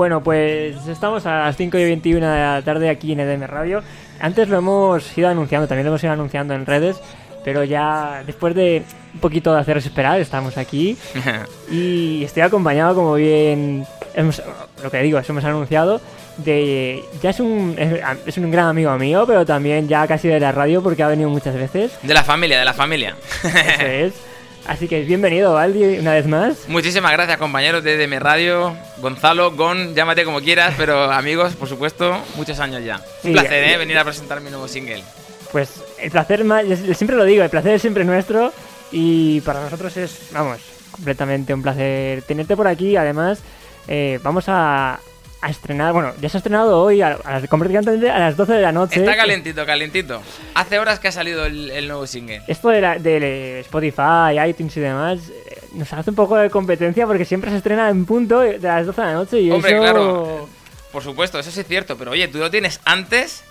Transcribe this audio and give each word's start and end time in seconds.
bueno, 0.00 0.22
pues 0.22 0.86
estamos 0.86 1.26
a 1.26 1.40
las 1.40 1.58
5 1.58 1.76
y 1.76 1.84
21 1.84 2.26
de 2.26 2.38
la 2.40 2.62
tarde 2.64 2.88
aquí 2.88 3.12
en 3.12 3.20
EDM 3.20 3.42
Radio. 3.46 3.82
Antes 4.18 4.48
lo 4.48 4.56
hemos 4.56 5.18
ido 5.18 5.28
anunciando, 5.28 5.68
también 5.68 5.84
lo 5.84 5.90
hemos 5.90 6.02
ido 6.02 6.12
anunciando 6.14 6.54
en 6.54 6.64
redes, 6.64 6.98
pero 7.44 7.64
ya 7.64 8.22
después 8.24 8.54
de 8.54 8.82
un 9.12 9.20
poquito 9.20 9.52
de 9.52 9.60
haceros 9.60 9.84
esperar, 9.84 10.18
estamos 10.18 10.56
aquí 10.56 10.96
y 11.70 12.24
estoy 12.24 12.42
acompañado, 12.44 12.94
como 12.94 13.12
bien 13.16 13.84
hemos- 14.14 14.42
lo 14.82 14.90
que 14.90 15.02
digo, 15.02 15.18
eso 15.18 15.32
hemos 15.32 15.44
anunciado, 15.44 16.00
de 16.38 17.04
ya 17.22 17.28
es 17.28 17.40
un, 17.40 17.74
es, 17.78 18.00
es 18.24 18.38
un 18.38 18.50
gran 18.50 18.68
amigo 18.68 18.96
mío, 18.96 19.24
pero 19.26 19.44
también 19.44 19.86
ya 19.86 20.06
casi 20.06 20.28
de 20.28 20.40
la 20.40 20.50
radio 20.50 20.82
porque 20.82 21.02
ha 21.02 21.08
venido 21.08 21.28
muchas 21.28 21.54
veces. 21.56 21.92
De 22.02 22.14
la 22.14 22.24
familia, 22.24 22.58
de 22.58 22.64
la 22.64 22.72
familia. 22.72 23.16
Eso 23.44 23.84
es. 23.86 24.14
Así 24.70 24.86
que 24.86 25.02
bienvenido, 25.02 25.54
Valdi, 25.54 25.98
una 25.98 26.12
vez 26.12 26.28
más. 26.28 26.68
Muchísimas 26.68 27.10
gracias, 27.10 27.38
compañeros 27.38 27.82
de 27.82 27.96
DM 27.96 28.20
Radio. 28.20 28.76
Gonzalo, 28.98 29.50
Gon, 29.50 29.96
llámate 29.96 30.24
como 30.24 30.40
quieras, 30.40 30.74
pero 30.76 31.10
amigos, 31.10 31.56
por 31.56 31.68
supuesto, 31.68 32.16
muchos 32.36 32.60
años 32.60 32.84
ya. 32.84 33.00
Un 33.24 33.32
placer, 33.32 33.64
¿eh? 33.64 33.76
Venir 33.76 33.98
a 33.98 34.04
presentar 34.04 34.40
mi 34.40 34.48
nuevo 34.48 34.68
single. 34.68 35.02
Pues 35.50 35.82
el 35.98 36.12
placer 36.12 36.44
más, 36.44 36.64
siempre 36.94 37.16
lo 37.16 37.24
digo, 37.24 37.42
el 37.42 37.50
placer 37.50 37.74
es 37.74 37.82
siempre 37.82 38.04
nuestro 38.04 38.52
y 38.92 39.40
para 39.40 39.60
nosotros 39.60 39.96
es, 39.96 40.28
vamos, 40.30 40.60
completamente 40.92 41.52
un 41.52 41.62
placer 41.62 42.22
tenerte 42.22 42.56
por 42.56 42.68
aquí. 42.68 42.94
Además, 42.94 43.40
eh, 43.88 44.20
vamos 44.22 44.44
a, 44.46 45.00
a 45.42 45.48
estrenar, 45.50 45.92
bueno, 45.92 46.12
ya 46.20 46.28
se 46.28 46.36
ha 46.36 46.40
estrenado 46.40 46.82
hoy 46.82 47.00
a, 47.00 47.18
a 47.24 47.36
a 47.36 48.18
las 48.18 48.36
12 48.36 48.52
de 48.52 48.60
la 48.60 48.72
noche. 48.72 49.00
Está 49.00 49.16
calentito, 49.16 49.64
calentito. 49.64 50.20
Hace 50.54 50.78
horas 50.78 50.98
que 51.00 51.08
ha 51.08 51.12
salido 51.12 51.46
el, 51.46 51.70
el 51.70 51.88
nuevo 51.88 52.06
single. 52.06 52.42
Esto 52.46 52.68
de, 52.68 52.80
la- 52.80 52.98
de 52.98 53.60
Spotify, 53.60 54.38
iTunes 54.48 54.76
y 54.76 54.80
demás 54.80 55.18
eh, 55.30 55.58
nos 55.74 55.90
hace 55.92 56.10
un 56.10 56.16
poco 56.16 56.36
de 56.36 56.50
competencia 56.50 57.06
porque 57.06 57.24
siempre 57.24 57.50
se 57.50 57.56
estrena 57.56 57.88
en 57.88 58.04
punto 58.04 58.40
de 58.40 58.58
las 58.58 58.84
12 58.86 59.00
de 59.00 59.06
la 59.06 59.12
noche 59.14 59.40
y 59.40 59.50
Hombre, 59.50 59.72
eso... 59.72 59.80
claro. 59.80 60.48
Por 60.92 61.02
supuesto, 61.02 61.38
eso 61.38 61.50
sí 61.50 61.60
es 61.60 61.66
cierto, 61.66 61.96
pero 61.96 62.10
oye, 62.10 62.26
tú 62.28 62.38
lo 62.38 62.50
tienes 62.50 62.80
antes 62.84 63.44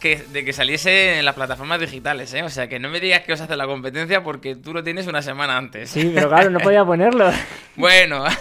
que, 0.00 0.16
de 0.32 0.44
que 0.44 0.52
saliese 0.52 1.18
en 1.18 1.24
las 1.26 1.34
plataformas 1.34 1.78
digitales, 1.78 2.32
¿eh? 2.34 2.42
O 2.42 2.48
sea, 2.50 2.68
que 2.68 2.78
no 2.78 2.88
me 2.88 3.00
digas 3.00 3.20
que 3.22 3.34
os 3.34 3.40
hace 3.40 3.54
la 3.56 3.66
competencia 3.66 4.22
porque 4.24 4.56
tú 4.56 4.72
lo 4.72 4.82
tienes 4.82 5.06
una 5.06 5.20
semana 5.22 5.56
antes. 5.58 5.90
Sí, 5.90 6.10
pero 6.14 6.28
claro, 6.28 6.50
no 6.50 6.58
podía 6.58 6.84
ponerlo. 6.86 7.30
Bueno, 7.76 8.24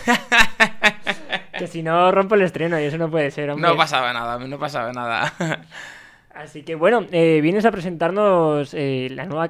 que 1.57 1.67
si 1.67 1.83
no 1.83 2.11
rompo 2.11 2.35
el 2.35 2.41
estreno 2.41 2.79
y 2.79 2.83
eso 2.83 2.97
no 2.97 3.09
puede 3.09 3.31
ser, 3.31 3.49
hombre. 3.49 3.69
no 3.69 3.75
pasaba 3.77 4.13
nada, 4.13 4.37
no 4.39 4.59
pasaba 4.59 4.91
nada. 4.91 5.33
Así 6.33 6.63
que 6.63 6.75
bueno, 6.75 7.05
eh, 7.11 7.39
vienes 7.41 7.65
a 7.65 7.71
presentarnos 7.71 8.73
eh, 8.73 9.07
la 9.11 9.25
nueva 9.25 9.47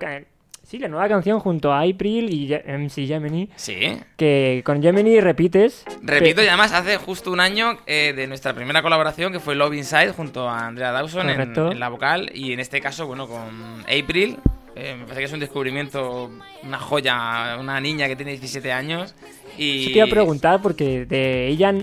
sí, 0.65 0.79
la 0.79 0.87
nueva 0.87 1.07
canción 1.07 1.39
junto 1.39 1.71
a 1.71 1.81
April 1.81 2.29
y 2.31 2.53
MC 2.53 3.07
Gemini, 3.07 3.49
Sí. 3.55 3.97
que 4.17 4.61
con 4.65 4.81
Gemini 4.81 5.19
repites. 5.21 5.85
Repito, 6.01 6.43
y 6.43 6.47
además 6.47 6.73
hace 6.73 6.97
justo 6.97 7.31
un 7.31 7.39
año 7.39 7.77
eh, 7.85 8.13
de 8.15 8.27
nuestra 8.27 8.53
primera 8.53 8.81
colaboración, 8.81 9.31
que 9.31 9.39
fue 9.39 9.55
Love 9.55 9.75
Inside, 9.75 10.11
junto 10.11 10.49
a 10.49 10.67
Andrea 10.67 10.91
Dawson 10.91 11.29
en, 11.29 11.79
la 11.79 11.89
vocal, 11.89 12.31
y 12.33 12.51
en 12.53 12.59
este 12.59 12.81
caso, 12.81 13.07
bueno, 13.07 13.27
con 13.27 13.81
April. 13.83 14.37
eh, 14.75 14.95
me 14.97 15.03
parece 15.03 15.19
que 15.19 15.25
es 15.25 15.33
un 15.33 15.39
descubrimiento, 15.39 16.31
una 16.63 16.79
joya, 16.79 17.57
una 17.59 17.79
niña 17.79 18.07
que 18.07 18.15
tiene 18.15 18.31
17 18.31 18.71
años. 18.71 19.15
Y... 19.57 19.85
Sí 19.85 19.91
te 19.93 19.99
iba 19.99 20.07
a 20.07 20.09
preguntar 20.09 20.61
porque 20.61 21.05
de 21.05 21.47
ella 21.47 21.73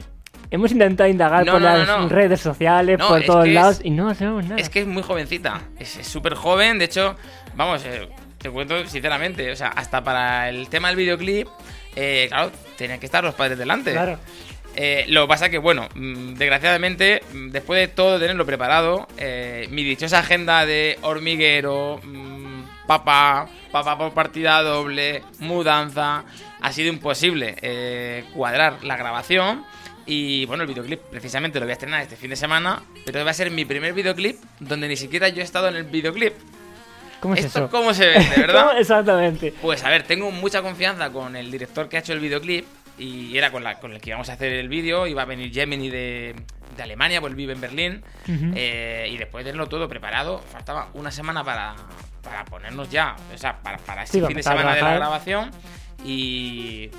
hemos 0.53 0.71
intentado 0.71 1.09
indagar 1.11 1.45
No, 1.45 1.53
por 1.53 1.63
no, 1.63 1.71
no, 1.85 1.99
las 2.03 2.13
redes 2.13 2.41
sociales, 2.41 2.99
por 2.99 3.23
todos 3.25 3.45
que 3.45 3.51
es- 3.51 3.55
lados 3.55 3.81
y 3.83 3.91
no 3.91 4.15
sabemos 4.15 4.45
nada. 4.45 4.61
Es 4.61 4.69
que 4.69 4.81
es 4.83 4.87
muy 4.87 5.03
jovencita, 5.03 5.61
es 5.79 5.97
es 5.97 6.07
súper 6.07 6.35
joven, 6.35 6.79
de 6.79 6.85
hecho, 6.85 7.17
vamos, 7.57 7.85
eh, 7.85 8.09
te 8.39 8.51
cuento 8.51 8.87
sinceramente, 8.87 9.51
o 9.51 9.57
sea, 9.57 9.69
hasta 9.69 10.03
para 10.05 10.49
el 10.49 10.69
tema 10.69 10.89
del 10.89 10.97
videoclip, 10.97 11.49
eh, 11.97 12.27
claro, 12.29 12.53
tenían 12.77 13.01
que 13.01 13.07
estar 13.07 13.25
los 13.25 13.35
padres 13.35 13.59
delante. 13.59 13.93
Claro. 13.93 14.19
Eh, 14.75 15.05
lo 15.09 15.23
que 15.23 15.29
pasa 15.29 15.51
que, 15.51 15.59
bueno, 15.59 15.87
mm, 15.95 16.35
desgraciadamente, 16.35 17.23
mm, 17.33 17.51
después 17.51 17.79
de 17.79 17.89
todo 17.89 18.19
tenerlo 18.19 18.47
preparado, 18.47 19.07
eh, 19.19 19.67
mi 19.71 19.85
dichosa 19.85 20.21
agenda 20.21 20.65
de 20.65 20.99
hormiguero, 21.03 22.01
mm, 22.03 22.63
papá, 22.87 23.49
papá 23.71 23.99
por 23.99 24.15
partida 24.15 24.63
doble, 24.63 25.23
mudanza, 25.41 26.25
ha 26.61 26.73
sido 26.73 26.89
imposible 26.91 27.55
eh, 27.61 28.25
cuadrar 28.35 28.83
la 28.83 28.97
grabación. 28.97 29.65
Y 30.07 30.45
bueno, 30.47 30.63
el 30.65 30.69
videoclip 30.69 31.01
precisamente 31.01 31.59
lo 31.61 31.67
voy 31.67 31.71
a 31.71 31.75
estrenar 31.75 32.03
este 32.03 32.17
fin 32.17 32.31
de 32.31 32.37
semana, 32.37 32.83
pero 33.05 33.25
va 33.25 33.31
a 33.31 33.35
ser 33.35 33.51
mi 33.51 33.65
primer 33.65 33.93
videoclip 33.93 34.37
donde 34.61 34.89
ni 34.89 34.97
siquiera 34.97 35.29
yo 35.29 35.41
he 35.43 35.45
estado 35.45 35.69
en 35.69 35.77
el 35.77 35.85
videoclip. 35.85 36.35
¿Cómo 37.21 37.35
es 37.35 37.45
¿Esto 37.45 37.61
eso? 37.61 37.71
cómo 37.71 37.95
se 37.95 38.07
ve, 38.07 38.15
de 38.19 38.37
verdad? 38.41 38.79
Exactamente. 38.81 39.55
Pues 39.63 39.85
a 39.85 39.89
ver, 39.91 40.03
tengo 40.03 40.31
mucha 40.33 40.61
confianza 40.61 41.11
con 41.11 41.37
el 41.37 41.51
director 41.53 41.89
que 41.89 41.97
ha 41.97 42.01
hecho 42.01 42.13
el 42.13 42.19
videoclip 42.21 42.67
y 42.99 43.37
era 43.39 43.53
con, 43.53 43.63
la, 43.63 43.79
con 43.79 43.93
el 43.93 44.01
que 44.01 44.11
íbamos 44.11 44.29
a 44.29 44.33
hacer 44.33 44.53
el 44.53 44.69
vídeo. 44.69 45.07
Iba 45.07 45.23
a 45.23 45.25
venir 45.27 45.53
Gemini 45.53 45.89
de, 45.89 46.35
de 46.77 46.83
Alemania, 46.83 47.21
pues 47.21 47.35
vive 47.37 47.53
en 47.53 47.61
Berlín. 47.61 48.03
Ujú. 48.25 48.53
eh, 48.57 49.09
y 49.09 49.17
después 49.19 49.45
de 49.45 49.53
tenerlo 49.53 49.69
todo 49.69 49.89
preparado, 49.89 50.41
faltaba 50.51 50.89
una 50.95 51.13
semana 51.13 51.45
para, 51.45 51.77
para 52.25 52.45
ponernos 52.45 52.91
ya, 52.91 53.15
o 53.33 53.39
sea, 53.39 53.57
para, 53.63 53.79
para 53.79 54.05
Sí, 54.05 54.19
este 54.19 54.21
para 54.23 54.29
fin 54.29 54.37
de 54.39 54.43
semana 54.43 54.75
de 54.75 54.83
la 54.83 54.95
grabación. 54.97 55.51
Y 56.05 56.91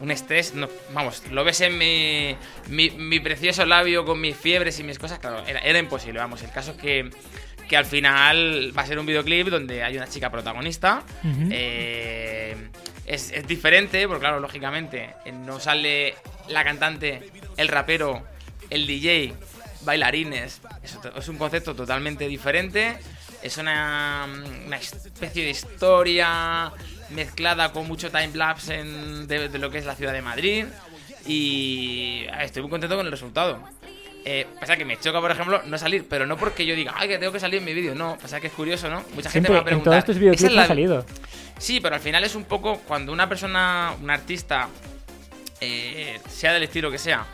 un 0.00 0.10
estrés, 0.10 0.54
no, 0.54 0.68
vamos, 0.92 1.22
lo 1.30 1.44
ves 1.44 1.60
en 1.60 1.78
mi, 1.78 2.36
mi, 2.68 2.90
mi 2.90 3.20
precioso 3.20 3.64
labio 3.64 4.04
con 4.04 4.20
mis 4.20 4.36
fiebres 4.36 4.78
y 4.80 4.82
mis 4.82 4.98
cosas, 4.98 5.18
claro, 5.18 5.44
era, 5.46 5.60
era 5.60 5.78
imposible, 5.78 6.18
vamos, 6.18 6.42
el 6.42 6.50
caso 6.50 6.72
es 6.72 6.76
que, 6.76 7.10
que 7.68 7.76
al 7.76 7.84
final 7.84 8.72
va 8.76 8.82
a 8.82 8.86
ser 8.86 8.98
un 8.98 9.06
videoclip 9.06 9.48
donde 9.48 9.82
hay 9.82 9.96
una 9.96 10.08
chica 10.08 10.30
protagonista, 10.30 11.02
eh, 11.50 12.56
es, 13.06 13.30
es 13.30 13.46
diferente, 13.46 14.06
porque 14.08 14.20
claro, 14.20 14.40
lógicamente, 14.40 15.14
eh, 15.24 15.32
no 15.32 15.60
sale 15.60 16.14
la 16.48 16.64
cantante, 16.64 17.30
el 17.56 17.68
rapero, 17.68 18.22
el 18.70 18.86
DJ, 18.86 19.34
bailarines, 19.82 20.60
es, 20.82 20.98
es 21.16 21.28
un 21.28 21.38
concepto 21.38 21.74
totalmente 21.74 22.26
diferente, 22.26 22.96
es 23.42 23.58
una, 23.58 24.26
una 24.66 24.76
especie 24.76 25.44
de 25.44 25.50
historia 25.50 26.72
mezclada 27.10 27.72
con 27.72 27.86
mucho 27.86 28.10
timelapse 28.10 28.80
en- 28.80 29.26
de, 29.28 29.48
de 29.48 29.58
lo 29.58 29.70
que 29.70 29.78
es 29.78 29.84
la 29.86 29.94
ciudad 29.94 30.12
de 30.12 30.22
Madrid 30.22 30.64
y 31.26 32.26
estoy 32.40 32.62
muy 32.62 32.70
contento 32.70 32.96
con 32.96 33.06
el 33.06 33.12
resultado. 33.12 33.58
Eh, 34.26 34.46
pasa 34.58 34.76
que 34.76 34.86
me 34.86 34.98
choca, 34.98 35.20
por 35.20 35.30
ejemplo, 35.30 35.62
no 35.66 35.76
salir, 35.76 36.06
pero 36.08 36.24
no 36.26 36.38
porque 36.38 36.64
yo 36.64 36.74
diga, 36.74 36.94
ay, 36.96 37.08
que 37.08 37.18
tengo 37.18 37.30
que 37.32 37.40
salir 37.40 37.58
en 37.58 37.64
mi 37.66 37.74
vídeo, 37.74 37.94
no, 37.94 38.16
pasa 38.16 38.40
que 38.40 38.46
es 38.46 38.52
curioso, 38.54 38.88
¿no? 38.88 39.04
Mucha 39.14 39.28
gente 39.30 39.48
me 39.50 39.54
va 39.54 39.58
a 39.58 39.60
en 39.60 39.64
preguntar. 39.66 39.84
todos 39.84 39.98
estos 39.98 40.16
"¿Esa 40.16 40.20
videoclips 40.20 40.44
es 40.50 40.52
la- 40.56 40.62
ha 40.62 40.66
salido. 40.66 41.06
Sí, 41.58 41.80
pero 41.80 41.94
al 41.96 42.00
final 42.00 42.24
es 42.24 42.34
un 42.34 42.44
poco 42.44 42.78
cuando 42.88 43.12
una 43.12 43.28
persona, 43.28 43.94
un 44.00 44.08
artista, 44.10 44.68
eh, 45.60 46.18
sea 46.28 46.54
del 46.54 46.62
estilo 46.62 46.90
que 46.90 46.98
sea, 46.98 47.26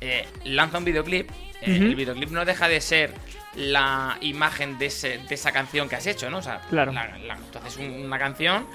eh, 0.00 0.26
lanza 0.44 0.78
un 0.78 0.84
videoclip, 0.84 1.30
eh, 1.62 1.76
el 1.76 1.94
videoclip 1.96 2.30
no 2.30 2.44
deja 2.44 2.68
de 2.68 2.80
ser 2.80 3.12
la 3.56 4.16
imagen 4.20 4.78
de, 4.78 4.86
ese- 4.86 5.18
de 5.28 5.34
esa 5.34 5.50
canción 5.50 5.88
que 5.88 5.96
has 5.96 6.06
hecho, 6.06 6.30
¿no? 6.30 6.38
O 6.38 6.42
sea, 6.42 6.60
Claro. 6.70 6.92
la- 6.92 7.18
la- 7.18 7.38
tú 7.50 7.58
haces 7.58 7.76
un- 7.78 8.04
una 8.04 8.18
canción 8.18 8.66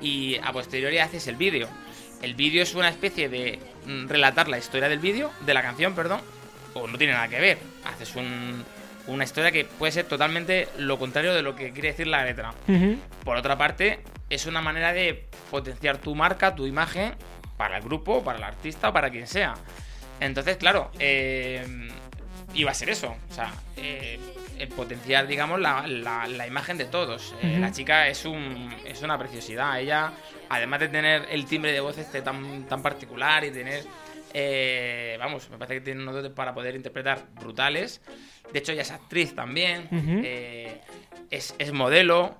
y 0.00 0.36
a 0.42 0.52
posteriori 0.52 0.98
haces 0.98 1.26
el 1.28 1.36
vídeo. 1.36 1.68
El 2.22 2.34
vídeo 2.34 2.62
es 2.62 2.74
una 2.74 2.88
especie 2.88 3.28
de 3.28 3.58
mm, 3.86 4.08
relatar 4.08 4.48
la 4.48 4.58
historia 4.58 4.88
del 4.88 4.98
vídeo, 4.98 5.30
de 5.46 5.54
la 5.54 5.62
canción, 5.62 5.94
perdón, 5.94 6.20
o 6.74 6.86
no 6.86 6.98
tiene 6.98 7.12
nada 7.14 7.28
que 7.28 7.40
ver. 7.40 7.58
Haces 7.84 8.14
un- 8.16 8.64
una 9.06 9.24
historia 9.24 9.50
que 9.50 9.64
puede 9.64 9.92
ser 9.92 10.04
totalmente 10.06 10.68
lo 10.78 10.98
contrario 10.98 11.34
de 11.34 11.42
lo 11.42 11.56
que 11.56 11.72
quiere 11.72 11.88
decir 11.88 12.06
la 12.06 12.24
letra. 12.24 12.52
Por 13.24 13.36
otra 13.36 13.56
parte, 13.56 14.00
es 14.28 14.46
una 14.46 14.60
manera 14.60 14.92
de 14.92 15.26
potenciar 15.50 15.98
tu 15.98 16.14
marca, 16.14 16.54
tu 16.54 16.66
imagen, 16.66 17.14
para 17.56 17.78
el 17.78 17.82
grupo, 17.82 18.22
para 18.22 18.38
el 18.38 18.44
artista 18.44 18.90
o 18.90 18.92
para 18.92 19.10
quien 19.10 19.26
sea. 19.26 19.54
Entonces, 20.20 20.58
claro, 20.58 20.90
eh, 20.98 21.88
iba 22.54 22.70
a 22.70 22.74
ser 22.74 22.90
eso. 22.90 23.16
O 23.30 23.34
sea, 23.34 23.52
eh, 23.76 24.18
eh, 24.62 24.66
potenciar, 24.66 25.26
digamos, 25.26 25.60
la, 25.60 25.86
la- 25.86 26.26
la 26.28 26.46
imagen 26.46 26.76
de 26.78 26.84
todos. 26.86 27.34
Eh. 27.42 27.58
La 27.60 27.72
chica 27.72 28.08
es, 28.08 28.24
un, 28.24 28.72
es 28.84 29.02
una 29.02 29.18
preciosidad. 29.18 29.80
Ella, 29.80 30.12
además 30.48 30.80
de 30.80 30.88
tener 30.88 31.26
el 31.30 31.46
timbre 31.46 31.72
de 31.72 31.80
voz 31.80 31.98
este 31.98 32.22
tan, 32.22 32.64
tan 32.68 32.82
particular 32.82 33.44
y 33.44 33.50
tener, 33.50 33.84
eh, 34.34 35.16
vamos, 35.18 35.48
me 35.50 35.58
parece 35.58 35.74
que 35.76 35.80
tiene 35.80 36.02
unos 36.02 36.14
dotes 36.14 36.32
para 36.32 36.54
poder 36.54 36.74
interpretar 36.74 37.24
brutales. 37.40 38.00
De 38.52 38.58
hecho, 38.58 38.72
ella 38.72 38.82
es 38.82 38.90
actriz 38.90 39.34
también, 39.34 39.88
eh, 40.24 40.80
es, 41.30 41.54
es 41.58 41.72
modelo. 41.72 42.36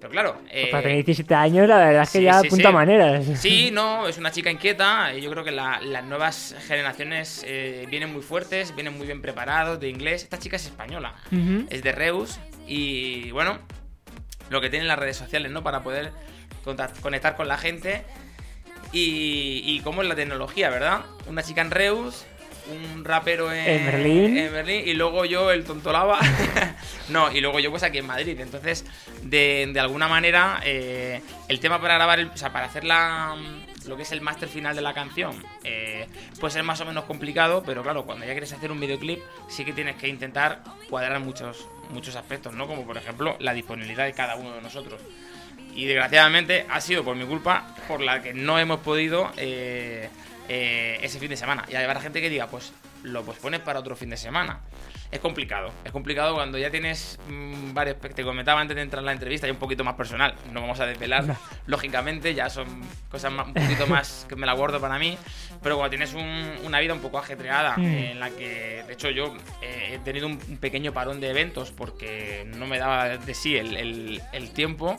Pero 0.00 0.10
claro, 0.12 0.40
eh, 0.50 0.68
Para 0.70 0.82
tener 0.84 0.98
17 0.98 1.34
años, 1.34 1.68
la 1.68 1.78
verdad 1.78 2.02
es 2.04 2.10
que 2.10 2.18
sí, 2.18 2.24
ya 2.24 2.40
sí, 2.40 2.46
apunta 2.46 2.68
sí. 2.68 2.74
maneras. 2.74 3.24
Sí, 3.40 3.70
no, 3.72 4.06
es 4.06 4.16
una 4.16 4.30
chica 4.30 4.48
inquieta 4.50 5.12
y 5.14 5.20
yo 5.22 5.30
creo 5.30 5.42
que 5.42 5.50
la- 5.50 5.80
las 5.80 6.04
nuevas 6.04 6.54
generaciones 6.68 7.42
eh, 7.46 7.86
vienen 7.90 8.12
muy 8.12 8.22
fuertes, 8.22 8.74
vienen 8.76 8.96
muy 8.96 9.06
bien 9.06 9.20
preparados 9.20 9.80
de 9.80 9.88
inglés. 9.88 10.22
Esta 10.22 10.38
chica 10.38 10.54
es 10.56 10.66
española, 10.66 11.14
es 11.70 11.82
de 11.82 11.92
Reus 11.92 12.38
y 12.66 13.30
bueno, 13.32 13.58
lo 14.50 14.60
que 14.60 14.70
tienen 14.70 14.86
las 14.86 14.98
redes 14.98 15.16
sociales, 15.16 15.50
¿no? 15.50 15.62
Para 15.64 15.82
poder 15.82 16.12
conectar 17.02 17.34
con 17.34 17.48
la 17.48 17.58
gente 17.58 18.04
y, 18.92 19.62
y 19.64 19.80
cómo 19.80 20.02
es 20.02 20.08
la 20.08 20.14
tecnología, 20.14 20.70
¿verdad? 20.70 21.00
Una 21.26 21.42
chica 21.42 21.60
en 21.60 21.70
Reus, 21.70 22.24
un 22.68 23.04
rapero 23.04 23.52
en, 23.52 23.66
En 23.66 23.86
Berlín. 23.86 24.36
en 24.38 24.52
Berlín 24.52 24.82
y 24.86 24.94
luego 24.94 25.24
yo 25.24 25.50
el 25.50 25.64
tontolaba. 25.64 26.18
no, 27.08 27.30
y 27.32 27.40
luego 27.40 27.60
yo 27.60 27.70
pues 27.70 27.82
aquí 27.82 27.98
en 27.98 28.06
Madrid. 28.06 28.38
Entonces, 28.40 28.84
de, 29.22 29.68
de 29.72 29.80
alguna 29.80 30.08
manera, 30.08 30.60
eh, 30.64 31.22
el 31.48 31.60
tema 31.60 31.80
para 31.80 31.94
grabar, 31.94 32.18
el- 32.20 32.28
o 32.28 32.36
sea, 32.36 32.52
para 32.52 32.66
hacer 32.66 32.84
la, 32.84 33.36
lo 33.86 33.96
que 33.96 34.02
es 34.02 34.12
el 34.12 34.20
máster 34.20 34.48
final 34.48 34.76
de 34.76 34.82
la 34.82 34.92
canción, 34.94 35.42
eh, 35.64 36.06
puede 36.40 36.52
ser 36.52 36.62
más 36.62 36.80
o 36.80 36.84
menos 36.84 37.04
complicado, 37.04 37.62
pero 37.64 37.82
claro, 37.82 38.04
cuando 38.04 38.24
ya 38.26 38.32
quieres 38.32 38.52
hacer 38.52 38.70
un 38.70 38.80
videoclip, 38.80 39.20
sí 39.48 39.64
que 39.64 39.72
tienes 39.72 39.96
que 39.96 40.08
intentar 40.08 40.62
cuadrar 40.90 41.18
muchos, 41.20 41.66
muchos 41.90 42.16
aspectos, 42.16 42.52
¿no? 42.54 42.66
Como 42.66 42.84
por 42.86 42.96
ejemplo 42.98 43.36
la 43.40 43.54
disponibilidad 43.54 44.04
de 44.04 44.12
cada 44.12 44.36
uno 44.36 44.52
de 44.54 44.60
nosotros. 44.62 45.00
Y 45.74 45.84
desgraciadamente 45.84 46.66
ha 46.68 46.80
sido 46.80 47.04
por 47.04 47.14
mi 47.14 47.24
culpa 47.24 47.74
por 47.86 48.00
la 48.00 48.20
que 48.20 48.34
no 48.34 48.58
hemos 48.58 48.80
podido 48.80 49.30
eh, 49.36 50.08
eh, 50.48 50.98
ese 51.02 51.18
fin 51.18 51.28
de 51.28 51.36
semana. 51.36 51.64
Y 51.68 51.74
habrá 51.76 52.00
gente 52.00 52.20
que 52.20 52.30
diga, 52.30 52.46
pues 52.48 52.72
lo 53.02 53.22
pospones 53.22 53.60
para 53.60 53.78
otro 53.80 53.94
fin 53.96 54.10
de 54.10 54.16
semana. 54.16 54.60
Es 55.10 55.20
complicado, 55.20 55.72
es 55.84 55.92
complicado 55.92 56.34
cuando 56.34 56.58
ya 56.58 56.70
tienes 56.70 57.18
mm, 57.28 57.72
varios. 57.72 57.96
Te 57.98 58.22
comentaba 58.24 58.60
antes 58.60 58.74
de 58.76 58.82
entrar 58.82 59.00
en 59.00 59.06
la 59.06 59.12
entrevista 59.12 59.46
y 59.48 59.50
un 59.50 59.56
poquito 59.56 59.82
más 59.84 59.94
personal. 59.94 60.34
No 60.52 60.60
vamos 60.60 60.80
a 60.80 60.86
desvelar, 60.86 61.24
lógicamente, 61.66 62.34
ya 62.34 62.50
son 62.50 62.66
cosas 63.10 63.32
más- 63.32 63.46
un 63.46 63.54
poquito 63.54 63.86
más 63.86 64.26
que 64.28 64.36
me 64.36 64.44
la 64.46 64.52
guardo 64.52 64.80
para 64.80 64.98
mí. 64.98 65.16
Pero 65.62 65.76
cuando 65.76 65.90
tienes 65.90 66.12
un- 66.14 66.52
una 66.64 66.78
vida 66.80 66.92
un 66.92 67.00
poco 67.00 67.18
ajetreada, 67.18 67.76
Mm. 67.78 67.84
en 67.86 68.20
la 68.20 68.30
que, 68.30 68.84
de 68.86 68.92
hecho, 68.92 69.08
yo 69.10 69.34
eh, 69.62 69.92
he 69.94 69.98
tenido 70.00 70.26
un, 70.26 70.38
un 70.48 70.58
pequeño 70.58 70.92
parón 70.92 71.20
de 71.20 71.30
eventos 71.30 71.70
porque 71.70 72.44
no 72.56 72.66
me 72.66 72.78
daba 72.78 73.16
de 73.16 73.34
sí 73.34 73.56
el, 73.56 73.76
el- 73.76 74.22
el 74.32 74.50
tiempo. 74.52 74.98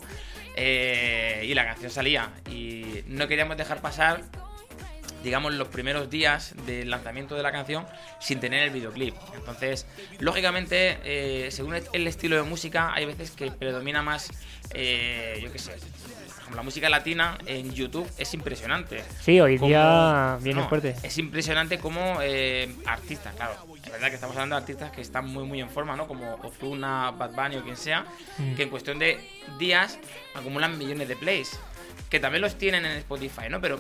eh, 0.62 1.44
y 1.46 1.54
la 1.54 1.64
canción 1.66 1.90
salía. 1.92 2.32
Y 2.52 3.04
no 3.08 3.28
queríamos 3.30 3.56
dejar 3.56 3.80
pasar 3.82 4.22
digamos, 5.24 5.54
los 5.54 5.68
primeros 5.68 6.10
días 6.10 6.54
del 6.66 6.90
lanzamiento 6.90 7.36
de 7.36 7.44
la 7.44 7.52
canción 7.52 7.86
sin 8.20 8.40
tener 8.40 8.64
el 8.64 8.70
videoclip. 8.72 9.16
Entonces, 9.36 9.86
lógicamente, 10.20 10.98
eh, 11.04 11.52
según 11.52 11.76
el 11.92 12.08
estilo 12.08 12.36
de 12.36 12.44
música, 12.44 12.94
hay 12.94 13.06
veces 13.06 13.32
que 13.32 13.52
predomina 13.52 14.02
más, 14.02 14.30
eh, 14.74 15.40
yo 15.42 15.52
qué 15.52 15.60
sé, 15.60 15.76
la 16.56 16.64
música 16.64 16.90
latina 16.90 17.38
en 17.46 17.72
YouTube 17.74 18.10
es 18.18 18.34
impresionante. 18.34 19.04
Sí, 19.22 19.40
hoy 19.40 19.58
Como- 19.58 19.68
día 19.70 20.38
viene 20.42 20.62
no, 20.62 20.68
fuerte. 20.70 20.96
Es 21.04 21.18
impresionante 21.20 21.78
como 21.78 22.20
eh, 22.24 22.74
artistas, 22.88 23.36
claro. 23.36 23.54
Es 23.86 23.92
verdad 23.92 24.08
que 24.10 24.16
estamos 24.16 24.36
hablando 24.36 24.56
de 24.56 24.62
artistas 24.62 24.92
que 24.92 25.02
están 25.02 25.28
muy 25.28 25.44
muy 25.46 25.62
en 25.62 25.70
forma, 25.70 25.96
¿no? 25.96 26.08
Como 26.08 26.36
Ozuna, 26.44 27.12
Bad 27.12 27.32
Bunny 27.34 27.58
o 27.58 27.64
quien 27.64 27.78
sea, 27.78 28.06
Mm. 28.40 28.56
que 28.56 28.64
en 28.64 28.70
cuestión 28.70 28.98
de 28.98 29.20
días 29.60 30.00
acumulan 30.34 30.76
millones 30.78 31.08
de 31.08 31.16
plays. 31.16 31.60
Que 32.10 32.20
también 32.20 32.42
los 32.42 32.58
tienen 32.58 32.86
en 32.86 32.94
Spotify, 32.98 33.50
¿no? 33.50 33.62
Pero 33.62 33.80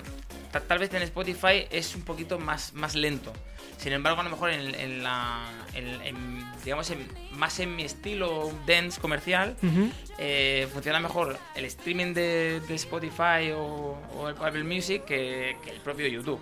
ta- 0.51 0.60
tal 0.62 0.80
vez 0.80 0.94
en 0.94 1.01
Spotify 1.04 1.66
es 1.71 1.95
un 1.95 2.04
poquito 2.04 2.38
más, 2.39 2.74
más 2.74 2.95
lento. 2.95 3.33
Sin 3.77 3.94
embargo, 3.94 4.19
a 4.21 4.24
lo 4.24 4.30
mejor 4.30 4.51
en, 4.51 4.75
en 4.75 5.04
la. 5.04 5.50
en- 5.74 6.01
en, 6.01 6.45
digamos, 6.63 6.92
más 7.31 7.60
en 7.60 7.75
mi 7.75 7.83
estilo 7.83 8.51
dance 8.68 9.00
comercial, 9.00 9.56
Ujú. 9.63 9.89
eh, 10.18 10.68
funciona 10.71 11.00
mejor 11.00 11.38
el 11.56 11.66
streaming 11.66 12.13
de, 12.13 12.60
de 12.68 12.75
Spotify 12.75 13.51
o, 13.56 13.98
o 14.16 14.30
el 14.30 14.36
Apple 14.36 14.63
Music 14.63 15.06
que, 15.06 15.56
que 15.63 15.71
el 15.71 15.77
propio 15.80 16.07
YouTube. 16.07 16.39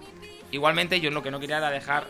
Igualmente, 0.52 1.00
yo 1.00 1.12
lo 1.12 1.22
que 1.22 1.30
no 1.32 1.40
quería 1.40 1.58
era 1.58 1.70
dejar 1.70 2.08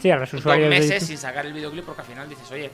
Sí, 0.00 0.10
a 0.10 0.16
los 0.16 0.30
dos 0.30 0.44
de 0.44 0.68
meses 0.68 1.06
sin 1.06 1.16
sacar 1.16 1.46
el 1.46 1.54
videoclip 1.54 1.84
porque 1.84 2.02
al 2.02 2.06
final 2.06 2.28
dices, 2.28 2.50
oye, 2.50 2.70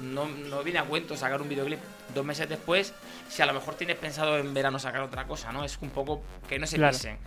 no, 0.00 0.26
no 0.26 0.62
viene 0.62 0.78
a 0.78 0.84
cuento 0.84 1.16
sacar 1.16 1.40
un 1.42 1.48
videoclip 1.48 1.78
dos 2.14 2.24
meses 2.24 2.48
después 2.48 2.92
si 3.28 3.42
a 3.42 3.46
lo 3.46 3.52
mejor 3.52 3.74
tienes 3.74 3.96
pensado 3.96 4.38
en 4.38 4.52
verano 4.54 4.78
sacar 4.78 5.02
otra 5.02 5.24
cosa, 5.26 5.52
¿no? 5.52 5.64
Es 5.64 5.78
un 5.80 5.90
poco 5.90 6.22
que 6.48 6.58
no 6.58 6.66
se 6.66 6.76
Claro. 6.76 6.92
pisen. 6.96 7.18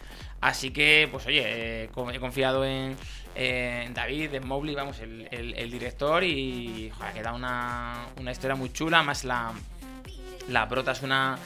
Así 0.41 0.71
que, 0.71 1.07
pues 1.11 1.25
oye, 1.25 1.41
eh, 1.45 1.89
he 2.13 2.19
confiado 2.19 2.65
en, 2.65 2.97
en 3.35 3.93
David, 3.93 4.33
en 4.33 4.45
Mowgli, 4.47 4.75
vamos, 4.75 4.99
el, 4.99 5.27
el- 5.31 5.53
el 5.55 5.71
director 5.71 6.23
y 6.23 6.91
joder, 6.97 7.13
queda 7.13 7.33
una, 7.33 8.07
una 8.19 8.31
historia 8.31 8.55
muy 8.55 8.71
chula, 8.73 9.03
más 9.03 9.23
la, 9.23 9.51
la 10.49 10.67
prota 10.67 10.91
es 10.91 11.01
una, 11.01 11.37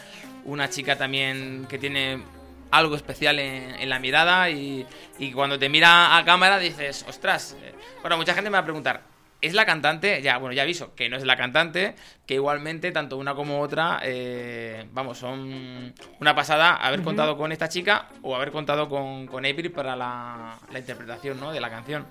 una 0.45 0.69
chica 0.69 0.97
también 0.97 1.67
que 1.69 1.77
tiene 1.77 2.23
algo 2.71 2.95
especial 2.95 3.37
en, 3.39 3.75
en 3.79 3.89
la 3.89 3.99
mirada 3.99 4.49
y, 4.49 4.85
y 5.19 5.31
cuando 5.31 5.59
te 5.59 5.69
mira 5.69 6.17
a 6.17 6.25
cámara 6.25 6.57
dices, 6.57 7.05
ostras, 7.07 7.55
eh, 7.61 7.73
bueno, 8.01 8.17
mucha 8.17 8.33
gente 8.33 8.49
me 8.49 8.55
va 8.55 8.59
a 8.61 8.63
preguntar, 8.65 9.01
¿es 9.41 9.53
la 9.53 9.65
cantante? 9.65 10.21
Ya, 10.21 10.37
bueno, 10.37 10.53
ya 10.53 10.63
aviso 10.63 10.93
que 10.95 11.09
no 11.09 11.17
es 11.17 11.23
la 11.23 11.37
cantante, 11.37 11.95
que 12.25 12.35
igualmente 12.35 12.91
tanto 12.91 13.17
una 13.17 13.35
como 13.35 13.61
otra, 13.61 13.99
eh, 14.03 14.85
vamos, 14.93 15.17
son 15.17 15.93
una 16.19 16.35
pasada 16.35 16.75
haber 16.75 17.01
contado 17.03 17.37
con 17.37 17.51
esta 17.51 17.69
chica 17.69 18.07
o 18.21 18.35
haber 18.35 18.51
contado 18.51 18.89
con, 18.89 19.27
con 19.27 19.45
April 19.45 19.71
para 19.71 19.95
la, 19.95 20.57
la 20.71 20.79
interpretación 20.79 21.39
¿no? 21.39 21.51
de 21.51 21.59
la 21.59 21.69
canción. 21.69 22.05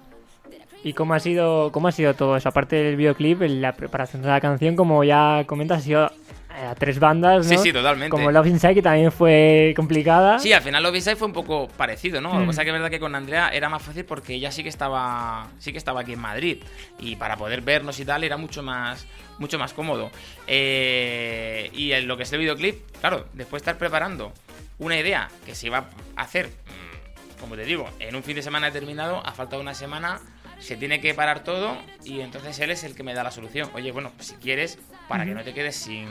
¿Y 0.85 0.93
cómo 0.93 1.15
ha 1.15 1.21
sido 1.21 1.73
cómo 1.73 1.89
ha 1.89 1.93
sido 1.93 2.15
todo 2.15 2.37
eso? 2.37 2.49
Aparte 2.49 2.77
del 2.77 2.97
videoclip, 2.97 3.41
la 3.43 3.73
preparación 3.73 4.23
de 4.23 4.29
la 4.29 4.41
canción, 4.41 4.77
como 4.77 5.03
ya 5.03 5.43
comentas, 5.47 5.79
ha 5.79 5.81
sido 5.81 6.11
a 6.57 6.75
tres 6.75 6.99
bandas, 6.99 7.47
¿no? 7.47 7.51
Sí, 7.53 7.59
sí, 7.59 7.73
totalmente. 7.73 8.11
Como 8.11 8.31
Love 8.31 8.47
Inside, 8.47 8.75
que 8.75 8.83
también 8.83 9.13
fue 9.13 9.75
complicada. 9.77 10.39
Sí, 10.39 10.53
al 10.53 10.63
final 10.63 10.83
lo 10.83 10.95
Inside 10.95 11.17
fue 11.17 11.27
un 11.29 11.35
poco 11.35 11.69
parecido, 11.69 12.21
¿no? 12.21 12.33
Lo 12.33 12.39
que 12.39 12.45
Mm. 12.45 12.47
pasa 12.47 12.63
es 12.63 12.65
que 12.65 12.71
es 12.71 12.73
verdad 12.75 12.91
que 12.91 12.99
con 13.01 13.15
Andrea 13.15 13.51
era 13.51 13.69
más 13.69 13.83
fácil 13.83 14.05
porque 14.05 14.35
ella 14.35 14.51
sí 14.51 14.63
que 14.63 14.69
estaba 14.69 15.49
sí 15.59 15.73
que 15.73 15.79
estaba 15.79 16.01
aquí 16.01 16.15
en 16.15 16.21
Madrid 16.21 16.63
y 16.99 17.17
para 17.17 17.37
poder 17.37 17.61
vernos 17.61 18.01
y 18.01 18.05
tal 18.05 18.25
era 18.25 18.37
mucho 18.37 18.63
más 18.63 19.07
mucho 19.39 19.59
más 19.59 19.73
cómodo. 19.75 20.11
Eh, 20.47 21.71
y 21.75 21.93
en 21.93 22.09
lo 22.09 22.17
que 22.17 22.23
es 22.25 22.33
el 22.33 22.39
videoclip, 22.41 22.77
claro, 23.01 23.27
después 23.35 23.61
de 23.63 23.71
estar 23.71 23.79
preparando 23.79 24.33
una 24.79 24.99
idea 24.99 25.29
que 25.45 25.55
se 25.55 25.67
iba 25.67 25.89
a 26.17 26.23
hacer, 26.23 26.47
mm, 26.49 27.41
como 27.41 27.55
te 27.57 27.65
digo, 27.65 27.89
en 28.01 28.17
un 28.17 28.23
fin 28.23 28.35
de 28.37 28.43
semana 28.43 28.67
determinado, 28.69 29.23
a 29.27 29.33
falta 29.33 29.57
de 29.57 29.63
una 29.63 29.75
semana 29.75 30.21
se 30.59 30.77
tiene 30.77 31.01
que 31.01 31.15
parar 31.15 31.45
todo 31.45 31.77
y 32.05 32.21
entonces 32.21 32.59
él 32.61 32.71
es 32.71 32.85
el 32.85 32.95
que 32.95 33.03
me 33.03 33.15
da 33.15 33.23
la 33.23 33.31
solución. 33.31 33.71
Oye, 33.75 33.93
bueno, 33.93 34.13
pues 34.17 34.29
si 34.29 34.35
quieres, 34.37 34.79
para 35.09 35.25
que 35.25 35.33
no 35.33 35.45
te 35.45 35.53
quedes 35.55 35.77
sin, 35.77 36.09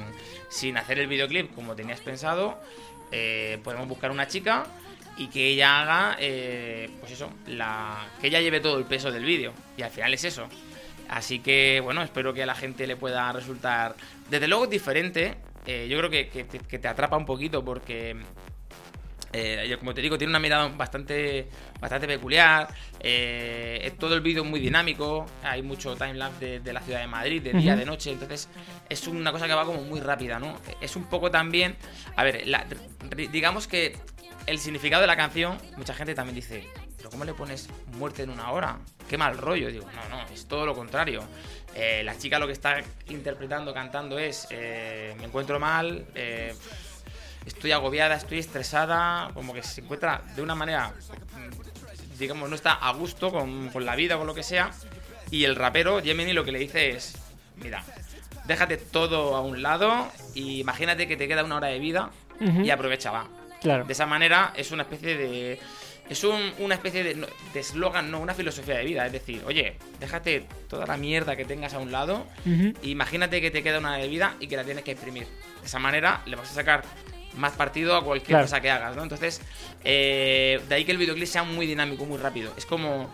sin 0.49 0.77
hacer 0.77 0.99
el 0.99 1.07
videoclip 1.07 1.53
como 1.55 1.75
tenías 1.75 1.99
pensado, 1.99 2.59
eh, 3.11 3.59
podemos 3.63 3.87
buscar 3.87 4.11
una 4.11 4.27
chica 4.27 4.65
y 5.17 5.27
que 5.27 5.47
ella 5.47 5.81
haga, 5.81 6.17
eh, 6.19 6.89
pues 6.99 7.11
eso, 7.13 7.29
la, 7.47 8.05
que 8.21 8.27
ella 8.27 8.41
lleve 8.41 8.59
todo 8.59 8.77
el 8.77 8.85
peso 8.85 9.11
del 9.11 9.23
vídeo. 9.23 9.53
Y 9.77 9.81
al 9.81 9.91
final 9.91 10.13
es 10.13 10.23
eso. 10.25 10.47
Así 11.07 11.39
que, 11.39 11.81
bueno, 11.83 12.01
espero 12.01 12.33
que 12.33 12.43
a 12.43 12.45
la 12.45 12.55
gente 12.55 12.87
le 12.87 12.95
pueda 12.97 13.31
resultar... 13.31 13.95
Desde 14.29 14.47
luego 14.47 14.65
es 14.65 14.69
diferente. 14.69 15.35
eh, 15.65 15.87
yo 15.89 15.97
creo 15.97 16.09
que, 16.09 16.27
que 16.27 16.79
te 16.79 16.87
atrapa 16.87 17.15
un 17.17 17.25
poquito 17.25 17.63
porque 17.63 18.15
eh, 19.37 19.75
como 19.79 19.93
te 19.93 20.01
digo, 20.01 20.17
tiene 20.17 20.31
una 20.31 20.39
mirada 20.39 20.67
bastante, 20.69 21.47
bastante 21.79 22.07
peculiar. 22.07 22.67
eh, 22.99 23.79
es 23.83 23.97
todo 23.97 24.15
el 24.15 24.21
vídeo 24.21 24.43
es 24.43 24.49
muy 24.49 24.59
dinámico. 24.59 25.25
Hay 25.43 25.61
mucho 25.61 25.95
timelapse 25.95 26.45
de, 26.45 26.59
de 26.61 26.73
la 26.73 26.81
ciudad 26.81 26.99
de 27.01 27.07
Madrid, 27.07 27.41
de 27.41 27.53
día, 27.53 27.75
de 27.75 27.85
noche. 27.85 28.11
Entonces, 28.11 28.49
es 28.89 29.07
una 29.07 29.31
cosa 29.31 29.47
que 29.47 29.53
va 29.53 29.65
como 29.65 29.81
muy 29.81 29.99
rápida, 29.99 30.39
¿no? 30.39 30.57
Es 30.81 30.95
un 30.95 31.05
poco 31.05 31.29
también. 31.31 31.75
A 32.15 32.23
ver, 32.23 32.47
la- 32.47 32.65
digamos 33.31 33.67
que 33.67 33.95
el 34.47 34.59
significado 34.59 35.01
de 35.01 35.07
la 35.07 35.15
canción, 35.17 35.57
mucha 35.77 35.93
gente 35.93 36.15
también 36.15 36.35
dice. 36.35 36.67
¿Pero 36.97 37.09
cómo 37.11 37.25
le 37.25 37.33
pones 37.35 37.69
muerte 37.97 38.23
en 38.23 38.31
una 38.31 38.49
hora? 38.51 38.79
Qué 39.07 39.15
mal 39.17 39.37
rollo. 39.37 39.69
Digo, 39.71 39.85
no, 39.93 40.09
no, 40.17 40.25
es 40.33 40.47
todo 40.47 40.65
lo 40.65 40.73
contrario. 40.73 41.23
Eh, 41.75 42.01
la 42.03 42.17
chica 42.17 42.39
lo 42.39 42.47
que 42.47 42.53
está 42.53 42.77
interpretando, 43.09 43.73
cantando 43.73 44.17
es: 44.17 44.47
Me 44.49 45.25
encuentro 45.25 45.59
mal, 45.59 46.05
estoy 47.45 47.71
agobiada, 47.71 48.15
estoy 48.15 48.39
estresada, 48.39 49.31
como 49.33 49.53
que 49.53 49.63
se 49.63 49.81
encuentra 49.81 50.23
de 50.35 50.41
una 50.41 50.55
manera, 50.55 50.89
mm, 50.89 52.17
digamos, 52.19 52.49
no 52.49 52.55
está 52.55 52.73
a 52.73 52.91
gusto 52.93 53.31
con, 53.31 53.69
con 53.69 53.85
la 53.85 53.95
vida, 53.95 54.17
con 54.17 54.27
lo 54.27 54.33
que 54.33 54.43
sea. 54.43 54.71
Y 55.31 55.43
el 55.43 55.55
rapero, 55.55 56.01
Gemini, 56.03 56.33
lo 56.33 56.43
que 56.45 56.51
le 56.51 56.59
dice 56.59 56.89
es, 56.91 57.15
mira, 57.57 57.83
déjate 58.45 58.77
todo 58.77 59.35
a 59.35 59.41
un 59.41 59.61
lado 59.61 60.07
y 60.33 60.59
imagínate 60.59 61.07
que 61.07 61.17
te 61.17 61.27
queda 61.27 61.43
una 61.43 61.57
hora 61.57 61.67
de 61.67 61.79
vida 61.79 62.09
y 62.63 62.69
aprovechala. 62.69 63.27
Claro. 63.61 63.85
De 63.85 63.93
esa 63.93 64.05
manera 64.05 64.53
es 64.55 64.71
una 64.71 64.83
especie 64.83 65.17
de... 65.17 65.59
es 66.09 66.23
un- 66.23 66.53
una 66.59 66.75
especie 66.75 67.03
de 67.03 67.27
de 67.53 67.59
eslogan, 67.59 68.11
no, 68.11 68.19
una 68.19 68.33
filosofía 68.35 68.75
de 68.75 68.83
vida. 68.83 69.05
Es 69.07 69.11
decir, 69.13 69.41
oye, 69.47 69.77
déjate 69.99 70.45
toda 70.69 70.85
la 70.85 70.97
mierda 70.97 71.35
que 71.35 71.45
tengas 71.45 71.73
a 71.73 71.79
un 71.79 71.91
lado. 71.91 72.27
Ujú. 72.45 72.73
Imagínate 72.83 73.41
que 73.41 73.49
te 73.51 73.63
queda 73.63 73.79
una 73.79 73.97
bebida 73.97 74.35
y 74.39 74.47
que 74.47 74.57
la 74.57 74.63
tienes 74.63 74.83
que 74.83 74.91
exprimir. 74.91 75.25
De 75.61 75.65
esa 75.65 75.79
manera 75.79 76.21
le 76.27 76.35
vas 76.35 76.51
a 76.51 76.53
sacar 76.53 76.83
más 77.37 77.53
partido 77.53 77.95
a 77.95 78.03
cualquier 78.03 78.29
Claro. 78.29 78.45
cosa 78.45 78.61
que 78.61 78.69
hagas, 78.69 78.95
¿no? 78.95 79.03
Entonces, 79.03 79.41
eh, 79.83 80.61
de 80.67 80.75
ahí 80.75 80.85
que 80.85 80.91
el 80.91 80.97
videoclip 80.97 81.27
sea 81.27 81.43
muy 81.43 81.65
dinámico, 81.65 82.05
muy 82.05 82.17
rápido. 82.17 82.51
Es 82.57 82.65
como, 82.65 83.09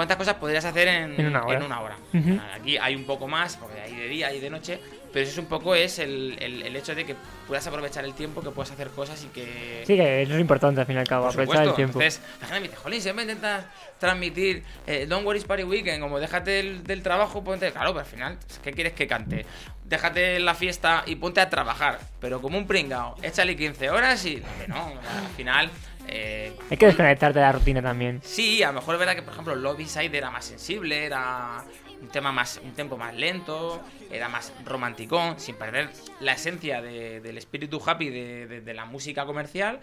¿cuántas 0.00 0.16
cosas 0.16 0.34
podrías 0.36 0.64
hacer 0.64 0.88
en, 0.88 1.20
En 1.20 1.26
una 1.26 1.44
hora. 1.44 1.80
hora? 1.80 1.96
Ujú. 2.14 2.40
Aquí 2.54 2.78
hay 2.78 2.94
un 2.96 3.04
poco 3.04 3.28
más, 3.28 3.56
porque 3.56 3.80
hay 3.80 3.94
de 3.94 4.08
día, 4.08 4.28
hay 4.28 4.40
de 4.40 4.48
noche, 4.48 4.80
pero 5.12 5.24
eso 5.24 5.32
es 5.32 5.38
un 5.38 5.46
poco 5.46 5.74
es 5.74 5.98
el, 5.98 6.36
el- 6.40 6.62
el 6.62 6.74
hecho 6.76 6.94
de 6.94 7.04
que 7.04 7.14
puedas 7.46 7.66
aprovechar 7.66 8.04
el 8.04 8.14
tiempo, 8.14 8.40
que 8.42 8.50
puedas 8.50 8.70
hacer 8.70 8.88
cosas 8.88 9.22
y 9.24 9.26
que... 9.28 9.82
Sí, 9.86 9.96
que 9.96 10.22
eso 10.22 10.34
es 10.34 10.40
importante 10.40 10.80
al 10.80 10.86
fin 10.86 10.96
y 10.96 11.00
al 11.00 11.06
cabo, 11.08 11.24
Por 11.24 11.32
aprovechar 11.32 11.64
el 11.64 11.70
supuesto. 11.70 11.76
tiempo. 11.76 12.00
Entonces, 12.00 12.22
la 12.40 12.46
gente 12.46 12.60
me 12.60 12.68
dice, 12.68 12.76
Jolín, 12.80 13.02
siempre 13.02 13.24
intentas 13.24 13.64
transmitir 13.98 14.62
eh, 14.86 15.06
Don't 15.06 15.26
Worry 15.26 15.40
Party 15.40 15.64
Weekend, 15.64 16.00
como 16.00 16.18
déjate 16.18 16.50
del, 16.52 16.82
del 16.84 17.02
trabajo, 17.02 17.44
ponte. 17.44 17.70
Claro, 17.72 17.90
pero 17.92 18.00
al 18.00 18.06
final, 18.06 18.38
¿qué 18.62 18.72
quieres 18.72 18.92
que 18.94 19.06
cante? 19.06 19.44
Déjate 19.84 20.38
la 20.38 20.54
fiesta 20.54 21.02
y 21.06 21.16
ponte 21.16 21.40
a 21.40 21.50
trabajar, 21.50 21.98
pero 22.20 22.40
como 22.40 22.56
un 22.56 22.66
pringao, 22.66 23.16
échale 23.22 23.56
15 23.56 23.90
horas 23.90 24.24
y. 24.24 24.36
que 24.36 24.68
No, 24.68 24.86
al 24.86 25.28
final. 25.36 25.70
Eh, 26.08 26.52
Hay 26.70 26.76
que 26.76 26.86
desconectarte 26.86 27.38
de 27.38 27.44
la 27.44 27.52
rutina 27.52 27.82
también. 27.82 28.20
Sí, 28.24 28.62
a 28.62 28.68
lo 28.68 28.74
mejor 28.80 28.94
es 28.94 28.98
verdad 28.98 29.14
que, 29.14 29.22
por 29.22 29.32
ejemplo, 29.32 29.54
Lobby 29.54 29.86
Side 29.86 30.16
era 30.16 30.30
más 30.30 30.44
sensible, 30.44 31.04
era 31.04 31.64
un 32.00 32.08
tema 32.08 32.32
más, 32.32 32.60
un 32.64 32.72
tempo 32.72 32.96
más 32.96 33.14
lento, 33.14 33.82
era 34.10 34.28
más 34.28 34.52
romanticón, 34.64 35.38
sin 35.38 35.54
perder 35.56 35.90
la 36.20 36.32
esencia 36.32 36.80
de- 36.80 37.20
del 37.20 37.36
espíritu 37.38 37.80
happy 37.84 38.08
de, 38.08 38.46
de- 38.46 38.60
de 38.62 38.74
la 38.74 38.86
música 38.86 39.26
comercial, 39.26 39.80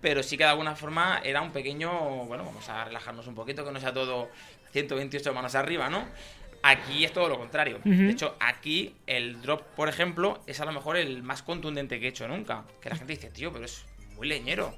pero 0.00 0.22
sí 0.22 0.36
que 0.36 0.44
de 0.44 0.50
alguna 0.50 0.76
forma 0.76 1.20
era 1.24 1.42
un 1.42 1.50
pequeño, 1.50 1.90
bueno, 2.26 2.44
vamos 2.44 2.68
a 2.68 2.84
relajarnos 2.84 3.26
un 3.26 3.34
poquito, 3.34 3.64
que 3.64 3.72
no 3.72 3.80
sea 3.80 3.92
todo 3.92 4.30
128 4.72 5.34
manos 5.34 5.54
arriba, 5.54 5.88
¿no? 5.90 6.04
Aquí 6.62 7.04
es 7.04 7.12
todo 7.12 7.28
lo 7.28 7.38
contrario. 7.38 7.78
De 7.84 8.10
hecho, 8.10 8.34
aquí 8.40 8.94
el 9.06 9.40
drop, 9.40 9.62
por 9.76 9.88
ejemplo, 9.88 10.40
es 10.46 10.58
a 10.60 10.64
lo 10.64 10.72
mejor 10.72 10.96
el 10.96 11.22
más 11.22 11.42
contundente 11.42 12.00
que 12.00 12.06
he 12.06 12.08
hecho 12.08 12.26
nunca. 12.26 12.64
Que 12.80 12.88
la 12.90 12.96
gente 12.96 13.12
dice, 13.12 13.30
tío, 13.30 13.52
pero 13.52 13.64
es 13.66 13.84
muy 14.16 14.26
leñero 14.26 14.74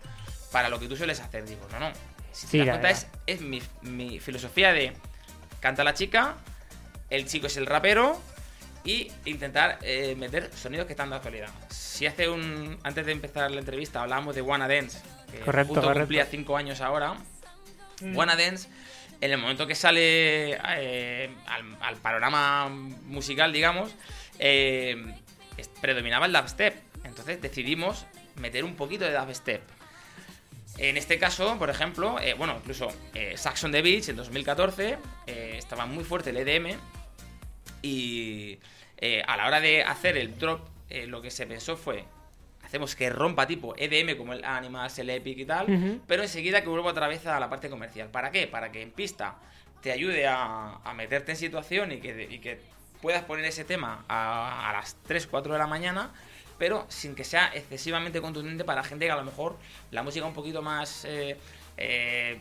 para 0.52 0.68
lo 0.68 0.78
que 0.78 0.88
tú 0.88 0.96
sueles 0.96 1.20
hacer. 1.20 1.44
Digo, 1.46 1.66
no, 1.72 1.80
no. 1.80 1.92
Si 2.32 2.46
te 2.46 2.50
Sí, 2.52 2.58
das 2.58 2.66
la 2.66 2.72
cuenta, 2.74 2.90
es, 2.90 3.06
es 3.26 3.40
mi, 3.40 3.62
mi 3.82 4.20
filosofía 4.20 4.72
de 4.72 4.92
canta 5.60 5.82
la 5.84 5.94
chica, 5.94 6.36
el 7.10 7.26
chico 7.26 7.46
es 7.48 7.56
el 7.56 7.66
rapero 7.66 8.20
y 8.84 9.10
intentar 9.24 9.78
eh, 9.82 10.14
meter 10.16 10.50
sonidos 10.54 10.86
que 10.86 10.92
están 10.92 11.10
de 11.10 11.16
actualidad. 11.16 11.48
Si 11.70 12.06
hace 12.06 12.28
un. 12.28 12.78
Antes 12.84 13.06
de 13.06 13.12
empezar 13.12 13.50
la 13.50 13.58
entrevista 13.60 14.02
hablábamos 14.02 14.34
de 14.34 14.42
Wanna 14.42 14.68
Dance, 14.68 15.00
que 15.32 15.40
Correcto, 15.40 15.68
justo 15.74 15.82
correcto. 15.82 16.00
cumplía 16.02 16.26
5 16.26 16.56
años 16.56 16.80
ahora. 16.80 17.14
Wanna 18.00 18.36
Dance, 18.36 18.68
en 19.20 19.32
el 19.32 19.38
momento 19.38 19.66
que 19.66 19.74
sale 19.74 20.52
eh, 20.76 21.30
al, 21.46 21.76
al 21.80 21.96
panorama 21.96 22.68
musical, 22.68 23.52
digamos, 23.52 23.90
eh, 24.38 25.14
predominaba 25.80 26.26
el 26.26 26.32
dubstep. 26.32 26.76
Entonces 27.04 27.40
decidimos 27.40 28.06
meter 28.36 28.62
un 28.62 28.76
poquito 28.76 29.04
de 29.04 29.12
dubstep. 29.18 29.62
En 30.78 30.96
este 30.96 31.18
caso, 31.18 31.58
por 31.58 31.70
ejemplo, 31.70 32.20
eh, 32.20 32.34
bueno, 32.34 32.54
incluso 32.56 32.88
eh, 33.12 33.36
Saxon 33.36 33.72
the 33.72 33.82
Beach 33.82 34.08
en 34.08 34.16
2014 34.16 34.98
eh, 35.26 35.54
estaba 35.58 35.86
muy 35.86 36.04
fuerte 36.04 36.30
el 36.30 36.36
EDM 36.36 36.78
y 37.82 38.58
a 39.26 39.36
la 39.36 39.46
hora 39.46 39.60
de 39.60 39.82
hacer 39.82 40.16
el 40.16 40.36
drop 40.38 40.68
lo 41.06 41.22
que 41.22 41.30
se 41.30 41.46
pensó 41.46 41.76
fue 41.76 42.04
hacemos 42.64 42.96
que 42.96 43.08
rompa 43.10 43.46
tipo 43.46 43.74
EDM 43.76 44.16
como 44.16 44.32
el 44.32 44.44
Animals, 44.44 44.98
el 44.98 45.10
Epic 45.10 45.38
y 45.38 45.44
tal, 45.44 46.00
pero 46.06 46.22
enseguida 46.22 46.62
que 46.62 46.68
vuelva 46.68 46.90
otra 46.90 47.06
vez 47.06 47.24
a 47.26 47.38
la 47.38 47.48
parte 47.48 47.70
comercial. 47.70 48.08
¿Para 48.08 48.30
qué? 48.30 48.46
Para 48.46 48.72
que 48.72 48.82
en 48.82 48.90
pista 48.90 49.36
te 49.80 49.92
ayude 49.92 50.26
a, 50.26 50.80
a 50.84 50.94
meterte 50.94 51.32
en 51.32 51.38
situación 51.38 51.92
y 51.92 51.98
que, 51.98 52.28
y 52.28 52.40
que 52.40 52.60
puedas 53.00 53.22
poner 53.24 53.44
ese 53.44 53.64
tema 53.64 54.04
a, 54.08 54.68
a 54.68 54.72
las 54.72 54.96
3, 55.06 55.26
4 55.28 55.52
de 55.52 55.58
la 55.58 55.66
mañana, 55.66 56.12
pero 56.58 56.86
sin 56.88 57.14
que 57.14 57.24
sea 57.24 57.50
excesivamente 57.54 58.20
contundente 58.20 58.64
para 58.64 58.82
gente 58.82 59.04
que 59.06 59.10
a 59.12 59.16
lo 59.16 59.24
mejor 59.24 59.56
la 59.90 60.02
música 60.02 60.26
un 60.26 60.34
poquito 60.34 60.60
más 60.62 61.04
eh, 61.04 61.36
eh, 61.76 62.40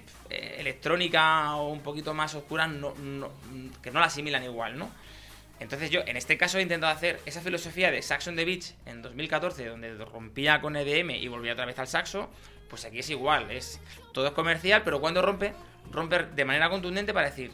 electrónica 0.60 1.56
o 1.56 1.70
un 1.70 1.82
poquito 1.82 2.14
más 2.14 2.34
oscura 2.36 2.68
no, 2.68 2.94
no- 2.96 3.30
que 3.82 3.92
no 3.92 4.00
la 4.00 4.08
asimilan 4.08 4.44
igual, 4.44 4.78
¿no? 4.78 4.90
Entonces 5.60 5.90
yo 5.90 6.02
en 6.06 6.18
este 6.18 6.38
caso 6.38 6.60
he 6.60 6.62
intentado 6.62 6.94
hacer 6.94 7.20
esa 7.26 7.42
filosofía 7.42 7.90
de 7.92 8.02
Saxon 8.02 8.36
the 8.36 8.46
Beach 8.46 8.74
en 8.86 9.02
2014, 9.02 9.66
donde 9.66 9.94
rompía 10.06 10.62
con 10.62 10.76
EDM 10.76 11.12
y 11.12 11.28
volvía 11.28 11.54
otra 11.54 11.66
vez 11.66 11.80
al 11.80 11.88
saxo, 11.88 12.30
pues 12.70 12.86
aquí 12.86 13.00
es 13.00 13.10
igual, 13.10 13.50
es 13.50 13.80
todo 14.14 14.28
es 14.28 14.34
comercial, 14.34 14.84
pero 14.84 15.00
cuando 15.02 15.22
rompe, 15.22 15.54
rompe 15.92 16.24
de 16.26 16.46
manera 16.46 16.70
contundente 16.70 17.12
para 17.14 17.30
decir, 17.30 17.52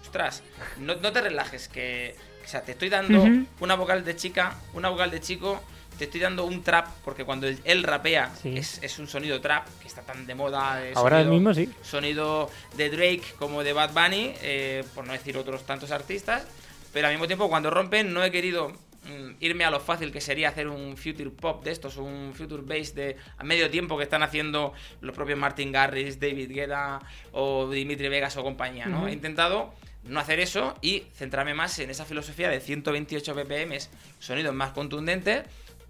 ostras, 0.00 0.42
no, 0.78 0.94
no 0.96 1.12
te 1.12 1.20
relajes, 1.20 1.68
que, 1.68 2.14
o 2.44 2.48
sea, 2.48 2.62
te 2.62 2.72
estoy 2.72 2.88
dando 2.88 3.22
una 3.60 3.74
vocal 3.74 4.04
de 4.04 4.16
chica, 4.16 4.56
una 4.72 4.88
vocal 4.88 5.10
de 5.10 5.20
chico, 5.20 5.62
te 5.98 6.04
estoy 6.04 6.20
dando 6.20 6.44
un 6.44 6.62
trap, 6.62 6.88
porque 7.04 7.24
cuando 7.24 7.46
él, 7.46 7.58
él 7.64 7.82
rapea 7.82 8.32
Sí. 8.42 8.56
es, 8.56 8.82
es 8.82 8.98
un 8.98 9.06
sonido 9.08 9.40
trap, 9.40 9.66
que 9.80 9.88
está 9.88 10.02
tan 10.02 10.26
de 10.26 10.34
moda. 10.34 10.80
Ahora 10.94 11.18
sonido- 11.18 11.32
mismo 11.32 11.54
sí. 11.54 11.68
sonido 11.82 12.50
de 12.76 12.90
Drake 12.90 13.22
como 13.38 13.62
de 13.62 13.72
Bad 13.72 13.92
Bunny, 13.92 14.34
eh, 14.42 14.84
por 14.94 15.06
no 15.06 15.12
decir 15.12 15.36
otros 15.36 15.64
tantos 15.64 15.90
artistas. 15.90 16.46
Pero 16.92 17.08
al 17.08 17.12
mismo 17.12 17.26
tiempo, 17.26 17.48
cuando 17.48 17.70
rompen, 17.70 18.12
no 18.12 18.22
he 18.22 18.30
querido 18.30 18.68
mm, 19.04 19.32
irme 19.40 19.64
a 19.64 19.70
lo 19.70 19.80
fácil 19.80 20.10
que 20.12 20.20
sería 20.20 20.48
hacer 20.48 20.66
un 20.68 20.96
future 20.96 21.28
pop 21.30 21.62
de 21.64 21.72
estos, 21.72 21.96
un 21.98 22.32
future 22.34 22.62
bass 22.64 22.94
de 22.94 23.16
a 23.36 23.44
medio 23.44 23.68
tiempo 23.68 23.98
que 23.98 24.04
están 24.04 24.22
haciendo 24.22 24.72
los 25.02 25.14
propios 25.14 25.38
Martin 25.38 25.72
Garrix, 25.72 26.18
David 26.18 26.50
Guetta 26.52 27.00
o 27.32 27.68
Dimitri 27.68 28.08
Vegas 28.08 28.36
o 28.38 28.42
compañía, 28.42 28.86
¿no? 28.86 29.00
Ujú. 29.00 29.08
He 29.08 29.12
intentado 29.12 29.74
no 30.04 30.20
hacer 30.20 30.38
eso 30.40 30.74
y 30.80 31.02
centrarme 31.14 31.52
más 31.52 31.78
en 31.80 31.90
esa 31.90 32.04
filosofía 32.06 32.48
de 32.48 32.60
128 32.60 33.34
BPM, 33.34 33.76
sonidos 34.20 34.54
más 34.54 34.70
contundentes, 34.72 35.44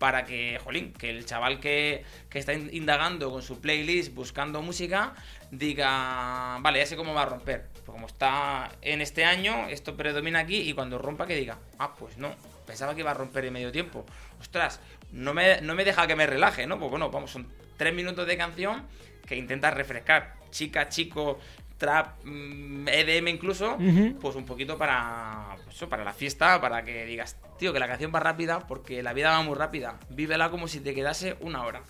para 0.05 0.27
que, 0.27 0.61
jolín, 0.63 0.93
que 0.93 1.09
el 1.09 1.25
chaval 1.25 1.61
que, 1.61 2.05
que 2.29 2.39
está 2.39 2.53
in- 2.53 2.69
indagando 2.75 3.31
con 3.31 3.41
su 3.41 3.59
playlist, 3.63 4.13
buscando 4.15 4.61
música, 4.61 5.15
diga, 5.51 6.59
vale, 6.61 6.81
ya 6.81 6.85
sé 6.85 6.95
cómo 6.95 7.15
va 7.15 7.23
a 7.23 7.25
romper. 7.25 7.69
Pues 7.73 7.87
como 7.87 8.07
está 8.07 8.71
en 8.83 9.01
este 9.01 9.25
año, 9.25 9.67
esto 9.71 9.97
predomina 9.97 10.41
aquí 10.41 10.57
y 10.57 10.75
cuando 10.75 10.99
rompa 10.99 11.27
que 11.27 11.35
diga, 11.35 11.59
ah, 11.79 11.95
pues 11.99 12.19
no, 12.19 12.35
pensaba 12.67 12.95
que 12.95 13.01
iba 13.01 13.13
a 13.13 13.15
romper 13.15 13.47
en 13.47 13.55
medio 13.55 13.73
tiempo. 13.73 14.05
Ostras, 14.43 14.79
no 15.11 15.33
me, 15.33 15.63
no 15.63 15.75
me 15.75 15.87
deja 15.87 16.07
que 16.07 16.17
me 16.17 16.27
relaje, 16.27 16.67
¿no? 16.67 16.79
Pues 16.79 16.91
bueno, 16.91 17.11
vamos, 17.11 17.31
son 17.31 17.49
tres 17.79 17.95
minutos 17.95 18.27
de 18.27 18.37
canción 18.37 18.87
que 19.27 19.37
intenta 19.37 19.71
refrescar. 19.71 20.35
Chica, 20.51 20.91
chico, 20.91 21.41
trap, 21.79 22.25
mm, 22.25 22.89
EDM 22.89 23.29
incluso, 23.29 23.77
pues 24.21 24.37
un 24.37 24.45
poquito 24.47 24.79
para 24.79 25.57
pues 25.65 25.77
eso, 25.77 25.89
para 25.89 26.05
la 26.05 26.13
fiesta, 26.13 26.61
para 26.61 26.85
que 26.85 27.05
digas, 27.07 27.37
tío, 27.59 27.73
que 27.73 27.79
la 27.79 27.89
canción 27.89 28.13
va 28.15 28.21
rápida 28.21 28.61
porque 28.61 29.03
la 29.03 29.13
vida 29.13 29.31
va 29.31 29.43
muy 29.43 29.55
rápida. 29.57 29.97
Vívela 30.11 30.51
como 30.51 30.69
si 30.69 30.81
te 30.81 30.95
quedase 30.95 31.37
una 31.41 31.65
hora. 31.65 31.83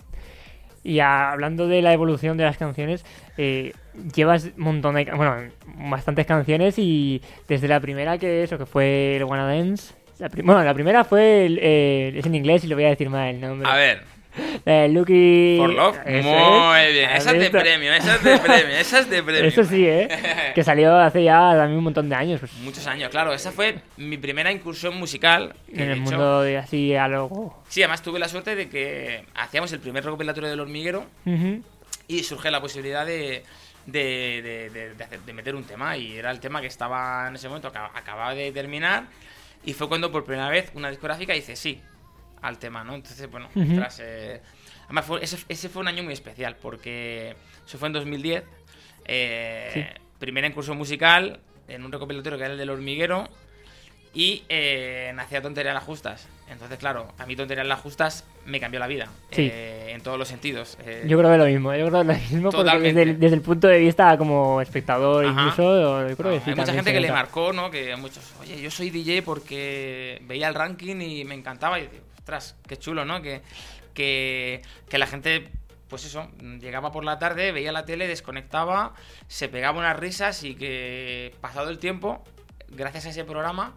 Y 0.83 1.01
a- 1.01 1.33
hablando 1.33 1.67
de 1.67 1.81
la 1.83 1.93
evolución 1.95 2.37
de 2.37 2.45
las 2.45 2.59
canciones, 2.59 3.05
eh, 3.39 3.73
llevas 4.15 4.45
un 4.57 4.63
montón 4.65 4.97
de, 4.97 5.05
bueno, 5.07 5.51
bastantes 5.91 6.27
canciones 6.27 6.79
y 6.79 7.23
desde 7.49 7.69
la 7.69 7.81
primera 7.81 8.19
que 8.19 8.43
eso, 8.43 8.59
que 8.59 8.67
fue 8.67 9.17
el 9.17 9.25
Wanna 9.25 9.47
Dance, 9.47 9.95
la 10.19 10.29
bueno, 10.29 10.63
la 10.63 10.75
primera 10.75 11.03
fue, 11.05 11.47
el, 11.47 11.59
eh, 11.61 12.13
es 12.17 12.27
en 12.27 12.35
inglés 12.35 12.65
y 12.65 12.67
lo 12.69 12.77
voy 12.77 12.85
a 12.85 12.89
decir 12.91 13.09
mal 13.11 13.29
el 13.35 13.41
nombre. 13.41 13.69
A 13.69 13.75
ver, 13.77 14.03
Eh, 14.67 14.89
Lucky... 14.91 15.57
For 15.59 15.71
Love, 15.73 15.99
Eso 16.07 16.29
muy 16.29 16.81
es. 16.81 16.93
bien. 16.93 17.11
¿Has 17.11 17.19
Esa 17.19 17.33
es 17.33 17.39
de 17.41 17.51
premio, 17.51 17.93
esa 17.93 18.15
es 18.17 18.25
de 18.25 18.39
premio, 18.39 18.77
esa 18.77 18.99
es 19.01 19.11
de 19.11 19.23
premio. 19.23 19.45
Eso 19.45 19.65
sí, 19.65 19.87
¿eh? 19.87 20.53
que 20.55 20.65
salió 20.65 20.97
hace 20.97 21.23
ya 21.23 21.53
también 21.55 21.79
un 21.79 21.85
montón 21.85 22.09
de 22.09 22.15
años. 22.15 22.41
pues, 22.41 22.53
Muchos 22.55 22.87
años, 22.87 23.11
claro. 23.11 23.33
Esa 23.35 23.53
fue 23.53 23.77
mi 23.99 24.17
primera 24.17 24.51
incursión 24.51 24.97
musical. 24.97 25.55
en 25.69 25.81
el 25.81 25.93
hecho- 25.93 26.01
mundo 26.03 26.43
de 26.43 26.57
así 26.59 26.95
algo... 26.97 27.63
Sí, 27.69 27.83
además 27.83 28.03
tuve 28.03 28.19
la 28.19 28.29
suerte 28.29 28.55
de 28.57 28.69
que 28.69 29.25
hacíamos 29.35 29.73
el 29.73 29.81
primer 29.81 30.05
recopilatorio 30.05 30.49
del 30.49 30.61
hormiguero 30.61 31.05
Ujú. 31.27 31.63
y 32.09 32.23
surge 32.23 32.51
la 32.51 32.61
posibilidad 32.61 33.05
de, 33.05 33.43
de, 33.87 34.41
de- 34.43 34.71
de- 34.71 34.95
de 34.95 35.05
hacer- 35.05 35.21
de 35.21 35.33
meter 35.33 35.55
un 35.55 35.65
tema 35.65 35.97
y 35.97 36.17
era 36.17 36.31
el 36.31 36.41
tema 36.41 36.61
que 36.61 36.69
estaba 36.69 37.29
en 37.29 37.35
ese 37.37 37.49
momento, 37.49 37.69
acaba- 37.69 37.91
acababa 37.95 38.35
de 38.35 38.51
terminar 38.53 39.05
y 39.65 39.73
fue 39.75 39.89
cuando 39.89 40.11
por 40.11 40.25
primera 40.25 40.49
vez 40.49 40.71
una 40.75 40.89
discográfica 40.91 41.33
dice 41.35 41.55
sí 41.57 41.81
al 42.47 42.59
tema, 42.59 42.85
¿no? 42.85 42.95
Entonces, 42.95 43.31
bueno, 43.31 43.49
ostras, 43.55 44.01
eh, 44.03 44.41
además 44.85 45.05
fue- 45.07 45.25
ese, 45.25 45.39
ese 45.49 45.69
fue 45.69 45.83
un 45.83 45.89
año 45.89 46.03
muy 46.03 46.13
especial 46.13 46.57
porque 46.57 47.35
eso 47.67 47.79
fue 47.79 47.89
en 47.89 47.93
2010, 47.95 48.45
eh, 49.07 49.71
Sí. 49.73 50.01
primera 50.19 50.47
incursión 50.47 50.77
musical 50.77 51.41
en 51.69 51.85
un 51.85 51.93
recopilatorio 51.93 52.39
que 52.39 52.45
era 52.45 52.53
el 52.53 52.59
del 52.59 52.71
hormiguero 52.71 53.29
y 54.13 54.45
eh, 54.49 55.11
nacía 55.15 55.43
Tonterías 55.43 55.75
las 55.75 55.83
Justas. 55.83 56.29
Entonces, 56.49 56.79
claro, 56.79 57.09
a 57.19 57.27
mí 57.27 57.35
Tonterías 57.35 57.67
las 57.67 57.81
Justas 57.81 58.25
me 58.45 58.61
cambió 58.61 58.79
la 58.79 58.87
vida. 58.87 59.09
Sí. 59.31 59.49
eh, 59.51 59.81
en 59.95 60.01
todos 60.03 60.19
los 60.19 60.27
sentidos. 60.29 60.77
Eh, 60.85 61.05
Yo 61.07 61.17
creo 61.19 61.31
que 61.31 61.39
lo 61.39 61.47
mismo, 61.47 61.73
yo 61.75 61.87
creo 61.89 62.03
que 62.03 62.09
lo 62.09 62.15
mismo 62.15 62.51
porque 62.51 62.79
desde 62.81 63.03
el, 63.03 63.19
desde 63.21 63.37
el 63.37 63.43
punto 63.43 63.69
de 63.69 63.79
vista 63.79 64.19
como 64.19 64.61
espectador 64.61 65.25
Ajá. 65.25 65.41
incluso, 65.41 66.09
yo 66.09 66.17
creo 66.17 66.33
que 66.33 66.41
sí. 66.41 66.51
hay 66.51 66.57
mucha 66.57 66.73
gente 66.75 66.93
que 66.93 67.01
le 67.01 67.11
marcó, 67.13 67.53
¿no? 67.53 67.71
Que 67.71 67.95
muchos, 67.97 68.33
oye, 68.41 68.61
yo 68.61 68.71
soy 68.73 68.91
DJ 68.91 69.23
porque 69.23 70.21
veía 70.27 70.49
el 70.49 70.55
ranking 70.55 70.97
y 71.01 71.25
me 71.25 71.35
encantaba. 71.37 71.79
Y 71.79 71.83
digo, 71.83 72.05
ostras, 72.25 72.57
qué 72.67 72.79
chulo, 72.79 73.05
¿no? 73.05 73.21
Que, 73.21 73.43
que, 73.93 74.63
que 74.89 74.97
la 74.97 75.07
gente 75.07 75.51
pues 75.89 76.07
eso, 76.07 76.31
llegaba 76.59 76.91
por 76.91 77.05
la 77.05 77.19
tarde, 77.19 77.53
veía 77.53 77.71
la 77.71 77.85
tele, 77.85 78.09
desconectaba, 78.09 78.95
se 79.29 79.51
pegaba 79.51 79.79
unas 79.79 79.97
risas 79.97 80.43
y 80.43 80.55
que 80.55 81.37
pasado 81.43 81.69
el 81.69 81.79
tiempo, 81.79 82.25
gracias 82.69 83.05
a 83.05 83.11
ese 83.11 83.25
programa, 83.25 83.75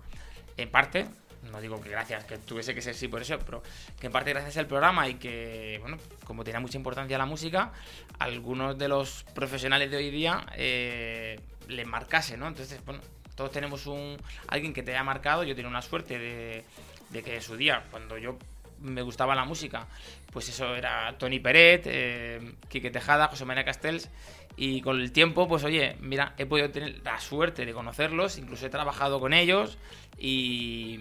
en 0.55 0.71
parte, 0.71 1.07
no 1.51 1.59
digo 1.59 1.81
que 1.81 1.89
gracias, 1.89 2.23
que 2.23 2.37
tuviese 2.37 2.73
que 2.73 2.81
ser 2.81 2.95
sí 2.95 3.09
por 3.09 3.21
eso, 3.21 3.37
pero 3.45 3.61
que 3.99 4.07
en 4.07 4.13
parte 4.13 4.31
gracias 4.31 4.55
al 4.55 4.65
programa 4.65 5.09
y 5.09 5.15
que, 5.15 5.77
bueno, 5.81 5.97
como 6.23 6.45
tenía 6.45 6.61
mucha 6.61 6.77
importancia 6.77 7.17
la 7.17 7.25
música, 7.25 7.73
algunos 8.17 8.77
de 8.77 8.87
los 8.87 9.25
profesionales 9.35 9.91
de 9.91 9.97
hoy 9.97 10.09
día 10.09 10.45
eh, 10.55 11.37
les 11.67 11.85
marcase, 11.85 12.37
¿no? 12.37 12.47
Entonces, 12.47 12.83
bueno, 12.85 13.01
todos 13.35 13.51
tenemos 13.51 13.85
un 13.87 14.17
alguien 14.47 14.73
que 14.73 14.81
te 14.81 14.91
haya 14.91 15.03
marcado, 15.03 15.43
yo 15.43 15.53
tengo 15.53 15.69
una 15.69 15.81
suerte 15.81 16.17
de, 16.17 16.63
de 17.09 17.23
que 17.23 17.35
en 17.35 17.41
su 17.41 17.55
día, 17.57 17.83
cuando 17.91 18.17
yo 18.17 18.37
me 18.81 19.01
gustaba 19.01 19.35
la 19.35 19.45
música, 19.45 19.87
pues 20.31 20.49
eso 20.49 20.75
era 20.75 21.15
Tony 21.17 21.39
Peret, 21.39 21.83
eh, 21.85 22.53
Quique 22.69 22.91
Tejada, 22.91 23.27
José 23.27 23.45
María 23.45 23.63
Castells, 23.63 24.09
y 24.55 24.81
con 24.81 24.99
el 24.99 25.11
tiempo, 25.11 25.47
pues 25.47 25.63
oye, 25.63 25.95
mira, 25.99 26.33
he 26.37 26.45
podido 26.45 26.69
tener 26.69 27.01
la 27.03 27.19
suerte 27.19 27.65
de 27.65 27.73
conocerlos, 27.73 28.37
incluso 28.37 28.65
he 28.65 28.69
trabajado 28.69 29.19
con 29.19 29.33
ellos, 29.33 29.77
y, 30.17 30.99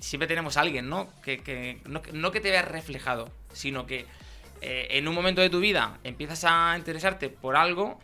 siempre 0.00 0.28
tenemos 0.28 0.56
a 0.56 0.60
alguien, 0.60 0.88
¿no? 0.88 1.08
Que, 1.22 1.38
que- 1.38 1.80
no, 1.84 2.02
no 2.12 2.30
que 2.30 2.40
te 2.40 2.50
veas 2.50 2.66
reflejado, 2.66 3.30
sino 3.52 3.86
que 3.86 4.06
eh, 4.60 4.86
en 4.90 5.08
un 5.08 5.14
momento 5.14 5.40
de 5.40 5.50
tu 5.50 5.58
vida 5.58 5.98
empiezas 6.04 6.44
a 6.44 6.74
interesarte 6.78 7.28
por 7.28 7.56
algo 7.56 7.98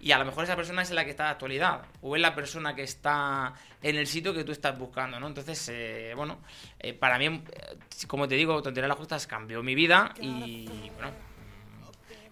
y 0.00 0.12
a 0.12 0.18
lo 0.18 0.24
mejor 0.24 0.44
esa 0.44 0.56
persona 0.56 0.82
es 0.82 0.90
la 0.90 1.04
que 1.04 1.10
está 1.10 1.24
de 1.24 1.30
actualidad 1.30 1.82
o 2.02 2.16
es 2.16 2.22
la 2.22 2.34
persona 2.34 2.74
que 2.74 2.82
está 2.82 3.52
en 3.82 3.96
el 3.96 4.06
sitio 4.06 4.32
que 4.34 4.44
tú 4.44 4.52
estás 4.52 4.78
buscando, 4.78 5.20
¿no? 5.20 5.26
Entonces, 5.26 5.68
eh, 5.72 6.12
bueno, 6.16 6.38
eh, 6.78 6.92
para 6.94 7.18
mí, 7.18 7.26
eh, 7.26 7.76
como 8.06 8.26
te 8.26 8.34
digo, 8.34 8.62
Tontería 8.62 8.88
las 8.88 8.96
Justas 8.98 9.26
cambió 9.26 9.62
mi 9.62 9.74
vida 9.74 10.12
y, 10.20 10.66
bueno, 10.96 11.12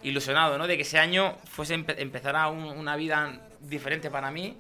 ilusionado, 0.03 0.59
¿no? 0.59 0.67
De 0.67 0.77
que 0.77 0.83
ese 0.83 0.99
año 0.99 1.37
fuese 1.45 1.77
empe- 1.77 1.97
empezara 1.99 2.49
un- 2.49 2.65
una 2.65 2.97
vida 2.97 3.41
diferente 3.61 4.11
para 4.11 4.31
mí 4.31 4.57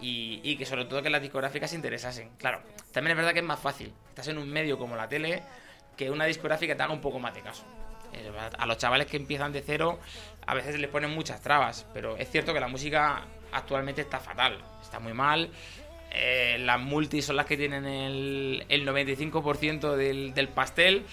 y, 0.00 0.40
y 0.42 0.56
que 0.56 0.66
sobre 0.66 0.84
todo 0.86 1.02
que 1.02 1.10
las 1.10 1.22
discográficas 1.22 1.70
se 1.70 1.76
interesasen. 1.76 2.30
Claro, 2.38 2.60
también 2.92 3.12
es 3.12 3.16
verdad 3.16 3.32
que 3.32 3.38
es 3.40 3.44
más 3.44 3.60
fácil. 3.60 3.92
Estás 4.08 4.28
en 4.28 4.38
un 4.38 4.50
medio 4.50 4.78
como 4.78 4.96
la 4.96 5.08
tele 5.08 5.42
que 5.96 6.10
una 6.10 6.24
discográfica 6.24 6.76
te 6.76 6.82
haga 6.82 6.92
un 6.92 7.00
poco 7.00 7.18
más 7.18 7.34
de 7.34 7.42
caso. 7.42 7.64
A 8.58 8.66
los 8.66 8.78
chavales 8.78 9.06
que 9.06 9.16
empiezan 9.16 9.52
de 9.52 9.62
cero 9.62 9.98
a 10.46 10.54
veces 10.54 10.78
les 10.80 10.90
ponen 10.90 11.10
muchas 11.10 11.40
trabas, 11.40 11.86
pero 11.94 12.16
es 12.16 12.28
cierto 12.30 12.52
que 12.52 12.60
la 12.60 12.68
música 12.68 13.22
actualmente 13.52 14.00
está 14.00 14.18
fatal, 14.18 14.58
está 14.82 14.98
muy 14.98 15.12
mal. 15.12 15.50
Eh, 16.12 16.56
las 16.60 16.80
multis 16.80 17.24
son 17.26 17.36
las 17.36 17.46
que 17.46 17.56
tienen 17.56 17.84
el, 17.86 18.64
el 18.68 18.84
95% 18.86 19.94
del, 19.94 20.34
del 20.34 20.48
pastel 20.48 21.04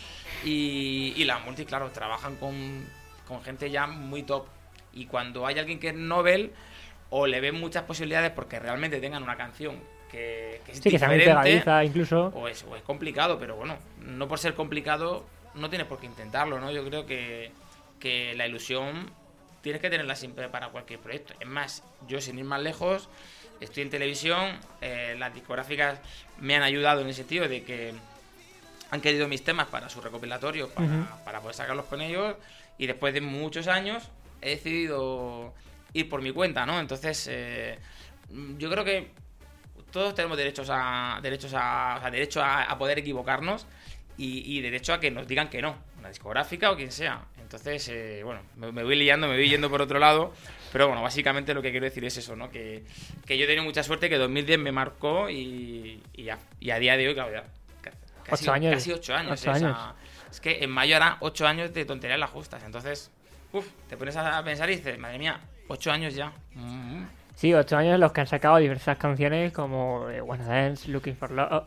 y, 0.43 1.13
y 1.15 1.23
las 1.25 1.43
multis, 1.45 1.67
claro, 1.67 1.91
trabajan 1.91 2.35
con, 2.37 2.85
con 3.27 3.43
gente 3.43 3.69
ya 3.69 3.85
muy 3.85 4.23
top. 4.23 4.47
Y 4.93 5.05
cuando 5.05 5.45
hay 5.45 5.59
alguien 5.59 5.79
que 5.79 5.89
es 5.89 5.95
Nobel, 5.95 6.51
o 7.11 7.27
le 7.27 7.39
ven 7.41 7.55
muchas 7.59 7.83
posibilidades 7.83 8.31
porque 8.31 8.59
realmente 8.59 8.99
tengan 8.99 9.21
una 9.21 9.37
canción 9.37 9.75
que, 10.11 10.61
que 10.65 10.71
es 10.71 10.79
Sí, 10.79 10.89
diferente, 10.89 11.23
incluso. 11.85 12.31
o 12.33 12.47
es, 12.47 12.63
o 12.63 12.75
es 12.75 12.81
complicado, 12.81 13.37
pero 13.37 13.55
bueno, 13.55 13.77
no 13.99 14.27
por 14.27 14.39
ser 14.39 14.55
complicado 14.55 15.25
no 15.57 15.69
tienes 15.69 15.87
por 15.87 15.99
qué 15.99 16.05
intentarlo, 16.05 16.59
¿no? 16.59 16.71
Yo 16.71 16.85
creo 16.85 17.05
que, 17.05 17.51
que 17.99 18.33
la 18.35 18.47
ilusión 18.47 19.09
tienes 19.61 19.81
que 19.81 19.89
tenerla 19.89 20.15
siempre 20.15 20.49
para 20.49 20.69
cualquier 20.69 20.99
proyecto. 20.99 21.33
Es 21.39 21.47
más, 21.47 21.83
yo 22.07 22.21
sin 22.21 22.39
ir 22.39 22.45
más 22.45 22.61
lejos, 22.61 23.09
estoy 23.59 23.83
en 23.83 23.89
televisión, 23.89 24.59
eh, 24.81 25.15
las 25.17 25.33
discográficas 25.33 25.99
me 26.39 26.55
han 26.55 26.63
ayudado 26.63 27.01
en 27.01 27.07
el 27.07 27.13
sentido 27.13 27.47
de 27.47 27.63
que 27.63 27.93
han 28.91 29.01
querido 29.01 29.27
mis 29.27 29.43
temas 29.43 29.67
para 29.67 29.89
su 29.89 29.99
recopilatorio, 29.99 30.69
para, 30.69 31.23
para 31.25 31.41
poder 31.41 31.55
sacarlos 31.55 31.85
con 31.85 32.01
ellos, 32.01 32.35
y 32.77 32.87
después 32.87 33.13
de 33.13 33.21
muchos 33.21 33.67
años 33.67 34.09
he 34.41 34.51
decidido 34.51 35.53
ir 35.93 36.07
por 36.07 36.21
mi 36.21 36.31
cuenta, 36.31 36.65
¿no? 36.65 36.79
Entonces, 36.79 37.27
eh, 37.29 37.79
yo 38.57 38.69
creo 38.69 38.85
que 38.85 39.11
todos 39.91 40.13
tenemos 40.13 40.37
derechos 40.37 40.69
a 40.71 41.19
derechos 41.21 41.53
a, 41.53 41.95
o 41.97 42.01
sea, 42.01 42.11
derecho 42.11 42.41
a, 42.41 42.63
a 42.63 42.77
poder 42.77 42.99
equivocarnos 42.99 43.65
y, 44.17 44.57
y 44.57 44.61
derecho 44.61 44.93
a 44.93 44.99
que 44.99 45.11
nos 45.11 45.27
digan 45.27 45.49
que 45.49 45.61
no, 45.61 45.75
una 45.99 46.09
discográfica 46.09 46.71
o 46.71 46.75
quien 46.75 46.91
sea. 46.91 47.21
Entonces, 47.41 47.87
eh, 47.89 48.21
bueno, 48.23 48.41
me, 48.55 48.71
me 48.71 48.83
voy 48.83 48.95
liando, 48.95 49.27
me 49.27 49.35
voy 49.35 49.47
yendo 49.49 49.69
por 49.69 49.81
otro 49.81 49.99
lado, 49.99 50.33
pero 50.73 50.87
bueno, 50.87 51.01
básicamente 51.01 51.53
lo 51.53 51.61
que 51.61 51.71
quiero 51.71 51.85
decir 51.85 52.03
es 52.05 52.17
eso, 52.17 52.35
¿no? 52.35 52.49
Que, 52.49 52.83
que 53.25 53.37
yo 53.37 53.45
he 53.45 53.47
tenido 53.47 53.63
mucha 53.63 53.83
suerte, 53.83 54.09
que 54.09 54.17
2010 54.17 54.59
me 54.59 54.71
marcó 54.71 55.29
y, 55.29 56.01
y, 56.13 56.29
a, 56.29 56.37
y 56.59 56.71
a 56.71 56.79
día 56.79 56.97
de 56.97 57.07
hoy, 57.07 57.13
claro, 57.13 57.31
ya, 57.31 57.43
ca- 57.81 57.91
casi, 58.23 58.43
Ocho 58.45 58.53
años. 58.53 58.73
casi 58.73 58.91
ocho 58.91 59.15
años. 59.15 59.41
Ocho 59.41 59.51
años. 59.51 59.77
es 60.29 60.41
que 60.41 60.61
en 60.63 60.69
mayo 60.71 60.95
hará 60.97 61.17
ocho 61.21 61.47
años 61.47 61.73
de 61.73 61.85
tonterías 61.85 62.19
las 62.19 62.29
justas, 62.31 62.61
entonces, 62.65 63.09
uff, 63.53 63.65
te 63.87 63.95
pones 63.95 64.17
a 64.17 64.43
pensar 64.43 64.69
y 64.69 64.75
dices, 64.75 64.99
madre 64.99 65.17
mía, 65.19 65.39
ocho 65.69 65.91
años 65.91 66.13
ya. 66.15 66.31
Mm, 66.53 67.05
Sí, 67.35 67.53
ocho 67.53 67.77
años 67.77 67.93
en 67.95 68.01
los 68.01 68.11
que 68.13 68.21
han 68.21 68.27
sacado 68.27 68.57
diversas 68.57 68.97
canciones 68.97 69.53
como 69.53 70.09
eh, 70.09 70.19
Wanna 70.21 70.45
Dance, 70.45 70.89
Looking 70.89 71.15
for 71.15 71.29
Love, 71.29 71.65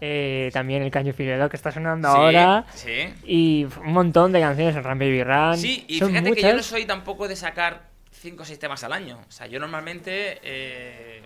eh, 0.00 0.50
también 0.52 0.82
El 0.82 0.90
Caño 0.90 1.12
Filero 1.12 1.48
que 1.48 1.56
está 1.56 1.70
sonando 1.72 2.08
sí, 2.10 2.16
ahora, 2.16 2.64
Sí. 2.74 3.12
y 3.24 3.64
un 3.64 3.92
montón 3.92 4.32
de 4.32 4.40
canciones 4.40 4.76
en 4.76 4.84
Run 4.84 4.98
Baby 4.98 5.22
Run. 5.24 5.56
Sí, 5.58 5.84
y 5.88 5.98
Son 5.98 6.08
fíjate 6.10 6.32
que 6.32 6.42
yo 6.42 6.54
no 6.54 6.62
soy 6.62 6.84
tampoco 6.86 7.28
de 7.28 7.36
sacar 7.36 7.88
5 8.12 8.42
o 8.42 8.44
6 8.46 8.58
temas 8.58 8.82
al 8.84 8.92
año. 8.92 9.18
O 9.28 9.30
sea, 9.30 9.46
yo 9.46 9.58
normalmente 9.60 10.38
eh, 10.42 11.22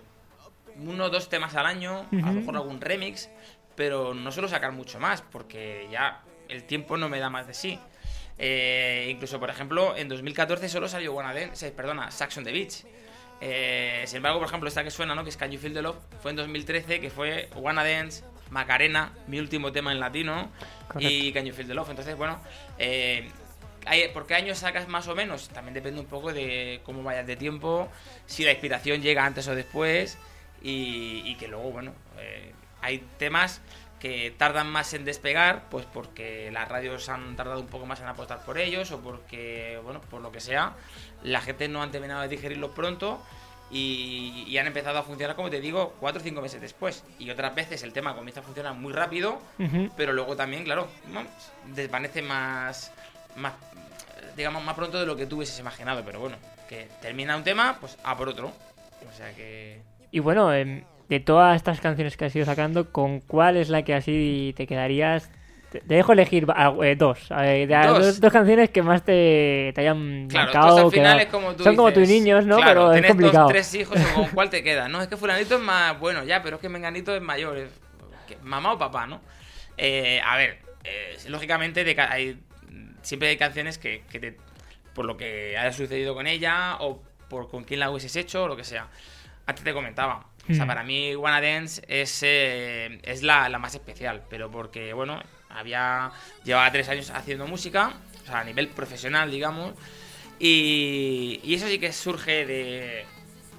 uno 0.77 1.05
o 1.05 1.09
dos 1.09 1.29
temas 1.29 1.55
al 1.55 1.65
año, 1.65 2.05
a 2.11 2.15
lo 2.27 2.33
mejor 2.33 2.55
algún 2.57 2.81
remix, 2.81 3.29
pero 3.75 4.13
no 4.13 4.31
suelo 4.31 4.47
sacar 4.47 4.71
mucho 4.71 4.99
más 4.99 5.21
porque 5.21 5.87
ya 5.91 6.21
el 6.49 6.63
tiempo 6.63 6.97
no 6.97 7.09
me 7.09 7.19
da 7.19 7.29
más 7.29 7.47
de 7.47 7.53
sí. 7.53 7.79
Eh, 8.37 9.07
incluso, 9.09 9.39
por 9.39 9.49
ejemplo, 9.49 9.95
en 9.95 10.09
2014 10.09 10.67
solo 10.69 10.87
salió 10.87 11.13
Wanna 11.13 11.33
Dance, 11.33 11.67
eh, 11.67 11.71
perdona, 11.71 12.11
Saxon 12.11 12.43
the 12.43 12.51
Beach. 12.51 12.83
Eh, 13.41 14.03
sin 14.07 14.17
embargo, 14.17 14.39
por 14.39 14.47
ejemplo, 14.47 14.67
esta 14.67 14.83
que 14.83 14.91
suena, 14.91 15.15
¿no? 15.15 15.23
Que 15.23 15.29
es 15.29 15.37
Can 15.37 15.51
You 15.51 15.59
Feel 15.59 15.73
the 15.73 15.81
Love, 15.81 15.97
fue 16.21 16.31
en 16.31 16.37
2013, 16.37 16.99
que 16.99 17.09
fue 17.09 17.49
Wanna 17.55 17.83
Dance, 17.83 18.23
Macarena, 18.49 19.11
mi 19.27 19.39
último 19.39 19.71
tema 19.71 19.91
en 19.91 19.99
latino, 19.99 20.49
y 20.99 21.31
Can 21.33 21.45
You 21.45 21.53
Feel 21.53 21.67
the 21.67 21.73
Love. 21.73 21.89
Entonces, 21.89 22.15
bueno, 22.15 22.39
eh, 22.77 23.31
¿por 24.13 24.27
qué 24.27 24.35
años 24.35 24.59
sacas 24.59 24.87
más 24.87 25.07
o 25.07 25.15
menos? 25.15 25.49
También 25.49 25.73
depende 25.73 25.99
un 25.99 26.07
poco 26.07 26.33
de 26.33 26.81
cómo 26.83 27.03
vayas 27.03 27.27
de 27.27 27.35
tiempo, 27.35 27.89
si 28.25 28.43
la 28.43 28.51
inspiración 28.51 29.01
llega 29.01 29.25
antes 29.25 29.47
o 29.47 29.55
después, 29.55 30.17
y, 30.61 31.21
y 31.25 31.35
que 31.35 31.47
luego, 31.47 31.71
bueno, 31.71 31.93
eh, 32.17 32.53
hay 32.81 32.99
temas 33.17 33.61
que 33.99 34.33
tardan 34.37 34.69
más 34.69 34.93
en 34.93 35.05
despegar, 35.05 35.69
pues 35.69 35.85
porque 35.85 36.51
las 36.51 36.67
radios 36.67 37.09
han 37.09 37.35
tardado 37.35 37.59
un 37.59 37.67
poco 37.67 37.85
más 37.85 38.01
en 38.01 38.07
apostar 38.07 38.43
por 38.45 38.57
ellos 38.59 38.91
o 38.91 38.99
porque, 38.99 39.79
bueno, 39.83 40.01
por 40.01 40.21
lo 40.21 40.31
que 40.31 40.39
sea, 40.39 40.73
la 41.23 41.41
gente 41.41 41.67
no 41.67 41.81
han 41.81 41.91
terminado 41.91 42.21
de 42.21 42.27
digerirlos 42.27 42.71
pronto 42.71 43.23
y, 43.75 44.45
y 44.47 44.57
han 44.57 44.67
empezado 44.67 44.97
a 44.97 45.03
funcionar, 45.03 45.35
como 45.35 45.49
te 45.49 45.59
digo, 45.59 45.95
cuatro 45.99 46.21
o 46.21 46.23
cinco 46.23 46.41
meses 46.41 46.61
después. 46.61 47.03
Y 47.19 47.29
otras 47.29 47.53
veces 47.53 47.83
el 47.83 47.91
tema 47.91 48.15
comienza 48.15 48.39
a 48.39 48.43
funcionar 48.43 48.73
muy 48.73 48.93
rápido, 48.93 49.41
pero 49.97 50.13
luego 50.13 50.37
también, 50.37 50.63
claro, 50.63 50.87
desvanece 51.75 52.21
más, 52.21 52.93
más, 53.35 53.53
digamos, 54.37 54.63
más 54.63 54.75
pronto 54.75 54.97
de 54.97 55.05
lo 55.05 55.17
que 55.17 55.25
tú 55.25 55.37
hubieses 55.37 55.59
imaginado. 55.59 56.03
Pero 56.05 56.21
bueno, 56.21 56.37
que 56.69 56.87
termina 57.01 57.35
un 57.35 57.43
tema, 57.43 57.75
pues 57.81 57.97
a 58.01 58.15
por 58.15 58.29
otro. 58.29 58.47
O 58.47 59.13
sea 59.13 59.33
que... 59.35 59.81
Y 60.09 60.19
bueno, 60.19 60.53
em, 60.53 60.85
de 61.09 61.19
todas 61.19 61.57
estas 61.57 61.81
canciones 61.81 62.15
que 62.15 62.23
has 62.23 62.35
ido 62.35 62.45
sacando, 62.45 62.93
¿con 62.93 63.19
cuál 63.19 63.57
es 63.57 63.67
la 63.67 63.83
que 63.83 63.93
así 63.93 64.53
te 64.55 64.67
quedarías? 64.67 65.29
Te, 65.81 65.95
dejo 65.95 66.13
elegir 66.13 66.45
ah, 66.55 66.73
eh, 66.83 66.95
dos, 66.95 67.27
eh, 67.37 67.67
Dos. 67.67 67.99
dos, 67.99 68.19
dos 68.21 68.33
canciones 68.33 68.69
que 68.69 68.81
más 68.81 69.03
te, 69.03 69.71
te 69.75 69.81
hayan 69.81 70.27
Claro, 70.29 70.45
marcado. 70.53 70.67
esto 70.69 70.85
al 70.87 70.91
que 70.91 70.97
final 70.97 71.15
no- 71.17 71.23
es 71.23 71.29
como 71.29 71.55
tú 71.55 71.63
Son 71.63 71.75
como 71.75 71.93
tus 71.93 72.07
niños, 72.07 72.45
¿no? 72.45 72.57
claro, 72.57 72.69
Pero 72.71 72.93
es 72.93 72.95
tenés 72.95 73.09
dos, 73.09 73.15
complicado. 73.17 73.47
tres 73.47 73.73
hijos, 73.75 73.97
o 73.99 74.13
con 74.15 74.27
cuál 74.29 74.49
te 74.49 74.63
queda, 74.63 74.87
¿no? 74.87 75.01
Es 75.01 75.07
que 75.07 75.17
fulanito 75.17 75.55
es 75.55 75.61
más 75.61 75.99
bueno, 75.99 76.23
ya, 76.23 76.41
pero 76.41 76.55
es 76.57 76.61
que 76.61 76.69
menganito 76.69 77.15
es 77.15 77.21
mayor. 77.21 77.57
es- 77.57 77.69
que 78.27 78.37
mamá 78.41 78.73
o 78.73 78.77
papá, 78.79 79.05
¿no? 79.07 79.21
Eh, 79.77 80.19
a 80.25 80.35
ver, 80.37 80.59
eh, 80.83 81.17
lógicamente 81.27 81.83
de 81.83 81.99
hay, 82.01 82.39
siempre 83.03 83.29
hay 83.29 83.37
canciones 83.37 83.77
que, 83.77 84.03
que 84.09 84.19
te, 84.19 84.37
por 84.93 85.05
lo 85.05 85.15
que 85.17 85.57
haya 85.57 85.71
sucedido 85.71 86.15
con 86.15 86.25
ella 86.27 86.77
o 86.79 87.01
por 87.29 87.49
con 87.49 87.63
quién 87.65 87.79
la 87.81 87.91
hubieses 87.91 88.15
hecho 88.15 88.43
o 88.45 88.47
lo 88.47 88.55
que 88.55 88.63
sea. 88.63 88.87
Antes 89.45 89.63
te 89.63 89.73
comentaba. 89.73 90.25
O 90.49 90.53
sea, 90.53 90.65
Mm. 90.65 90.67
para 90.67 90.83
mí 90.83 91.15
Wanna 91.15 91.41
Dance 91.41 91.81
es, 91.87 92.21
eh, 92.23 92.99
es 93.03 93.21
la, 93.23 93.49
la 93.49 93.57
más 93.59 93.73
especial, 93.75 94.21
pero 94.29 94.49
porque, 94.49 94.93
bueno, 94.93 95.21
había 95.55 96.11
llevaba 96.43 96.71
tres 96.71 96.89
años 96.89 97.09
haciendo 97.09 97.47
música, 97.47 97.93
o 98.23 98.25
sea, 98.27 98.39
a 98.39 98.43
nivel 98.43 98.67
profesional, 98.69 99.31
digamos, 99.31 99.73
y, 100.39 101.39
y 101.43 101.53
eso 101.55 101.67
sí 101.67 101.79
que 101.79 101.93
surge 101.93 102.45
de 102.45 103.05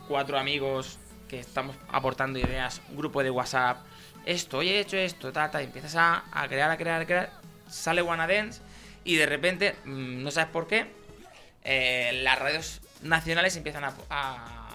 cuatro 0.09 0.39
amigos 0.39 0.99
que 1.29 1.41
estamos 1.41 1.77
aportando 1.89 2.39
ideas, 2.39 2.81
un 2.91 2.97
grupo 2.97 3.23
de 3.23 3.31
WhatsApp, 3.31 3.79
esto, 4.25 4.59
oye, 4.59 4.77
he 4.77 4.81
hecho 4.81 4.97
esto, 4.97 5.33
ta, 5.33 5.51
ta, 5.51 5.61
y 5.63 5.65
empiezas 5.65 5.95
a, 5.97 6.25
a 6.33 6.49
crear, 6.49 6.71
a 6.71 6.77
crear, 6.77 7.01
a 7.03 7.07
crear, 7.07 7.31
sale 7.69 8.03
Wanna 8.03 8.27
Dance 8.27 8.61
y 9.05 9.17
de 9.17 9.27
repente, 9.27 9.75
mm, 9.85 10.23
no 10.23 10.31
sabes 10.31 10.51
por 10.51 10.67
qué, 10.67 10.87
eh, 11.65 12.21
las 12.23 12.39
radios 12.39 12.81
nacionales 13.03 13.57
empiezan 13.57 13.85
a, 13.85 13.95
a- 14.11 14.69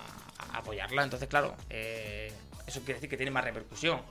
a 0.53 0.57
apoyarla, 0.57 1.03
entonces 1.03 1.27
claro, 1.29 1.55
eh, 1.69 2.31
eso 2.67 2.79
quiere 2.81 2.95
decir 2.95 3.09
que 3.09 3.17
tiene 3.17 3.31
más 3.31 3.43
repercusión. 3.43 4.01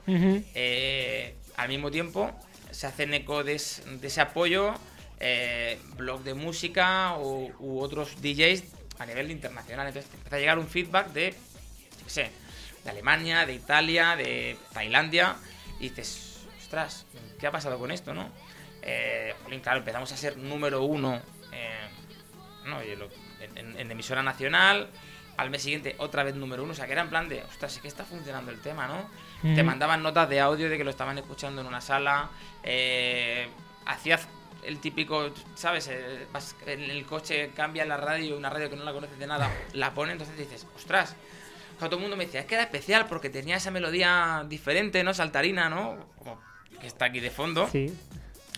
Eh, 0.55 1.35
al 1.57 1.67
mismo 1.69 1.91
tiempo, 1.91 2.31
se 2.71 2.87
hacen 2.87 3.13
eco 3.13 3.43
de, 3.43 3.55
es- 3.55 3.83
de 3.85 4.07
ese 4.07 4.21
apoyo 4.21 4.73
eh, 5.19 5.79
blog 5.97 6.23
de 6.23 6.33
música 6.33 7.15
u, 7.19 7.79
otros 7.79 8.21
DJs 8.21 8.63
a 8.99 9.05
nivel 9.05 9.29
internacional. 9.31 9.87
Entonces 9.87 10.11
empieza 10.13 10.35
a 10.35 10.39
llegar 10.39 10.59
un 10.59 10.67
feedback 10.67 11.07
de, 11.11 11.35
sé, 12.07 12.31
de 12.83 12.89
Alemania, 12.89 13.45
de 13.45 13.53
Italia, 13.53 14.15
de 14.15 14.57
Tailandia, 14.73 15.35
y 15.79 15.89
dices, 15.89 16.39
ostras, 16.59 17.05
¿qué 17.39 17.47
ha 17.47 17.51
pasado 17.51 17.77
con 17.77 17.91
esto, 17.91 18.13
no? 18.13 18.29
Eh, 18.81 19.33
claro, 19.61 19.79
empezamos 19.79 20.11
a 20.11 20.17
ser 20.17 20.37
número 20.37 20.81
uno 20.83 21.21
eh, 21.51 21.87
no, 22.65 22.81
en- 22.81 23.77
en 23.79 23.91
emisora 23.91 24.23
nacional, 24.23 24.89
al 25.37 25.49
mes 25.49 25.61
siguiente 25.63 25.95
otra 25.99 26.23
vez 26.23 26.35
número 26.35 26.63
uno, 26.63 26.73
o 26.73 26.75
sea 26.75 26.85
que 26.87 26.91
era 26.93 27.01
en 27.01 27.09
plan 27.09 27.27
de, 27.29 27.43
ostras, 27.43 27.75
es 27.75 27.81
que 27.81 27.87
está 27.87 28.05
funcionando 28.05 28.51
el 28.51 28.59
tema, 28.61 28.87
¿no? 28.87 29.09
Te 29.41 29.63
mandaban 29.63 30.03
notas 30.03 30.29
de 30.29 30.39
audio 30.39 30.69
de 30.69 30.77
que 30.77 30.83
lo 30.83 30.91
estaban 30.91 31.17
escuchando 31.17 31.61
en 31.61 31.67
una 31.67 31.81
sala, 31.81 32.29
eh, 32.63 33.47
hacías 33.85 34.27
el 34.63 34.79
típico, 34.79 35.31
¿sabes? 35.55 35.87
Eh, 35.87 36.27
en 36.67 36.81
el 36.81 37.05
coche, 37.05 37.49
cambia 37.55 37.83
la 37.85 37.97
radio, 37.97 38.37
una 38.37 38.49
radio 38.51 38.69
que 38.69 38.75
no 38.75 38.83
la 38.83 38.93
conoces 38.93 39.17
de 39.17 39.25
nada, 39.25 39.51
la 39.73 39.93
pone, 39.93 40.11
entonces 40.11 40.37
dices, 40.37 40.67
ostras. 40.75 41.15
Claro, 41.77 41.89
todo 41.89 41.95
el 41.95 42.01
mundo 42.01 42.15
me 42.17 42.25
decía, 42.27 42.41
es 42.41 42.45
que 42.45 42.53
era 42.53 42.63
especial 42.65 43.07
porque 43.07 43.31
tenía 43.31 43.55
esa 43.55 43.71
melodía 43.71 44.45
diferente, 44.47 45.03
¿no? 45.03 45.13
Saltarina, 45.15 45.67
¿no? 45.69 45.97
Como 46.19 46.39
que 46.79 46.85
está 46.85 47.05
aquí 47.05 47.19
de 47.19 47.31
fondo. 47.31 47.67
Sí. 47.71 47.91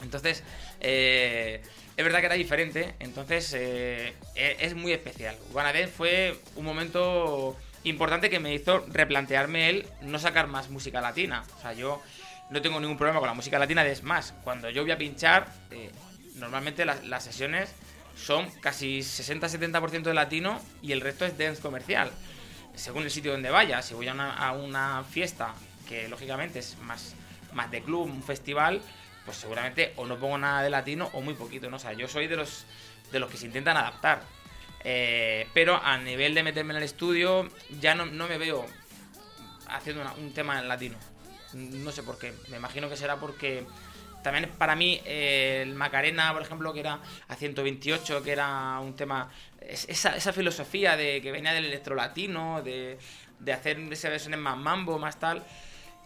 Entonces, 0.01 0.43
eh, 0.81 1.61
es 1.95 2.03
verdad 2.03 2.19
que 2.19 2.25
era 2.25 2.35
diferente, 2.35 2.95
entonces 2.99 3.53
eh, 3.55 4.13
e- 4.35 4.57
es 4.59 4.75
muy 4.75 4.91
especial. 4.91 5.37
Guanadén 5.53 5.87
fue 5.87 6.37
un 6.57 6.65
momento 6.65 7.55
importante 7.83 8.29
que 8.29 8.39
me 8.39 8.53
hizo 8.53 8.85
replantearme 8.87 9.69
el 9.69 9.87
no 10.01 10.19
sacar 10.19 10.47
más 10.47 10.69
música 10.69 11.01
latina. 11.01 11.43
O 11.57 11.61
sea, 11.61 11.73
yo 11.73 12.01
no 12.49 12.61
tengo 12.61 12.79
ningún 12.79 12.97
problema 12.97 13.19
con 13.19 13.27
la 13.27 13.33
música 13.33 13.59
latina, 13.59 13.85
es 13.85 14.03
más, 14.03 14.33
cuando 14.43 14.69
yo 14.69 14.83
voy 14.83 14.91
a 14.91 14.97
pinchar, 14.97 15.47
eh, 15.71 15.91
normalmente 16.35 16.85
las, 16.85 17.23
sesiones 17.23 17.73
son 18.15 18.49
casi 18.61 18.99
60-70% 18.99 20.03
de 20.03 20.13
latino 20.13 20.61
y 20.81 20.91
el 20.91 21.01
resto 21.01 21.25
es 21.25 21.37
dance 21.37 21.61
comercial. 21.61 22.11
Según 22.75 23.03
el 23.03 23.11
sitio 23.11 23.31
donde 23.31 23.49
vaya, 23.49 23.81
si 23.81 23.93
voy 23.93 24.07
a 24.07 24.51
una, 24.51 25.03
fiesta 25.03 25.53
que 25.87 26.07
lógicamente 26.07 26.59
es 26.59 26.77
más, 26.79 27.15
más 27.53 27.69
de 27.71 27.81
club, 27.81 28.03
un 28.03 28.23
festival, 28.23 28.81
pues 29.25 29.37
seguramente 29.37 29.93
o 29.95 30.05
no 30.05 30.17
pongo 30.17 30.37
nada 30.37 30.63
de 30.63 30.69
latino 30.69 31.09
o 31.13 31.21
muy 31.21 31.33
poquito. 31.33 31.67
O 31.71 31.79
sea, 31.79 31.93
yo 31.93 32.07
soy 32.07 32.27
de 32.27 32.35
los, 32.35 32.65
de 33.11 33.19
los 33.19 33.29
que 33.29 33.37
se 33.37 33.45
intentan 33.45 33.77
adaptar. 33.77 34.21
Eh, 34.85 35.47
pero 35.53 35.75
a 35.81 35.97
nivel 35.97 36.33
de 36.35 36.43
meterme 36.43 36.73
en 36.73 36.77
el 36.77 36.83
estudio, 36.83 37.47
ya 37.79 37.95
no, 37.95 38.05
no 38.05 38.27
me 38.27 38.37
veo 38.37 38.65
haciendo 39.67 40.03
un 40.17 40.33
tema 40.33 40.59
en 40.59 40.67
latino. 40.67 40.97
No 41.53 41.91
sé 41.91 42.03
por 42.03 42.17
qué. 42.17 42.33
Me 42.49 42.57
imagino 42.57 42.89
que 42.89 42.97
será 42.97 43.17
porque 43.17 43.65
también 44.23 44.49
para 44.57 44.75
mí 44.75 45.01
eh, 45.05 45.61
el 45.63 45.75
Macarena, 45.75 46.33
por 46.33 46.41
ejemplo, 46.41 46.73
que 46.73 46.79
era 46.79 46.99
a 47.27 47.35
128, 47.35 48.23
que 48.23 48.31
era 48.31 48.79
un 48.79 48.95
tema... 48.95 49.29
es- 49.61 49.87
Esa, 49.89 50.15
esa 50.15 50.33
filosofía 50.33 50.95
de 50.97 51.21
que 51.21 51.31
venía 51.31 51.53
del 51.53 51.65
electro 51.65 51.95
latino, 51.95 52.61
de, 52.63 52.97
de 53.39 53.53
hacer 53.53 53.79
esas 53.91 54.11
versiones 54.11 54.39
más 54.39 54.57
mambo, 54.57 54.97
más 54.99 55.19
tal. 55.19 55.43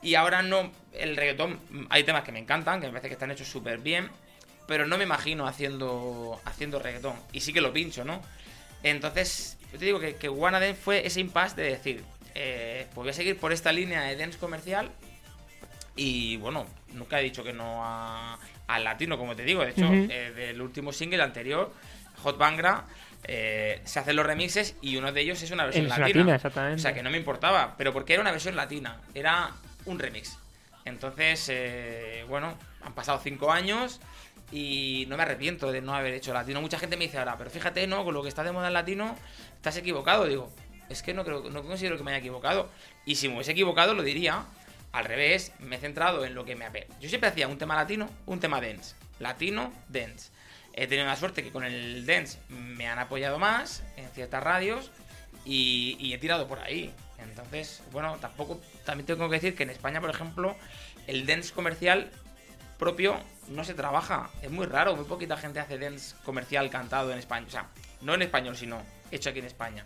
Y 0.02 0.16
ahora 0.16 0.42
no, 0.44 0.72
el 0.94 1.16
reggaetón, 1.16 1.60
hay 1.90 2.04
temas 2.04 2.24
que 2.24 2.32
me 2.32 2.40
encantan, 2.40 2.80
que 2.80 2.88
me 2.88 2.92
parece 2.94 3.08
que 3.08 3.14
están 3.14 3.32
hechos 3.32 3.48
súper 3.48 3.80
bien, 3.80 4.10
pero 4.68 4.86
no 4.86 4.98
me 4.98 5.06
imagino 5.06 5.48
haciendo, 5.48 6.40
haciendo 6.46 6.78
reggaetón. 6.80 7.16
Y 7.32 7.40
sí 7.42 7.54
que 7.54 7.62
lo 7.62 7.74
pincho, 7.74 8.04
¿no? 8.06 8.22
Entonces, 8.84 9.58
yo 9.72 9.80
te 9.80 9.86
digo 9.86 10.00
que, 10.00 10.16
que 10.16 10.30
Wanna 10.30 10.60
Dance 10.60 10.80
fue 10.82 11.06
ese 11.06 11.20
impasse 11.20 11.56
de 11.62 11.70
decir, 11.72 12.04
eh, 12.36 12.86
pues 12.94 12.96
voy 12.96 13.10
a 13.10 13.14
seguir 13.14 13.38
por 13.38 13.52
esta 13.52 13.72
línea 13.72 14.02
de 14.04 14.16
dance 14.16 14.38
comercial 14.38 14.90
y 15.96 16.38
bueno, 16.38 16.68
nunca 16.94 17.20
he 17.20 17.24
dicho 17.24 17.44
que 17.44 17.54
no 17.54 17.84
a- 17.84 18.38
al 18.68 18.84
latino, 18.84 19.18
como 19.18 19.36
te 19.36 19.44
digo. 19.44 19.64
De 19.64 19.72
hecho, 19.72 19.90
eh, 19.92 20.32
del 20.36 20.62
último 20.62 20.92
single 20.94 21.24
anterior, 21.24 21.74
Hot 22.24 22.38
Bangra, 22.38 22.86
eh, 23.24 23.82
se 23.84 24.00
hacen 24.00 24.16
los 24.16 24.26
remixes 24.26 24.76
y 24.82 24.96
uno 24.98 25.12
de 25.12 25.22
ellos 25.22 25.42
es 25.42 25.52
una 25.52 25.64
versión 25.66 25.86
Es 25.86 25.90
latina. 25.90 26.08
latina, 26.08 26.36
exactamente. 26.36 26.76
O 26.76 26.82
sea, 26.82 26.94
que 26.94 27.02
no 27.02 27.10
me 27.10 27.18
importaba, 27.18 27.76
pero 27.78 27.92
porque 27.94 28.14
era 28.14 28.22
una 28.22 28.32
versión 28.32 28.56
latina, 28.56 28.98
era 29.16 29.52
un 29.86 29.98
remix. 30.00 30.38
Entonces, 30.86 31.48
eh, 31.50 32.26
bueno, 32.30 32.56
han 32.82 32.94
pasado 32.94 33.20
cinco 33.24 33.52
años 33.52 34.00
y 34.52 35.06
no 35.10 35.18
me 35.18 35.24
arrepiento 35.24 35.72
de 35.72 35.82
no 35.82 35.94
haber 35.94 36.14
hecho 36.14 36.34
latino. 36.34 36.62
Mucha 36.62 36.80
gente 36.80 36.98
me 36.98 37.06
dice 37.06 37.18
ahora, 37.18 37.38
pero 37.38 37.50
fíjate, 37.50 37.86
¿no? 37.88 38.04
Con 38.04 38.14
lo 38.14 38.24
que 38.24 38.30
está 38.30 38.44
de 38.44 38.52
moda 38.52 38.68
en 38.68 38.74
latino, 38.74 39.16
estás 39.56 39.78
equivocado. 39.78 40.26
Digo, 40.26 40.52
es 40.90 41.04
que 41.04 41.14
no 41.14 41.24
creo, 41.26 41.50
no 41.50 41.64
considero 41.64 41.98
que 41.98 42.04
me 42.04 42.12
haya 42.12 42.20
equivocado. 42.20 42.70
Y 43.06 43.16
si 43.16 43.28
me 43.28 43.36
hubiese 43.36 43.52
equivocado, 43.52 43.94
lo 43.94 44.04
diría. 44.04 44.46
Al 44.94 45.06
revés, 45.06 45.52
me 45.60 45.76
he 45.76 45.80
centrado 45.80 46.26
en 46.26 46.34
lo 46.34 46.46
que 46.46 46.56
me 46.56 46.66
apetece. 46.66 46.94
Yo 47.02 47.10
siempre 47.10 47.30
hacía 47.30 47.48
un 47.48 47.58
tema 47.58 47.76
latino, 47.76 48.10
un 48.26 48.40
tema 48.40 48.62
dance. 48.62 48.96
Latino, 49.20 49.74
dance. 49.90 50.32
He 50.74 50.88
tenido 50.88 51.08
la 51.08 51.16
suerte 51.16 51.44
que 51.44 51.52
con 51.52 51.64
el 51.66 52.06
dance 52.06 52.40
me 52.50 52.88
han 52.88 52.98
apoyado 52.98 53.38
más 53.38 53.84
en 53.98 54.08
ciertas 54.12 54.42
radios 54.42 54.92
y, 55.44 55.98
y 56.00 56.14
he 56.14 56.18
tirado 56.18 56.48
por 56.48 56.60
ahí. 56.60 56.94
Entonces, 57.20 57.84
bueno, 57.92 58.18
tampoco, 58.22 58.62
también 58.86 59.06
tengo 59.06 59.28
que 59.28 59.36
decir 59.36 59.56
que 59.56 59.64
en 59.64 59.72
España, 59.72 60.00
por 60.00 60.10
ejemplo, 60.10 60.56
el 61.08 61.26
dance 61.26 61.54
comercial 61.54 62.12
propio 62.78 63.16
no 63.50 63.64
se 63.64 63.74
trabaja. 63.74 64.30
Es 64.42 64.52
muy 64.52 64.66
raro, 64.66 64.96
muy 64.96 65.06
poquita 65.06 65.38
gente 65.38 65.60
hace 65.60 65.78
dance 65.78 66.16
comercial 66.24 66.70
cantado 66.70 67.12
en 67.12 67.20
España. 67.20 67.46
O 67.48 67.52
sea, 67.52 67.68
no 68.02 68.14
en 68.14 68.22
español, 68.22 68.56
sino 68.56 68.82
hecho 69.12 69.30
aquí 69.30 69.40
en 69.40 69.46
España. 69.46 69.86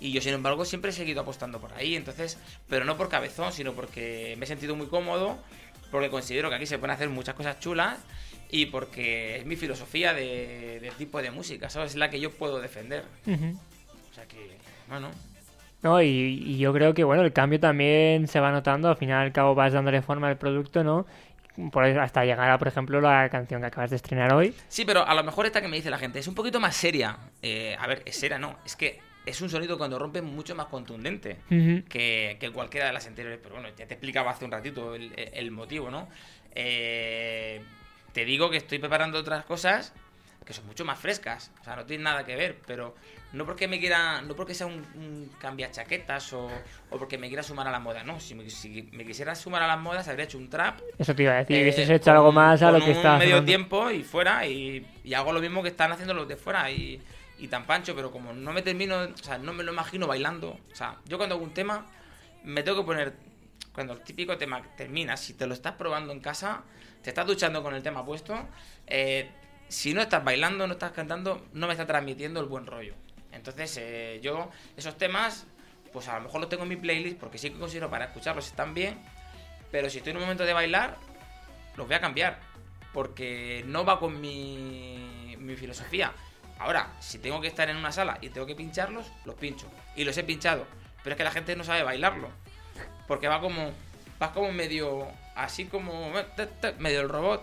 Y 0.00 0.12
yo, 0.12 0.20
sin 0.20 0.34
embargo, 0.34 0.64
siempre 0.64 0.90
he 0.90 0.94
seguido 0.94 1.20
apostando 1.20 1.60
por 1.60 1.72
ahí. 1.74 1.94
Entonces, 1.94 2.38
pero 2.68 2.84
no 2.84 2.96
por 2.96 3.08
cabezón, 3.08 3.52
sino 3.52 3.72
porque 3.72 4.34
me 4.38 4.44
he 4.44 4.48
sentido 4.48 4.74
muy 4.74 4.88
cómodo, 4.88 5.38
porque 5.90 6.10
considero 6.10 6.48
que 6.48 6.56
aquí 6.56 6.66
se 6.66 6.78
pueden 6.78 6.94
hacer 6.94 7.08
muchas 7.08 7.34
cosas 7.34 7.60
chulas 7.60 7.98
y 8.50 8.66
porque 8.66 9.36
es 9.36 9.46
mi 9.46 9.56
filosofía 9.56 10.12
de, 10.12 10.92
tipo 10.98 11.22
de 11.22 11.30
música, 11.30 11.70
¿sabes? 11.70 11.92
Es 11.92 11.96
la 11.96 12.10
que 12.10 12.20
yo 12.20 12.30
puedo 12.32 12.60
defender. 12.60 13.04
O 13.26 14.14
sea 14.14 14.26
que, 14.26 14.58
bueno, 14.88 15.10
No, 15.82 16.02
y, 16.02 16.06
y 16.08 16.58
yo 16.58 16.72
creo 16.72 16.94
que 16.94 17.04
bueno, 17.04 17.22
el 17.22 17.32
cambio 17.32 17.60
también 17.60 18.26
se 18.28 18.40
va 18.40 18.50
notando, 18.50 18.88
al 18.88 18.96
final 18.96 19.22
al 19.22 19.32
cabo 19.32 19.54
vas 19.54 19.72
dándole 19.72 20.02
forma 20.02 20.28
al 20.28 20.36
producto, 20.36 20.84
¿no? 20.84 21.06
Por 21.70 21.84
hasta 21.84 22.24
llegar 22.24 22.50
a, 22.50 22.58
por 22.58 22.68
ejemplo, 22.68 23.00
la 23.00 23.28
canción 23.28 23.60
que 23.60 23.66
acabas 23.66 23.90
de 23.90 23.96
estrenar 23.96 24.32
hoy. 24.32 24.54
Sí, 24.68 24.84
pero 24.84 25.06
a 25.06 25.14
lo 25.14 25.22
mejor 25.22 25.46
esta 25.46 25.60
que 25.60 25.68
me 25.68 25.76
dice 25.76 25.90
la 25.90 25.98
gente 25.98 26.18
es 26.18 26.26
un 26.26 26.34
poquito 26.34 26.60
más 26.60 26.74
seria. 26.74 27.16
Eh, 27.42 27.76
a 27.78 27.86
ver, 27.86 28.02
es 28.06 28.16
seria, 28.16 28.38
no. 28.38 28.56
Es 28.64 28.74
que 28.74 29.00
es 29.26 29.40
un 29.40 29.50
sonido 29.50 29.76
cuando 29.76 29.98
rompe 29.98 30.22
mucho 30.22 30.54
más 30.54 30.66
contundente 30.66 31.38
que, 31.88 32.36
que 32.40 32.50
cualquiera 32.52 32.86
de 32.86 32.92
las 32.92 33.06
anteriores. 33.06 33.38
Pero 33.42 33.56
bueno, 33.56 33.68
ya 33.76 33.86
te 33.86 33.94
explicaba 33.94 34.30
hace 34.30 34.44
un 34.44 34.50
ratito 34.50 34.94
el, 34.94 35.12
el 35.16 35.50
motivo, 35.50 35.90
¿no? 35.90 36.08
Eh, 36.54 37.62
te 38.12 38.24
digo 38.24 38.50
que 38.50 38.56
estoy 38.58 38.78
preparando 38.78 39.18
otras 39.18 39.44
cosas 39.44 39.94
que 40.44 40.52
son 40.52 40.66
mucho 40.66 40.84
más 40.84 40.98
frescas. 40.98 41.50
O 41.60 41.64
sea, 41.64 41.76
no 41.76 41.84
tienen 41.84 42.04
nada 42.04 42.24
que 42.24 42.34
ver, 42.36 42.58
pero 42.66 42.94
no 43.32 43.46
porque 43.46 43.68
me 43.68 43.78
quiera, 43.80 44.20
no 44.22 44.34
porque 44.34 44.54
sea 44.54 44.66
un, 44.66 44.74
un 44.94 45.30
cambia 45.38 45.70
chaquetas 45.70 46.32
o, 46.32 46.46
o 46.90 46.98
porque 46.98 47.16
me 47.18 47.28
quiera 47.28 47.42
sumar 47.42 47.66
a 47.68 47.70
la 47.70 47.78
moda, 47.78 48.02
no. 48.04 48.18
Si 48.20 48.34
me, 48.34 48.48
si 48.50 48.88
me 48.92 49.04
quisiera 49.06 49.34
sumar 49.34 49.62
a 49.62 49.66
las 49.66 49.78
modas, 49.78 50.08
habría 50.08 50.24
hecho 50.24 50.38
un 50.38 50.50
trap 50.50 50.80
Eso 50.98 51.14
te 51.14 51.22
iba 51.22 51.32
a 51.32 51.36
decir, 51.36 51.56
eh, 51.56 51.62
hubieses 51.62 51.88
hecho 51.88 52.04
con- 52.06 52.14
algo 52.14 52.32
más 52.32 52.62
a 52.62 52.70
lo 52.72 52.78
que 52.84 52.90
está 52.92 53.16
medio 53.18 53.36
tiempo 53.44 53.90
y 53.90 54.02
fuera 54.02 54.46
y, 54.46 54.86
y 55.04 55.14
hago 55.14 55.32
lo 55.32 55.40
mismo 55.40 55.62
que 55.62 55.68
están 55.70 55.92
haciendo 55.92 56.14
los 56.14 56.26
de 56.28 56.36
fuera 56.36 56.70
y, 56.70 57.00
y 57.38 57.48
tan 57.48 57.64
pancho, 57.66 57.94
pero 57.94 58.10
como 58.10 58.32
no 58.32 58.52
me 58.52 58.62
termino, 58.62 59.00
o 59.02 59.16
sea, 59.16 59.38
no 59.38 59.52
me 59.52 59.62
lo 59.62 59.72
imagino 59.72 60.06
bailando. 60.06 60.58
O 60.70 60.74
sea, 60.74 60.96
yo 61.06 61.16
cuando 61.18 61.36
hago 61.36 61.44
un 61.44 61.54
tema 61.54 61.86
me 62.44 62.62
tengo 62.62 62.78
que 62.82 62.86
poner, 62.86 63.14
cuando 63.72 63.94
el 63.94 64.00
típico 64.00 64.36
tema 64.36 64.62
termina, 64.76 65.16
si 65.16 65.34
te 65.34 65.46
lo 65.46 65.54
estás 65.54 65.72
probando 65.74 66.12
en 66.12 66.20
casa, 66.20 66.62
te 67.02 67.10
estás 67.10 67.26
duchando 67.26 67.62
con 67.62 67.74
el 67.74 67.82
tema 67.82 68.04
puesto, 68.04 68.34
eh, 68.86 69.30
si 69.72 69.94
no 69.94 70.02
estás 70.02 70.22
bailando, 70.22 70.66
no 70.66 70.74
estás 70.74 70.92
cantando, 70.92 71.46
no 71.54 71.66
me 71.66 71.72
está 71.72 71.86
transmitiendo 71.86 72.40
el 72.40 72.46
buen 72.46 72.66
rollo. 72.66 72.94
Entonces, 73.32 73.74
eh, 73.80 74.20
yo 74.22 74.50
esos 74.76 74.98
temas, 74.98 75.46
pues 75.94 76.08
a 76.08 76.16
lo 76.16 76.24
mejor 76.24 76.42
los 76.42 76.50
tengo 76.50 76.64
en 76.64 76.68
mi 76.68 76.76
playlist 76.76 77.18
porque 77.18 77.38
sí 77.38 77.48
que 77.50 77.58
considero 77.58 77.88
para 77.88 78.04
escucharlos 78.04 78.46
están 78.46 78.74
bien, 78.74 78.98
pero 79.70 79.88
si 79.88 79.98
estoy 79.98 80.10
en 80.10 80.18
un 80.18 80.24
momento 80.24 80.44
de 80.44 80.52
bailar, 80.52 80.98
los 81.76 81.86
voy 81.86 81.96
a 81.96 82.00
cambiar. 82.00 82.38
Porque 82.92 83.64
no 83.66 83.86
va 83.86 83.98
con 83.98 84.20
mi, 84.20 85.34
mi 85.38 85.56
filosofía. 85.56 86.12
Ahora, 86.58 86.92
si 87.00 87.18
tengo 87.18 87.40
que 87.40 87.46
estar 87.46 87.70
en 87.70 87.78
una 87.78 87.90
sala 87.90 88.18
y 88.20 88.28
tengo 88.28 88.46
que 88.46 88.54
pincharlos, 88.54 89.10
los 89.24 89.34
pincho. 89.36 89.66
Y 89.96 90.04
los 90.04 90.18
he 90.18 90.24
pinchado. 90.24 90.66
Pero 91.02 91.14
es 91.14 91.16
que 91.16 91.24
la 91.24 91.30
gente 91.30 91.56
no 91.56 91.64
sabe 91.64 91.82
bailarlo. 91.82 92.28
Porque 93.08 93.28
va 93.28 93.40
como. 93.40 93.72
Vas 94.18 94.32
como 94.32 94.52
medio. 94.52 95.08
Así 95.34 95.64
como. 95.64 96.12
Medio 96.78 97.00
el 97.00 97.08
robot. 97.08 97.42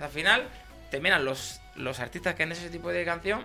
Al 0.00 0.10
final, 0.10 0.46
terminan 0.90 1.24
los, 1.24 1.60
los 1.80 2.00
artistas 2.00 2.34
que 2.34 2.42
han 2.44 2.52
hecho 2.52 2.60
ese 2.60 2.70
tipo 2.70 2.90
de 2.90 3.04
canción 3.04 3.44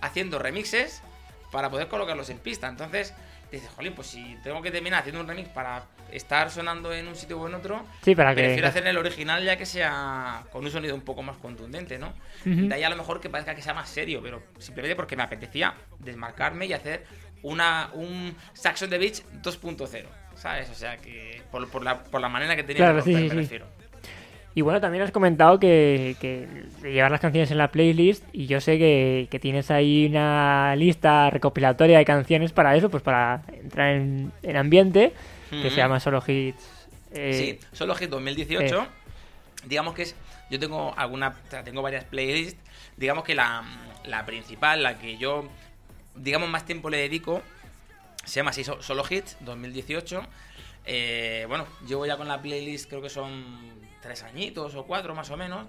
haciendo 0.00 0.38
remixes 0.38 1.02
para 1.50 1.70
poder 1.70 1.88
colocarlos 1.88 2.28
en 2.30 2.38
pista. 2.38 2.68
Entonces, 2.68 3.14
dices, 3.52 3.70
jolín, 3.76 3.94
pues 3.94 4.08
si 4.08 4.36
tengo 4.42 4.60
que 4.62 4.70
terminar 4.70 5.00
haciendo 5.00 5.20
un 5.20 5.28
remix 5.28 5.48
para 5.48 5.84
estar 6.10 6.50
sonando 6.50 6.92
en 6.92 7.08
un 7.08 7.16
sitio 7.16 7.40
o 7.40 7.48
en 7.48 7.54
otro, 7.54 7.84
Sí, 8.02 8.14
para 8.14 8.34
que... 8.34 8.42
Prefiero 8.42 8.68
hacer 8.68 8.86
el 8.86 8.96
original 8.98 9.42
ya 9.44 9.56
que 9.56 9.66
sea 9.66 10.44
con 10.52 10.64
un 10.64 10.70
sonido 10.70 10.94
un 10.94 11.00
poco 11.02 11.22
más 11.22 11.36
contundente, 11.38 11.98
¿no? 11.98 12.08
Ujú. 12.44 12.68
De 12.68 12.74
ahí 12.74 12.82
a 12.82 12.88
lo 12.90 12.96
mejor 12.96 13.20
que 13.20 13.30
parezca 13.30 13.54
que 13.54 13.62
sea 13.62 13.74
más 13.74 13.88
serio, 13.88 14.20
pero 14.22 14.42
simplemente 14.58 14.96
porque 14.96 15.16
me 15.16 15.22
apetecía 15.22 15.74
desmarcarme 15.98 16.66
y 16.66 16.72
hacer 16.72 17.04
una, 17.42 17.90
un 17.94 18.36
Saxon 18.54 18.90
the 18.90 18.98
Beach 18.98 19.22
2.0, 19.42 20.06
¿sabes? 20.36 20.70
O 20.70 20.74
sea 20.74 20.96
que 20.98 21.42
por, 21.50 21.68
por 21.68 21.82
la, 21.84 22.02
por 22.02 22.20
la 22.20 22.28
manera 22.28 22.56
que 22.56 22.62
tenía 22.64 22.84
Claro, 22.84 23.04
que 23.04 23.10
romper, 23.10 23.22
sí, 23.22 23.28
me 23.36 23.42
refiero. 23.42 23.66
Y 24.56 24.60
bueno, 24.62 24.80
también 24.80 25.02
has 25.02 25.10
comentado 25.10 25.58
que, 25.58 26.16
que 26.20 26.46
llevar 26.82 27.10
las 27.10 27.20
canciones 27.20 27.50
en 27.50 27.58
la 27.58 27.72
playlist 27.72 28.24
y 28.32 28.46
yo 28.46 28.60
sé 28.60 28.78
que, 28.78 29.26
que 29.30 29.40
tienes 29.40 29.70
ahí 29.72 30.06
una 30.06 30.76
lista 30.76 31.28
recopilatoria 31.30 31.98
de 31.98 32.04
canciones 32.04 32.52
para 32.52 32.76
eso, 32.76 32.88
pues 32.88 33.02
para 33.02 33.42
entrar 33.52 33.94
en, 33.96 34.30
en 34.42 34.56
ambiente, 34.56 35.12
que 35.50 35.70
se 35.70 35.76
llama 35.76 35.98
Solo 36.00 36.22
Hits. 36.26 36.64
eh, 37.12 37.58
Sí, 37.60 37.66
solo 37.76 37.94
Hit 37.96 38.10
2018. 38.10 38.86
Digamos 39.66 39.94
que 39.94 40.02
es. 40.02 40.14
Yo 40.50 40.60
tengo 40.60 40.94
alguna. 40.96 41.28
o 41.46 41.50
sea, 41.50 41.64
tengo 41.64 41.80
varias 41.82 42.04
playlists. 42.04 42.60
Digamos 42.96 43.24
que 43.24 43.34
la, 43.34 43.62
la 44.04 44.24
principal, 44.26 44.82
la 44.82 44.98
que 44.98 45.16
yo. 45.16 45.48
Digamos, 46.16 46.48
más 46.48 46.64
tiempo 46.64 46.90
le 46.90 46.98
dedico. 46.98 47.42
Se 48.24 48.36
llama 48.40 48.50
así 48.50 48.62
So- 48.62 48.82
Solo 48.82 49.04
Hits 49.08 49.36
2018. 49.40 50.22
Eh, 50.86 51.44
bueno, 51.48 51.66
llevo 51.88 52.04
ya 52.06 52.16
con 52.16 52.28
la 52.28 52.40
playlist, 52.42 52.88
creo 52.88 53.00
que 53.02 53.08
son 53.10 53.42
tres 54.04 54.22
añitos 54.22 54.74
o 54.74 54.84
cuatro 54.84 55.14
más 55.14 55.30
o 55.30 55.36
menos. 55.36 55.66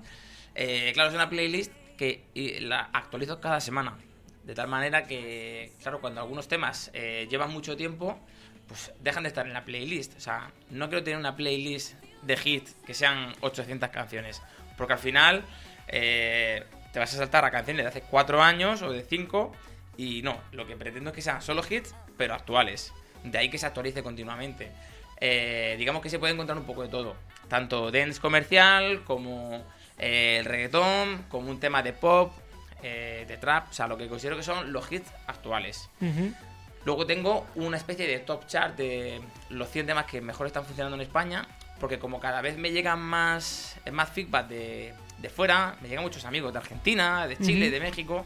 Eh, 0.54 0.92
claro, 0.94 1.10
es 1.10 1.16
una 1.16 1.30
playlist 1.30 1.72
que 1.98 2.26
la 2.62 2.90
actualizo 2.94 3.40
cada 3.40 3.62
semana. 3.62 3.98
De 4.44 4.54
tal 4.54 4.68
manera 4.68 5.06
que, 5.08 5.72
claro, 5.82 6.02
cuando 6.02 6.22
algunos 6.22 6.48
temas 6.48 6.92
eh, 6.94 7.28
llevan 7.30 7.52
mucho 7.52 7.76
tiempo, 7.76 8.20
pues 8.68 8.92
dejan 9.00 9.24
de 9.24 9.30
estar 9.30 9.48
en 9.48 9.54
la 9.54 9.66
playlist. 9.66 10.18
O 10.18 10.20
sea, 10.20 10.52
no 10.70 10.88
quiero 10.90 11.04
tener 11.04 11.18
una 11.18 11.36
playlist 11.36 11.94
de 12.22 12.38
hit 12.38 12.70
que 12.86 12.94
sean 12.94 13.34
800 13.42 13.90
canciones. 13.90 14.42
Porque 14.78 14.94
al 14.94 15.00
final 15.00 15.44
eh, 15.88 16.64
te 16.94 17.00
vas 17.00 17.14
a 17.14 17.18
saltar 17.18 17.46
a 17.46 17.52
canciones 17.52 17.86
de 17.86 17.90
hace 17.90 18.02
4 18.02 18.44
años 18.44 18.82
o 18.82 18.92
de 18.92 19.04
5. 19.04 19.52
Y 19.98 20.22
no, 20.22 20.40
lo 20.52 20.68
que 20.68 20.76
pretendo 20.76 21.12
es 21.12 21.16
que 21.16 21.22
sean 21.22 21.42
solo 21.42 21.64
hits, 21.68 21.96
pero 22.18 22.34
actuales. 22.34 22.94
De 23.24 23.38
ahí 23.38 23.50
que 23.50 23.58
se 23.58 23.66
actualice 23.66 24.04
continuamente. 24.04 24.72
Eh, 25.20 25.76
digamos 25.78 26.02
que 26.02 26.10
se 26.10 26.20
puede 26.20 26.34
encontrar 26.34 26.58
un 26.58 26.66
poco 26.66 26.82
de 26.82 26.90
todo. 26.90 27.16
Tanto 27.48 27.92
dance 27.92 28.20
comercial 28.20 29.04
como 29.04 29.64
eh, 29.98 30.38
el 30.40 30.46
reggaetón, 30.46 31.26
como 31.30 31.50
un 31.50 31.60
tema 31.60 31.84
de 31.84 31.94
pop, 31.94 32.34
eh, 32.84 33.26
de 33.28 33.38
trap. 33.38 33.70
O 33.72 33.74
sea, 33.74 33.88
lo 33.88 33.98
que 33.98 34.08
considero 34.08 34.38
que 34.38 34.44
son 34.44 34.72
los 34.74 34.92
hits 34.92 35.12
actuales. 35.28 35.90
Luego 36.84 37.06
tengo 37.06 37.48
una 37.56 37.78
especie 37.78 38.08
de 38.08 38.20
top 38.20 38.46
chart 38.46 38.78
de 38.78 39.20
los 39.50 39.70
100 39.70 39.88
temas 39.88 40.06
que 40.06 40.22
mejor 40.22 40.46
están 40.48 40.66
funcionando 40.66 40.96
en 40.96 41.02
España, 41.02 41.48
porque 41.80 41.98
como 41.98 42.20
cada 42.20 42.42
vez 42.42 42.58
me 42.58 42.72
llegan 42.72 43.00
más, 43.00 43.80
más 43.92 44.10
feedback 44.10 44.48
de, 44.48 44.94
de 45.18 45.30
fuera, 45.30 45.76
me 45.82 45.88
llegan 45.88 46.04
muchos 46.04 46.26
amigos 46.26 46.54
de 46.54 46.60
Argentina, 46.60 47.26
de 47.28 47.38
Chile, 47.38 47.72
de 47.72 47.80
México, 47.80 48.24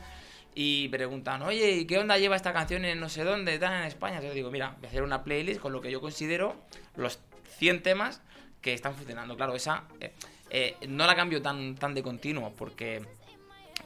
y 0.56 0.90
preguntan, 0.90 1.42
oye, 1.44 1.72
¿y 1.72 1.86
qué 1.86 1.98
onda 1.98 2.18
lleva 2.18 2.36
esta 2.36 2.54
canción 2.54 2.86
en 2.86 3.00
no 3.00 3.10
sé 3.10 3.24
dónde, 3.24 3.58
tal, 3.60 3.82
en 3.82 3.88
España? 3.88 4.22
Yo 4.22 4.34
digo, 4.34 4.52
mira, 4.52 4.76
voy 4.78 4.86
a 4.86 4.90
hacer 4.90 5.04
una 5.04 5.24
playlist 5.24 5.60
con 5.62 5.72
lo 5.72 5.82
que 5.82 5.92
yo 5.92 6.02
considero 6.02 6.56
los 6.96 7.20
100 7.58 7.84
temas 7.84 8.22
que 8.62 8.74
están 8.74 8.96
funcionando. 8.96 9.38
Claro, 9.38 9.56
esa 9.56 9.84
eh, 10.00 10.14
eh, 10.50 10.76
no 10.88 11.06
la 11.06 11.16
cambio 11.16 11.42
tan, 11.42 11.76
tan 11.76 11.94
de 11.94 12.04
continuo, 12.04 12.54
porque 12.58 13.02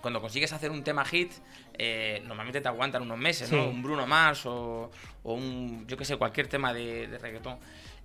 cuando 0.02 0.20
consigues 0.20 0.52
hacer 0.54 0.72
un 0.72 0.84
tema 0.84 1.06
hit, 1.06 1.32
eh, 1.78 2.22
normalmente 2.26 2.62
te 2.62 2.68
aguantan 2.68 3.04
unos 3.04 3.18
meses, 3.18 3.52
¿no? 3.52 3.64
Sí. 3.64 3.70
Un 3.70 3.84
Bruno 3.84 4.08
Mars 4.08 4.46
o, 4.46 4.92
o 5.24 5.34
un, 5.34 5.86
yo 5.88 5.98
que 5.98 6.06
sé, 6.06 6.18
cualquier 6.18 6.48
tema 6.48 6.74
de, 6.74 7.08
de 7.08 7.18
reggaetón. 7.18 7.60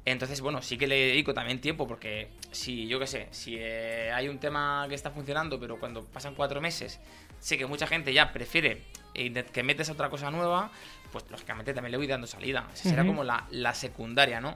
Entonces, 0.04 0.40
bueno, 0.40 0.62
sí 0.62 0.78
que 0.78 0.86
le 0.86 0.94
dedico 0.94 1.34
también 1.34 1.60
tiempo 1.60 1.86
porque 1.86 2.28
si, 2.50 2.86
yo 2.86 2.98
que 2.98 3.06
sé, 3.06 3.28
si 3.30 3.56
eh, 3.58 4.10
hay 4.12 4.28
un 4.28 4.38
tema 4.38 4.86
que 4.88 4.94
está 4.94 5.10
funcionando, 5.10 5.60
pero 5.60 5.78
cuando 5.78 6.04
pasan 6.04 6.34
cuatro 6.34 6.60
meses, 6.60 6.98
sé 7.40 7.58
que 7.58 7.66
mucha 7.66 7.86
gente 7.86 8.12
ya 8.12 8.32
prefiere 8.32 8.84
eh, 9.14 9.32
que 9.52 9.62
metes 9.62 9.88
otra 9.90 10.08
cosa 10.10 10.30
nueva, 10.30 10.70
pues 11.12 11.24
lógicamente 11.30 11.74
también 11.74 11.92
le 11.92 11.98
voy 11.98 12.06
dando 12.06 12.26
salida. 12.26 12.68
Esa 12.72 12.90
será 12.90 13.06
como 13.06 13.24
la, 13.24 13.46
la 13.50 13.74
secundaria, 13.74 14.40
¿no? 14.40 14.54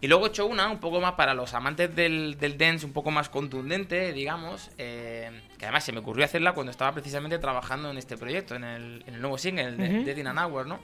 Y 0.00 0.08
luego 0.08 0.26
he 0.26 0.28
hecho 0.28 0.44
una 0.44 0.68
un 0.70 0.78
poco 0.78 1.00
más 1.00 1.12
para 1.12 1.32
los 1.32 1.54
amantes 1.54 1.94
del, 1.96 2.36
del 2.38 2.58
dance, 2.58 2.84
un 2.84 2.92
poco 2.92 3.10
más 3.10 3.30
contundente, 3.30 4.12
digamos. 4.12 4.70
eh, 4.76 5.30
que 5.58 5.64
además 5.64 5.84
se 5.84 5.92
me 5.92 6.00
ocurrió 6.00 6.24
hacerla 6.26 6.52
cuando 6.52 6.70
estaba 6.70 6.92
precisamente 6.92 7.38
trabajando 7.38 7.90
en 7.90 7.96
este 7.96 8.18
proyecto, 8.18 8.54
en 8.54 8.64
el, 8.64 9.04
en 9.06 9.14
el 9.14 9.20
nuevo 9.22 9.38
single, 9.38 9.72
de 10.04 10.20
in 10.20 10.26
an 10.26 10.38
Hour, 10.38 10.66
¿no? 10.66 10.80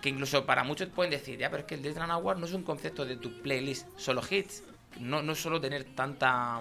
Que 0.00 0.08
incluso 0.08 0.44
para 0.44 0.64
muchos 0.64 0.88
pueden 0.88 1.12
decir, 1.12 1.38
ya, 1.38 1.50
pero 1.50 1.60
es 1.60 1.66
que 1.66 1.76
el 1.76 1.82
Dead 1.82 1.94
in 1.94 2.02
an 2.02 2.10
Hour 2.10 2.36
no 2.38 2.46
es 2.46 2.52
un 2.52 2.64
concepto 2.64 3.04
de 3.04 3.16
tu 3.16 3.40
playlist, 3.42 3.86
solo 3.96 4.20
hits. 4.28 4.64
No, 4.98 5.22
no 5.22 5.34
solo 5.36 5.60
tener 5.60 5.84
tanta 5.84 6.60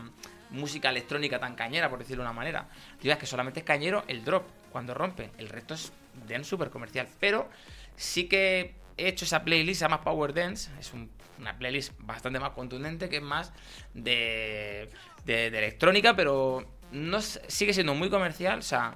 música 0.52 0.90
electrónica 0.90 1.40
tan 1.40 1.56
cañera, 1.56 1.90
por 1.90 2.00
decirlo 2.00 2.24
de 2.24 2.30
una 2.30 2.36
manera. 2.36 2.68
Digo, 3.02 3.14
es 3.14 3.20
que 3.20 3.26
solamente 3.26 3.62
es 3.62 3.66
cañero 3.66 4.04
el 4.08 4.24
drop, 4.24 4.44
cuando 4.72 4.94
rompe. 4.94 5.32
El 5.38 5.50
resto 5.50 5.74
es 5.74 5.92
dance 6.28 6.50
súper 6.50 6.70
comercial. 6.70 7.08
Pero 7.20 7.50
sí 7.96 8.26
que 8.28 8.76
he 8.98 9.08
hecho 9.08 9.26
esa 9.26 9.44
playlist, 9.44 9.80
se 9.80 9.86
llama 9.86 10.02
Power 10.02 10.34
Dance. 10.34 10.70
Es 10.80 10.94
un- 10.94 11.10
una 11.40 11.58
playlist 11.58 11.94
bastante 12.00 12.40
más 12.40 12.52
contundente, 12.52 13.10
que 13.10 13.18
es 13.18 13.22
más 13.24 13.52
de, 13.94 14.90
electrónica, 15.26 16.16
pero 16.16 16.66
no 16.92 17.22
sigue 17.22 17.74
siendo 17.74 17.96
muy 17.96 18.10
comercial. 18.10 18.60
O 18.60 18.64
sea, 18.64 18.96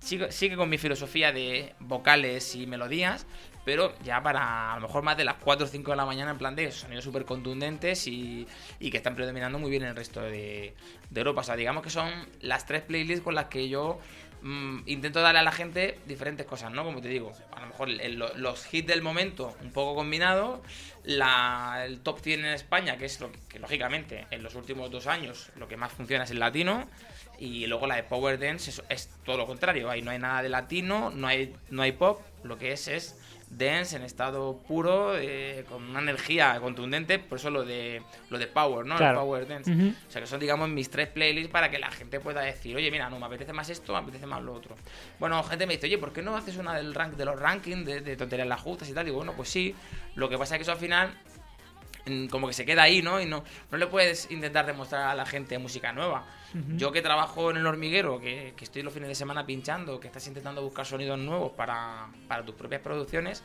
sigue 0.00 0.56
con 0.56 0.68
mi 0.68 0.78
filosofía 0.78 1.32
de 1.32 1.74
vocales 1.80 2.54
y 2.54 2.66
melodías, 2.66 3.26
pero 3.64 3.94
ya 4.02 4.22
para 4.22 4.72
a 4.72 4.76
lo 4.76 4.82
mejor 4.82 5.02
más 5.02 5.16
de 5.16 5.24
las 5.24 5.36
4 5.36 5.66
o 5.66 5.68
5 5.68 5.90
de 5.90 5.96
la 5.96 6.06
mañana, 6.06 6.30
en 6.30 6.38
plan 6.38 6.56
de 6.56 6.72
sonidos 6.72 7.04
súper 7.04 7.24
contundentes 7.24 8.06
y, 8.06 8.46
y 8.78 8.90
que 8.90 8.96
están 8.96 9.14
predominando 9.14 9.58
muy 9.58 9.70
bien 9.70 9.82
en 9.82 9.90
el 9.90 9.96
resto 9.96 10.20
de, 10.22 10.74
de 11.10 11.20
Europa. 11.20 11.42
O 11.42 11.44
sea, 11.44 11.56
digamos 11.56 11.82
que 11.82 11.90
son 11.90 12.10
las 12.40 12.66
tres 12.66 12.82
playlists 12.82 13.22
con 13.22 13.34
las 13.34 13.46
que 13.46 13.68
yo 13.68 13.98
mm, 14.42 14.80
intento 14.86 15.20
darle 15.20 15.40
a 15.40 15.42
la 15.42 15.52
gente 15.52 15.98
diferentes 16.06 16.46
cosas, 16.46 16.72
¿no? 16.72 16.84
Como 16.84 17.00
te 17.00 17.08
digo, 17.08 17.32
a 17.52 17.60
lo 17.60 17.66
mejor 17.66 17.88
los 18.36 18.72
hits 18.72 18.88
del 18.88 19.02
momento 19.02 19.54
un 19.62 19.72
poco 19.72 19.94
combinados, 19.94 20.60
el 21.04 22.00
top 22.02 22.20
100 22.20 22.40
en 22.40 22.52
España, 22.52 22.96
que 22.96 23.04
es 23.04 23.20
lo 23.20 23.30
que, 23.30 23.38
que, 23.48 23.58
lógicamente 23.58 24.26
en 24.30 24.42
los 24.42 24.54
últimos 24.54 24.90
dos 24.90 25.06
años 25.06 25.50
lo 25.56 25.68
que 25.68 25.76
más 25.76 25.92
funciona 25.92 26.24
es 26.24 26.30
el 26.30 26.38
latino, 26.38 26.88
y 27.38 27.66
luego 27.66 27.86
la 27.86 27.96
de 27.96 28.02
Power 28.02 28.38
Dance 28.38 28.70
es, 28.70 28.82
es 28.90 29.10
todo 29.24 29.38
lo 29.38 29.46
contrario, 29.46 29.90
ahí 29.90 30.02
no 30.02 30.10
hay 30.10 30.18
nada 30.18 30.42
de 30.42 30.50
latino, 30.50 31.10
no 31.10 31.26
hay, 31.26 31.56
no 31.70 31.82
hay 31.82 31.92
pop, 31.92 32.20
lo 32.44 32.58
que 32.58 32.72
es 32.72 32.86
es 32.86 33.16
dance 33.50 33.96
en 33.96 34.02
estado 34.02 34.58
puro, 34.66 35.18
eh, 35.18 35.64
con 35.68 35.82
una 35.90 36.00
energía 36.00 36.58
contundente, 36.60 37.18
por 37.18 37.38
eso 37.38 37.50
lo 37.50 37.64
de 37.64 38.02
lo 38.30 38.38
de 38.38 38.46
Power, 38.46 38.86
¿no? 38.86 38.96
Claro. 38.96 39.20
El 39.20 39.24
Power 39.26 39.48
Dance. 39.48 39.72
O 40.08 40.10
sea, 40.10 40.20
que 40.20 40.26
son, 40.26 40.40
digamos, 40.40 40.68
mis 40.68 40.88
tres 40.88 41.08
playlists 41.08 41.50
para 41.50 41.70
que 41.70 41.78
la 41.78 41.90
gente 41.90 42.20
pueda 42.20 42.40
decir, 42.42 42.76
oye, 42.76 42.90
mira, 42.90 43.10
no, 43.10 43.18
me 43.18 43.26
apetece 43.26 43.52
más 43.52 43.68
esto, 43.68 43.92
me 43.92 43.98
apetece 43.98 44.26
más 44.26 44.42
lo 44.42 44.54
otro. 44.54 44.76
Bueno, 45.18 45.42
gente 45.42 45.66
me 45.66 45.74
dice, 45.74 45.86
oye, 45.86 45.98
¿por 45.98 46.12
qué 46.12 46.22
no 46.22 46.36
haces 46.36 46.56
una 46.56 46.74
del 46.74 46.94
rank 46.94 47.14
de 47.14 47.24
los 47.24 47.38
rankings, 47.38 47.84
de, 47.84 48.00
de 48.00 48.16
tonterías 48.16 48.48
las 48.48 48.60
justas 48.60 48.88
y 48.88 48.94
tal? 48.94 49.04
Digo, 49.04 49.18
bueno, 49.18 49.34
pues 49.36 49.48
sí. 49.48 49.74
Lo 50.14 50.28
que 50.28 50.38
pasa 50.38 50.54
es 50.54 50.58
que 50.58 50.62
eso 50.62 50.72
al 50.72 50.78
final 50.78 51.12
como 52.30 52.46
que 52.48 52.54
se 52.54 52.64
queda 52.64 52.82
ahí, 52.82 53.02
¿no? 53.02 53.20
Y 53.20 53.26
no, 53.26 53.44
no 53.70 53.78
le 53.78 53.86
puedes 53.86 54.30
intentar 54.30 54.66
demostrar 54.66 55.08
a 55.08 55.14
la 55.14 55.26
gente 55.26 55.58
música 55.58 55.92
nueva. 55.92 56.24
Yo 56.76 56.90
que 56.90 57.00
trabajo 57.00 57.52
en 57.52 57.58
el 57.58 57.66
hormiguero, 57.66 58.18
que, 58.18 58.54
que 58.56 58.64
estoy 58.64 58.82
los 58.82 58.92
fines 58.92 59.08
de 59.08 59.14
semana 59.14 59.46
pinchando, 59.46 60.00
que 60.00 60.08
estás 60.08 60.26
intentando 60.26 60.60
buscar 60.60 60.84
sonidos 60.84 61.16
nuevos 61.16 61.52
para, 61.52 62.08
para 62.26 62.44
tus 62.44 62.56
propias 62.56 62.80
producciones, 62.80 63.44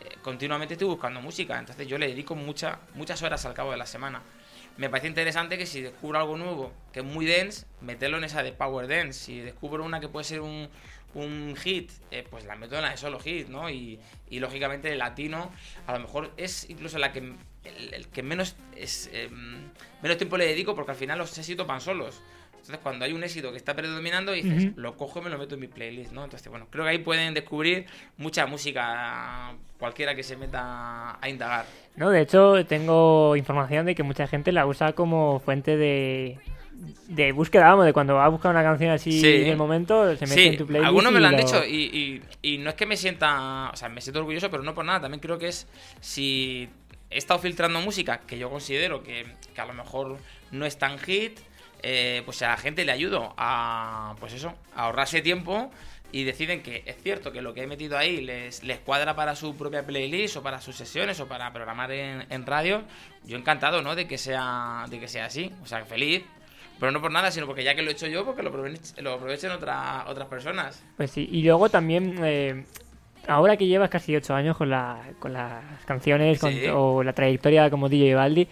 eh, 0.00 0.16
continuamente 0.22 0.72
estoy 0.72 0.88
buscando 0.88 1.20
música. 1.20 1.58
Entonces 1.58 1.86
yo 1.86 1.98
le 1.98 2.08
dedico 2.08 2.34
mucha, 2.34 2.78
muchas 2.94 3.20
horas 3.22 3.44
al 3.44 3.52
cabo 3.52 3.72
de 3.72 3.76
la 3.76 3.84
semana. 3.84 4.22
Me 4.78 4.88
parece 4.88 5.08
interesante 5.08 5.58
que 5.58 5.66
si 5.66 5.82
descubro 5.82 6.18
algo 6.18 6.38
nuevo, 6.38 6.72
que 6.92 7.00
es 7.00 7.04
muy 7.04 7.26
dense, 7.26 7.66
meterlo 7.82 8.16
en 8.16 8.24
esa 8.24 8.42
de 8.42 8.52
Power 8.52 8.88
Dance. 8.88 9.24
Si 9.24 9.40
descubro 9.40 9.84
una 9.84 10.00
que 10.00 10.08
puede 10.08 10.24
ser 10.24 10.40
un, 10.40 10.70
un 11.14 11.56
hit, 11.56 11.90
eh, 12.10 12.26
pues 12.30 12.44
la 12.46 12.56
meto 12.56 12.76
en 12.76 12.82
la 12.82 12.90
de 12.90 12.96
solo 12.96 13.18
hit, 13.20 13.48
¿no? 13.48 13.68
Y, 13.68 14.00
y 14.30 14.38
lógicamente 14.38 14.92
el 14.92 14.98
latino, 14.98 15.50
a 15.86 15.92
lo 15.92 16.00
mejor 16.00 16.32
es 16.38 16.68
incluso 16.70 16.96
la 16.96 17.12
que 17.12 17.34
el, 17.68 17.94
el 17.94 18.06
que 18.08 18.22
menos 18.22 18.56
es 18.76 19.10
eh, 19.12 19.28
menos 20.02 20.16
tiempo 20.18 20.36
le 20.36 20.46
dedico 20.46 20.74
porque 20.74 20.92
al 20.92 20.96
final 20.96 21.18
los 21.18 21.36
éxitos 21.38 21.66
van 21.66 21.80
solos. 21.80 22.20
Entonces, 22.52 22.78
cuando 22.82 23.04
hay 23.04 23.12
un 23.12 23.22
éxito 23.22 23.52
que 23.52 23.58
está 23.58 23.76
predominando, 23.76 24.32
dices, 24.32 24.72
lo 24.76 24.96
cojo 24.96 25.20
y 25.20 25.22
me 25.22 25.30
lo 25.30 25.38
meto 25.38 25.54
en 25.54 25.60
mi 25.60 25.68
playlist, 25.68 26.10
¿no? 26.10 26.24
Entonces, 26.24 26.48
bueno, 26.48 26.66
creo 26.68 26.82
que 26.84 26.90
ahí 26.90 26.98
pueden 26.98 27.32
descubrir 27.32 27.86
mucha 28.16 28.44
música, 28.46 29.54
cualquiera 29.78 30.16
que 30.16 30.24
se 30.24 30.36
meta 30.36 31.16
a 31.20 31.28
indagar. 31.28 31.64
No, 31.94 32.10
de 32.10 32.22
hecho, 32.22 32.66
tengo 32.66 33.36
información 33.36 33.86
de 33.86 33.94
que 33.94 34.02
mucha 34.02 34.26
gente 34.26 34.50
la 34.50 34.66
usa 34.66 34.94
como 34.94 35.38
fuente 35.38 35.76
de, 35.76 36.38
de 37.06 37.30
búsqueda, 37.30 37.68
vamos, 37.68 37.84
de 37.86 37.92
cuando 37.92 38.14
va 38.14 38.24
a 38.24 38.28
buscar 38.28 38.50
una 38.50 38.64
canción 38.64 38.90
así 38.90 39.12
Sí. 39.20 39.42
en 39.42 39.46
el 39.46 39.56
momento, 39.56 40.04
se 40.16 40.26
mete 40.26 40.34
Sí, 40.34 40.46
en 40.48 40.56
tu 40.56 40.66
playlist. 40.66 40.86
algunos 40.88 41.12
me 41.12 41.20
lo 41.20 41.28
han 41.28 41.36
dicho 41.36 41.64
y, 41.64 42.20
y- 42.42 42.54
y 42.54 42.58
no 42.58 42.70
es 42.70 42.74
que 42.74 42.86
me 42.86 42.96
sienta, 42.96 43.70
o 43.72 43.76
sea, 43.76 43.88
me 43.88 44.00
siento 44.00 44.18
orgulloso, 44.18 44.50
pero 44.50 44.64
no 44.64 44.74
por 44.74 44.84
nada. 44.84 45.02
También 45.02 45.20
creo 45.20 45.38
que 45.38 45.46
es 45.48 45.68
si 46.00 46.68
he 47.16 47.18
estado 47.18 47.40
filtrando 47.40 47.80
música 47.80 48.20
que 48.26 48.38
yo 48.38 48.50
considero 48.50 49.02
que, 49.02 49.26
que 49.54 49.60
a 49.60 49.64
lo 49.64 49.72
mejor 49.72 50.18
no 50.50 50.66
es 50.66 50.78
tan 50.78 50.98
hit, 50.98 51.38
eh, 51.82 52.22
pues 52.26 52.42
a 52.42 52.48
la 52.48 52.56
gente 52.58 52.84
le 52.84 52.92
ayudo 52.92 53.32
a, 53.38 54.14
pues 54.20 54.34
eso, 54.34 54.54
a 54.74 54.84
ahorrarse 54.84 55.22
tiempo 55.22 55.70
y 56.12 56.24
deciden 56.24 56.62
que 56.62 56.82
es 56.84 57.02
cierto 57.02 57.32
que 57.32 57.40
lo 57.40 57.54
que 57.54 57.62
he 57.62 57.66
metido 57.66 57.96
ahí 57.96 58.20
les, 58.20 58.62
les 58.62 58.78
cuadra 58.80 59.16
para 59.16 59.34
su 59.34 59.56
propia 59.56 59.84
playlist 59.84 60.36
o 60.36 60.42
para 60.42 60.60
sus 60.60 60.76
sesiones 60.76 61.18
o 61.20 61.26
para 61.26 61.52
programar 61.54 61.90
en, 61.90 62.26
en 62.28 62.44
radio. 62.44 62.82
Yo 63.24 63.38
encantado, 63.38 63.80
¿no? 63.80 63.96
De 63.96 64.06
que 64.06 64.18
sea, 64.18 64.84
de 64.90 65.00
que 65.00 65.08
sea 65.08 65.24
así, 65.24 65.50
o 65.62 65.66
sea, 65.66 65.84
feliz. 65.86 66.22
Pero 66.78 66.92
no 66.92 67.00
por 67.00 67.10
nada, 67.10 67.30
sino 67.30 67.46
porque 67.46 67.64
ya 67.64 67.74
que 67.74 67.80
lo 67.80 67.88
he 67.88 67.92
hecho 67.94 68.06
yo, 68.06 68.26
porque 68.26 68.42
lo 68.42 68.50
aprovechen, 68.50 69.50
otras 69.50 70.26
personas. 70.28 70.82
Pues 70.98 71.10
sí, 71.10 71.26
y 71.32 71.42
luego 71.42 71.70
también, 71.70 72.20
eh, 72.22 72.66
ahora 73.28 73.56
que 73.56 73.66
llevas 73.66 73.90
casi 73.90 74.14
ocho 74.16 74.34
años 74.34 74.56
con, 74.56 74.70
la, 74.70 74.98
con 75.18 75.32
las 75.32 75.62
canciones 75.84 76.38
con- 76.38 76.52
Sí. 76.52 76.64
o 76.72 77.02
la 77.02 77.12
trayectoria 77.12 77.68
como 77.70 77.88
DJ 77.88 78.14
Baldi, 78.14 78.48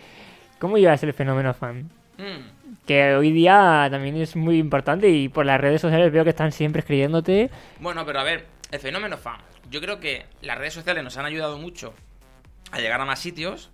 ¿cómo 0.58 0.78
llevas 0.78 1.02
el 1.02 1.12
fenómeno 1.12 1.52
fan? 1.54 1.90
Mm. 2.16 2.84
que 2.86 3.14
hoy 3.16 3.32
día 3.32 3.88
también 3.90 4.16
es 4.18 4.36
muy 4.36 4.58
importante 4.58 5.08
y 5.08 5.28
por 5.28 5.44
las 5.46 5.60
redes 5.60 5.80
sociales 5.80 6.12
veo 6.12 6.22
que 6.22 6.30
están 6.30 6.52
siempre 6.52 6.80
escribiéndote. 6.80 7.50
Bueno, 7.80 8.04
pero 8.06 8.20
a 8.20 8.22
ver, 8.22 8.46
el 8.70 8.78
fenómeno 8.78 9.16
fan. 9.16 9.38
Yo 9.70 9.80
creo 9.80 9.98
que 9.98 10.24
las 10.42 10.56
redes 10.58 10.74
sociales 10.74 11.02
nos 11.02 11.16
han 11.16 11.24
ayudado 11.24 11.58
mucho 11.58 11.92
a 12.70 12.78
llegar 12.78 13.00
a 13.00 13.04
más 13.04 13.18
sitios, 13.18 13.70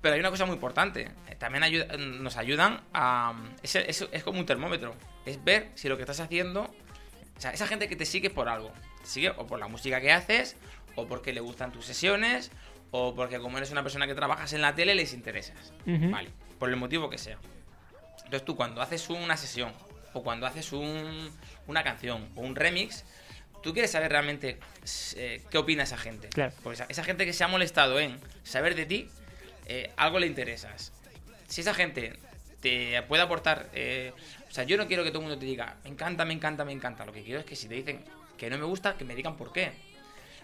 pero 0.00 0.14
hay 0.14 0.20
una 0.20 0.30
cosa 0.30 0.46
muy 0.46 0.54
importante. 0.54 1.10
eh, 1.28 1.34
También 1.38 1.62
ayuda- 1.64 1.96
nos 1.98 2.36
ayudan 2.38 2.80
a... 2.94 3.34
Es, 3.62 3.74
es- 3.76 4.08
es 4.10 4.24
como 4.24 4.38
un 4.40 4.46
termómetro. 4.46 4.94
Es 5.26 5.42
ver 5.44 5.68
si 5.74 5.88
lo 5.88 5.96
que 5.96 6.04
estás 6.04 6.20
haciendo... 6.20 6.62
O 6.62 7.40
sea, 7.40 7.50
esa 7.50 7.66
gente 7.66 7.88
que 7.88 7.96
te 7.96 8.06
sigue 8.06 8.30
por 8.30 8.48
algo. 8.48 8.72
Sigue 9.08 9.30
o 9.30 9.46
por 9.46 9.58
la 9.58 9.68
música 9.68 10.00
que 10.00 10.12
haces, 10.12 10.56
o 10.96 11.06
porque 11.06 11.32
le 11.32 11.40
gustan 11.40 11.72
tus 11.72 11.86
sesiones, 11.86 12.50
o 12.90 13.14
porque 13.14 13.38
como 13.38 13.56
eres 13.58 13.70
una 13.70 13.82
persona 13.82 14.06
que 14.06 14.14
trabajas 14.14 14.52
en 14.52 14.60
la 14.60 14.74
tele 14.74 14.94
les 14.94 15.12
interesas. 15.14 15.72
Vale, 15.86 16.30
por 16.58 16.68
el 16.68 16.76
motivo 16.76 17.08
que 17.10 17.18
sea. 17.18 17.38
Entonces 18.24 18.44
tú 18.44 18.56
cuando 18.56 18.82
haces 18.82 19.08
una 19.08 19.36
sesión 19.36 19.72
o 20.12 20.22
cuando 20.22 20.46
haces 20.46 20.72
un- 20.72 21.30
una 21.66 21.82
canción 21.84 22.28
o 22.34 22.40
un 22.42 22.54
remix, 22.56 23.04
tú 23.62 23.72
quieres 23.72 23.90
saber 23.90 24.10
realmente 24.12 24.58
eh, 25.16 25.42
qué 25.50 25.58
opina 25.58 25.82
esa 25.84 25.96
gente. 25.98 26.28
Claro. 26.28 26.52
Porque 26.62 26.74
esa, 26.74 26.86
esa 26.88 27.04
gente 27.04 27.24
que 27.26 27.32
se 27.32 27.44
ha 27.44 27.48
molestado 27.48 27.98
en 28.00 28.18
saber 28.42 28.74
de 28.74 28.86
ti, 28.86 29.08
eh, 29.66 29.90
algo 29.96 30.18
le 30.18 30.26
interesas. 30.26 30.92
Si 31.46 31.60
esa 31.62 31.72
gente 31.74 32.18
te 32.60 33.00
puede 33.02 33.22
aportar... 33.22 33.68
eh, 33.72 34.12
o 34.48 34.50
sea, 34.50 34.64
yo 34.64 34.76
no 34.78 34.86
quiero 34.88 35.04
que 35.04 35.10
todo 35.10 35.20
el 35.20 35.28
mundo 35.28 35.38
te 35.38 35.44
diga, 35.46 35.76
me 35.84 35.90
encanta, 35.90 36.24
me 36.24 36.32
encanta, 36.34 36.64
me 36.64 36.72
encanta. 36.72 37.04
Lo 37.04 37.12
que 37.12 37.22
quiero 37.22 37.40
es 37.40 37.46
que 37.46 37.54
si 37.56 37.68
te 37.68 37.74
dicen 37.74 38.02
que 38.38 38.48
no 38.48 38.56
me 38.56 38.64
gusta, 38.64 38.96
que 38.96 39.04
me 39.04 39.14
digan 39.14 39.36
por 39.36 39.52
qué. 39.52 39.72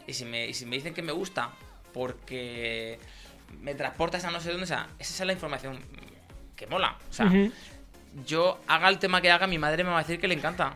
Y 0.06 0.12
si 0.12 0.26
me, 0.26 0.46
y 0.46 0.54
si 0.54 0.66
me 0.66 0.76
dicen 0.76 0.92
que 0.92 1.00
me 1.00 1.12
gusta 1.12 1.52
porque 1.94 2.98
me 3.60 3.74
transportas 3.74 4.24
a 4.24 4.30
no 4.30 4.40
sé 4.40 4.50
dónde, 4.50 4.64
o 4.64 4.66
sea, 4.66 4.88
esa 4.98 5.22
es 5.22 5.26
la 5.26 5.32
información 5.32 5.78
que 6.56 6.66
mola. 6.66 6.98
O 7.08 7.12
sea, 7.12 7.30
yo 8.26 8.60
haga 8.66 8.88
el 8.88 8.98
tema 8.98 9.20
que 9.20 9.30
haga, 9.30 9.46
mi 9.46 9.58
madre 9.58 9.84
me 9.84 9.90
va 9.90 9.98
a 9.98 10.02
decir 10.02 10.20
que 10.20 10.28
le 10.28 10.34
encanta. 10.34 10.74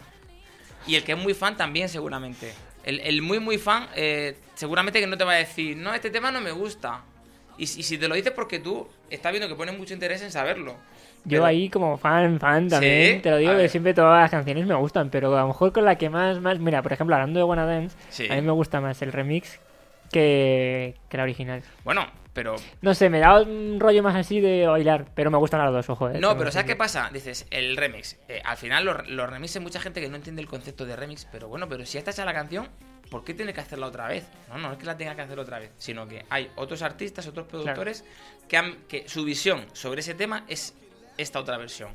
Y 0.86 0.94
el 0.94 1.04
que 1.04 1.12
es 1.12 1.18
muy 1.18 1.34
fan 1.34 1.56
también, 1.56 1.88
seguramente. 1.88 2.54
El, 2.84 3.00
el 3.00 3.20
muy, 3.20 3.40
muy 3.40 3.58
fan, 3.58 3.88
eh, 3.94 4.38
seguramente 4.54 5.00
que 5.00 5.06
no 5.06 5.18
te 5.18 5.24
va 5.24 5.32
a 5.32 5.36
decir, 5.36 5.76
no, 5.76 5.92
este 5.92 6.10
tema 6.10 6.30
no 6.30 6.40
me 6.40 6.52
gusta. 6.52 7.02
Y, 7.58 7.64
y 7.64 7.66
si 7.66 7.98
te 7.98 8.08
lo 8.08 8.14
dices 8.14 8.32
porque 8.32 8.60
tú 8.60 8.88
estás 9.10 9.32
viendo 9.32 9.48
que 9.48 9.56
pones 9.56 9.76
mucho 9.76 9.92
interés 9.92 10.22
en 10.22 10.30
saberlo. 10.30 10.76
Yo 11.24 11.38
Pero- 11.38 11.44
ahí 11.46 11.68
como 11.68 11.98
fan, 11.98 12.38
fan 12.40 12.68
también, 12.68 13.16
Sí, 13.16 13.22
te 13.22 13.30
lo 13.30 13.36
digo 13.36 13.56
que 13.56 13.68
siempre 13.68 13.92
todas 13.94 14.22
las 14.22 14.30
canciones 14.30 14.66
me 14.66 14.74
gustan, 14.74 15.10
pero 15.10 15.36
a 15.36 15.42
lo 15.42 15.48
mejor 15.48 15.72
con 15.72 15.84
la 15.84 15.96
que 15.96 16.08
más, 16.08 16.40
más... 16.40 16.58
Mira, 16.58 16.82
por 16.82 16.92
ejemplo, 16.92 17.14
hablando 17.16 17.38
de 17.38 17.44
Wanna 17.44 17.66
Dance, 17.66 17.96
Sí. 18.08 18.26
a 18.30 18.34
mí 18.36 18.40
me 18.42 18.52
gusta 18.52 18.80
más 18.80 19.00
el 19.02 19.12
remix 19.12 19.60
que, 20.10 20.94
que 21.08 21.16
la 21.16 21.22
original. 21.24 21.62
Bueno, 21.84 22.06
pero 22.32 22.56
No 22.80 22.94
sé, 22.94 23.10
me 23.10 23.18
da 23.18 23.40
un 23.42 23.78
rollo 23.80 24.02
más 24.02 24.14
así 24.16 24.40
de 24.40 24.66
bailar, 24.66 25.06
pero 25.14 25.30
me 25.30 25.38
gustan 25.38 25.60
las 25.60 25.72
dos, 25.72 25.90
ojo, 25.90 26.08
eh. 26.10 26.18
No, 26.20 26.36
pero 26.38 26.50
¿sabes 26.50 26.66
qué 26.66 26.76
pasa? 26.76 27.10
Dices, 27.12 27.46
el 27.50 27.76
remix. 27.76 28.16
Eh, 28.28 28.40
al 28.44 28.56
final, 28.56 28.84
los, 28.84 29.08
los 29.08 29.28
remixes, 29.28 29.56
hay 29.56 29.62
mucha 29.62 29.80
gente 29.80 30.00
que 30.00 30.08
no 30.08 30.16
entiende 30.16 30.40
el 30.40 30.48
concepto 30.48 30.86
de 30.86 30.96
remix, 30.96 31.26
pero 31.30 31.48
bueno, 31.48 31.68
pero 31.68 31.84
si 31.84 31.94
ya 31.94 31.98
está 31.98 32.12
hecha 32.12 32.24
la 32.24 32.32
canción, 32.32 32.68
¿por 33.10 33.24
qué 33.24 33.34
tiene 33.34 33.52
que 33.52 33.60
hacerla 33.60 33.86
otra 33.86 34.06
vez? 34.08 34.26
No, 34.48 34.58
no 34.58 34.72
es 34.72 34.78
que 34.78 34.86
la 34.86 34.96
tenga 34.96 35.14
que 35.14 35.22
hacer 35.22 35.38
otra 35.38 35.58
vez, 35.58 35.72
sino 35.78 36.06
que 36.08 36.24
hay 36.30 36.50
otros 36.56 36.82
artistas, 36.82 37.26
otros 37.26 37.46
productores 37.46 38.04
que, 38.48 38.56
han, 38.56 38.76
que 38.88 39.08
su 39.08 39.24
visión 39.24 39.66
sobre 39.72 40.00
ese 40.00 40.14
tema 40.14 40.44
es 40.48 40.74
esta 41.18 41.38
otra 41.40 41.58
versión. 41.58 41.90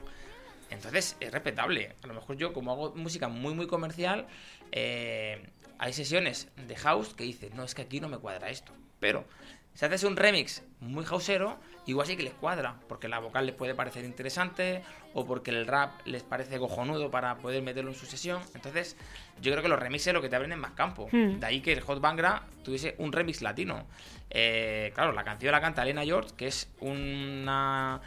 Entonces, 0.70 1.18
es 1.20 1.32
respetable. 1.32 1.96
A 2.04 2.08
lo 2.08 2.14
mejor 2.14 2.38
yo, 2.38 2.54
como 2.54 2.72
hago 2.72 2.94
música 2.96 3.28
muy, 3.28 3.54
muy 3.54 3.68
comercial, 3.68 4.28
eh, 4.72 5.48
hay 5.80 5.94
sesiones 5.94 6.50
de 6.68 6.76
house 6.76 7.14
que 7.14 7.24
dicen, 7.24 7.52
no, 7.56 7.64
es 7.64 7.76
que 7.76 7.84
aquí 7.84 8.00
no 8.00 8.10
me 8.10 8.18
cuadra 8.18 8.50
esto. 8.50 8.72
Pero 9.00 9.26
si 9.74 9.86
haces 9.86 10.04
un 10.04 10.16
remix 10.16 10.64
muy 10.80 11.04
houseero, 11.04 11.58
igual 11.88 12.06
sí 12.06 12.16
que 12.16 12.24
les 12.24 12.34
cuadra, 12.34 12.76
porque 12.88 13.08
la 13.08 13.20
vocal 13.20 13.46
les 13.46 13.56
puede 13.56 13.74
parecer 13.74 14.06
interesante, 14.06 14.84
o 15.14 15.26
porque 15.26 15.52
el 15.52 15.66
rap 15.66 15.92
les 16.06 16.24
parece 16.24 16.60
cojonudo 16.60 17.10
para 17.10 17.38
poder 17.38 17.64
meterlo 17.64 17.92
en 17.92 17.98
su 17.98 18.06
sesión. 18.06 18.42
Entonces, 18.54 18.96
yo 19.42 19.52
creo 19.52 19.64
que 19.64 19.70
los 19.70 19.80
remixes 19.80 20.08
es 20.08 20.14
lo 20.14 20.22
que 20.22 20.30
te 20.30 20.36
abren 20.36 20.52
en 20.52 20.60
más 20.60 20.72
campo. 20.72 21.08
Hmm. 21.12 21.40
De 21.40 21.46
ahí 21.46 21.62
que 21.62 21.74
el 21.74 21.82
Hot 21.82 22.00
Bangra 22.00 22.44
tuviese 22.64 22.96
un 23.00 23.12
remix 23.12 23.42
latino. 23.42 23.86
Eh, 24.30 24.92
claro, 24.94 25.12
la 25.12 25.24
canción 25.24 25.52
la 25.52 25.62
canta 25.62 25.84
Elena 25.84 26.04
George, 26.04 26.36
que 26.38 26.48
es 26.48 26.70
una 26.80 28.02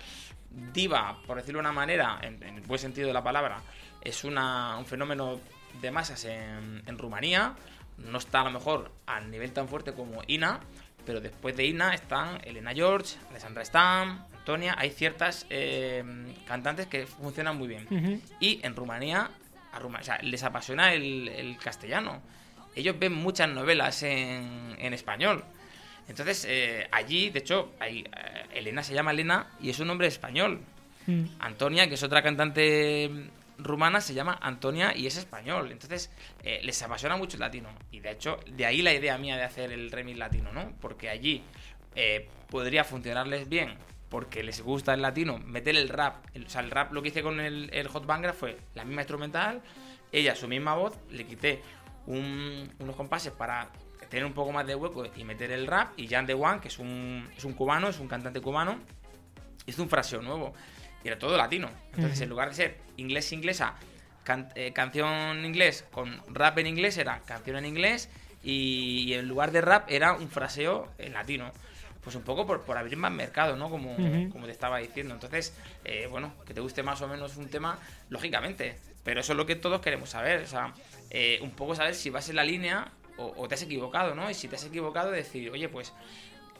diva, 0.72 1.18
por 1.26 1.36
decirlo 1.36 1.58
de 1.58 1.62
una 1.62 1.72
manera, 1.72 2.18
en, 2.22 2.42
en 2.42 2.56
el 2.56 2.62
buen 2.62 2.80
sentido 2.80 3.06
de 3.08 3.14
la 3.14 3.22
palabra, 3.22 3.60
es 4.00 4.24
una, 4.24 4.76
un 4.78 4.86
fenómeno 4.86 5.38
de 5.80 5.90
masas 5.90 6.24
en, 6.24 6.82
en 6.86 6.98
Rumanía. 6.98 7.54
No 7.98 8.18
está 8.18 8.40
a 8.40 8.44
lo 8.44 8.50
mejor 8.50 8.90
al 9.06 9.30
nivel 9.30 9.52
tan 9.52 9.68
fuerte 9.68 9.92
como 9.92 10.22
Ina, 10.26 10.60
pero 11.04 11.20
después 11.20 11.56
de 11.56 11.66
Ina 11.66 11.94
están 11.94 12.40
Elena 12.44 12.72
George, 12.74 13.16
Alessandra 13.30 13.64
Stam, 13.64 14.24
Antonia. 14.38 14.74
Hay 14.78 14.90
ciertas 14.90 15.46
eh, 15.50 16.04
cantantes 16.46 16.86
que 16.86 17.06
funcionan 17.06 17.56
muy 17.56 17.68
bien. 17.68 18.22
Y 18.40 18.60
en 18.64 18.76
Rumanía, 18.76 19.30
a 19.72 19.78
Ruma- 19.80 20.00
o 20.00 20.04
sea, 20.04 20.18
les 20.22 20.42
apasiona 20.42 20.92
el, 20.92 21.28
el 21.28 21.56
castellano. 21.58 22.22
Ellos 22.74 22.98
ven 22.98 23.12
muchas 23.14 23.48
novelas 23.48 24.02
en, 24.02 24.76
en 24.78 24.92
español. 24.92 25.42
Entonces, 26.08 26.44
eh, 26.48 26.86
allí, 26.92 27.30
de 27.30 27.38
hecho, 27.40 27.72
hay, 27.80 28.00
eh, 28.00 28.46
Elena 28.54 28.82
se 28.82 28.94
llama 28.94 29.10
Elena 29.10 29.50
y 29.60 29.70
es 29.70 29.78
un 29.80 29.88
nombre 29.88 30.06
español. 30.06 30.60
Mm. 31.06 31.24
Antonia, 31.40 31.88
que 31.88 31.94
es 31.94 32.02
otra 32.02 32.22
cantante 32.22 33.10
rumana, 33.58 34.00
se 34.00 34.14
llama 34.14 34.38
Antonia 34.40 34.96
y 34.96 35.06
es 35.06 35.16
español. 35.16 35.70
Entonces, 35.72 36.10
eh, 36.42 36.60
les 36.62 36.80
apasiona 36.82 37.16
mucho 37.16 37.36
el 37.36 37.40
latino. 37.40 37.68
Y 37.90 38.00
de 38.00 38.10
hecho, 38.12 38.38
de 38.46 38.66
ahí 38.66 38.82
la 38.82 38.92
idea 38.92 39.16
mía 39.18 39.36
de 39.36 39.44
hacer 39.44 39.72
el 39.72 39.90
remix 39.90 40.18
latino, 40.18 40.52
¿no? 40.52 40.72
Porque 40.80 41.08
allí 41.08 41.42
eh, 41.94 42.28
podría 42.50 42.84
funcionarles 42.84 43.48
bien 43.48 43.74
porque 44.08 44.42
les 44.44 44.60
gusta 44.60 44.94
el 44.94 45.02
latino, 45.02 45.38
meter 45.38 45.74
el 45.76 45.88
rap. 45.88 46.24
El- 46.34 46.46
o 46.46 46.48
sea, 46.50 46.60
el 46.60 46.70
rap 46.70 46.92
lo 46.92 47.02
que 47.02 47.08
hice 47.08 47.22
con 47.22 47.40
el, 47.40 47.70
el 47.72 47.88
Hot 47.88 48.06
Bangra 48.06 48.32
fue 48.32 48.56
la 48.74 48.84
misma 48.84 49.00
instrumental, 49.02 49.62
ella 50.12 50.34
su 50.36 50.46
misma 50.46 50.74
voz, 50.74 50.96
le 51.10 51.24
quité 51.26 51.60
un- 52.06 52.72
unos 52.78 52.94
compases 52.94 53.32
para 53.32 53.68
tener 54.08 54.24
un 54.24 54.32
poco 54.32 54.52
más 54.52 54.66
de 54.66 54.74
hueco 54.74 55.04
y 55.16 55.24
meter 55.24 55.50
el 55.52 55.66
rap. 55.66 55.98
Y 55.98 56.08
Jan 56.08 56.26
de 56.26 56.34
One, 56.34 56.60
que 56.60 56.68
es 56.68 56.78
un, 56.78 57.28
es 57.36 57.44
un 57.44 57.52
cubano, 57.54 57.88
es 57.88 57.98
un 57.98 58.08
cantante 58.08 58.40
cubano, 58.40 58.78
hizo 59.66 59.82
un 59.82 59.88
fraseo 59.88 60.22
nuevo. 60.22 60.54
Y 61.04 61.08
era 61.08 61.18
todo 61.18 61.36
latino. 61.36 61.68
Entonces, 61.94 62.20
en 62.20 62.28
lugar 62.28 62.48
de 62.48 62.54
ser 62.54 62.78
inglés-inglesa, 62.96 63.74
can- 64.24 64.50
eh, 64.54 64.72
canción 64.72 65.44
inglés 65.44 65.84
con 65.92 66.20
rap 66.34 66.58
en 66.58 66.66
inglés, 66.66 66.96
era 66.98 67.20
canción 67.20 67.56
en 67.56 67.66
inglés. 67.66 68.08
Y, 68.42 69.04
y 69.06 69.14
en 69.14 69.28
lugar 69.28 69.50
de 69.52 69.60
rap, 69.60 69.90
era 69.90 70.12
un 70.14 70.28
fraseo 70.28 70.88
en 70.98 71.12
latino. 71.12 71.52
Pues 72.02 72.14
un 72.14 72.22
poco 72.22 72.46
por, 72.46 72.62
por 72.62 72.76
abrir 72.78 72.96
más 72.96 73.10
mercado, 73.10 73.56
¿no? 73.56 73.68
Como, 73.68 73.96
como 74.30 74.46
te 74.46 74.52
estaba 74.52 74.78
diciendo. 74.78 75.14
Entonces, 75.14 75.56
eh, 75.84 76.06
bueno, 76.08 76.32
que 76.46 76.54
te 76.54 76.60
guste 76.60 76.84
más 76.84 77.02
o 77.02 77.08
menos 77.08 77.36
un 77.36 77.48
tema, 77.48 77.78
lógicamente. 78.10 78.78
Pero 79.02 79.20
eso 79.20 79.32
es 79.32 79.36
lo 79.36 79.44
que 79.46 79.56
todos 79.56 79.80
queremos 79.80 80.10
saber. 80.10 80.42
O 80.42 80.46
sea, 80.46 80.72
eh, 81.10 81.40
un 81.42 81.50
poco 81.50 81.74
saber 81.74 81.96
si 81.96 82.10
vas 82.10 82.28
en 82.28 82.36
la 82.36 82.44
línea 82.44 82.86
o, 83.18 83.32
o 83.36 83.48
te 83.48 83.54
has 83.54 83.62
equivocado, 83.62 84.14
¿no? 84.14 84.30
Y 84.30 84.34
si 84.34 84.48
te 84.48 84.56
has 84.56 84.64
equivocado, 84.64 85.10
decir, 85.10 85.50
oye, 85.50 85.68
pues, 85.68 85.92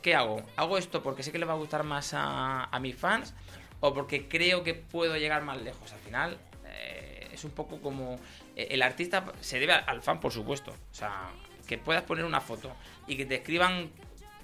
¿qué 0.01 0.15
hago? 0.15 0.41
¿Hago 0.55 0.77
esto 0.77 1.01
porque 1.03 1.23
sé 1.23 1.31
que 1.31 1.39
le 1.39 1.45
va 1.45 1.53
a 1.53 1.57
gustar 1.57 1.83
más 1.83 2.13
a, 2.13 2.65
a 2.65 2.79
mis 2.79 2.95
fans? 2.95 3.33
¿O 3.79 3.93
porque 3.93 4.27
creo 4.27 4.63
que 4.63 4.73
puedo 4.73 5.17
llegar 5.17 5.43
más 5.43 5.61
lejos? 5.61 5.93
Al 5.93 5.99
final, 5.99 6.37
eh, 6.65 7.29
es 7.31 7.43
un 7.43 7.51
poco 7.51 7.79
como. 7.81 8.19
eh, 8.55 8.67
el 8.71 8.81
artista 8.81 9.23
se 9.41 9.59
debe 9.59 9.73
al 9.73 10.01
fan, 10.01 10.19
por 10.19 10.31
supuesto. 10.31 10.71
O 10.71 10.95
sea, 10.95 11.29
que 11.67 11.77
puedas 11.77 12.03
poner 12.03 12.25
una 12.25 12.41
foto 12.41 12.71
y 13.07 13.17
que 13.17 13.25
te 13.25 13.35
escriban, 13.35 13.91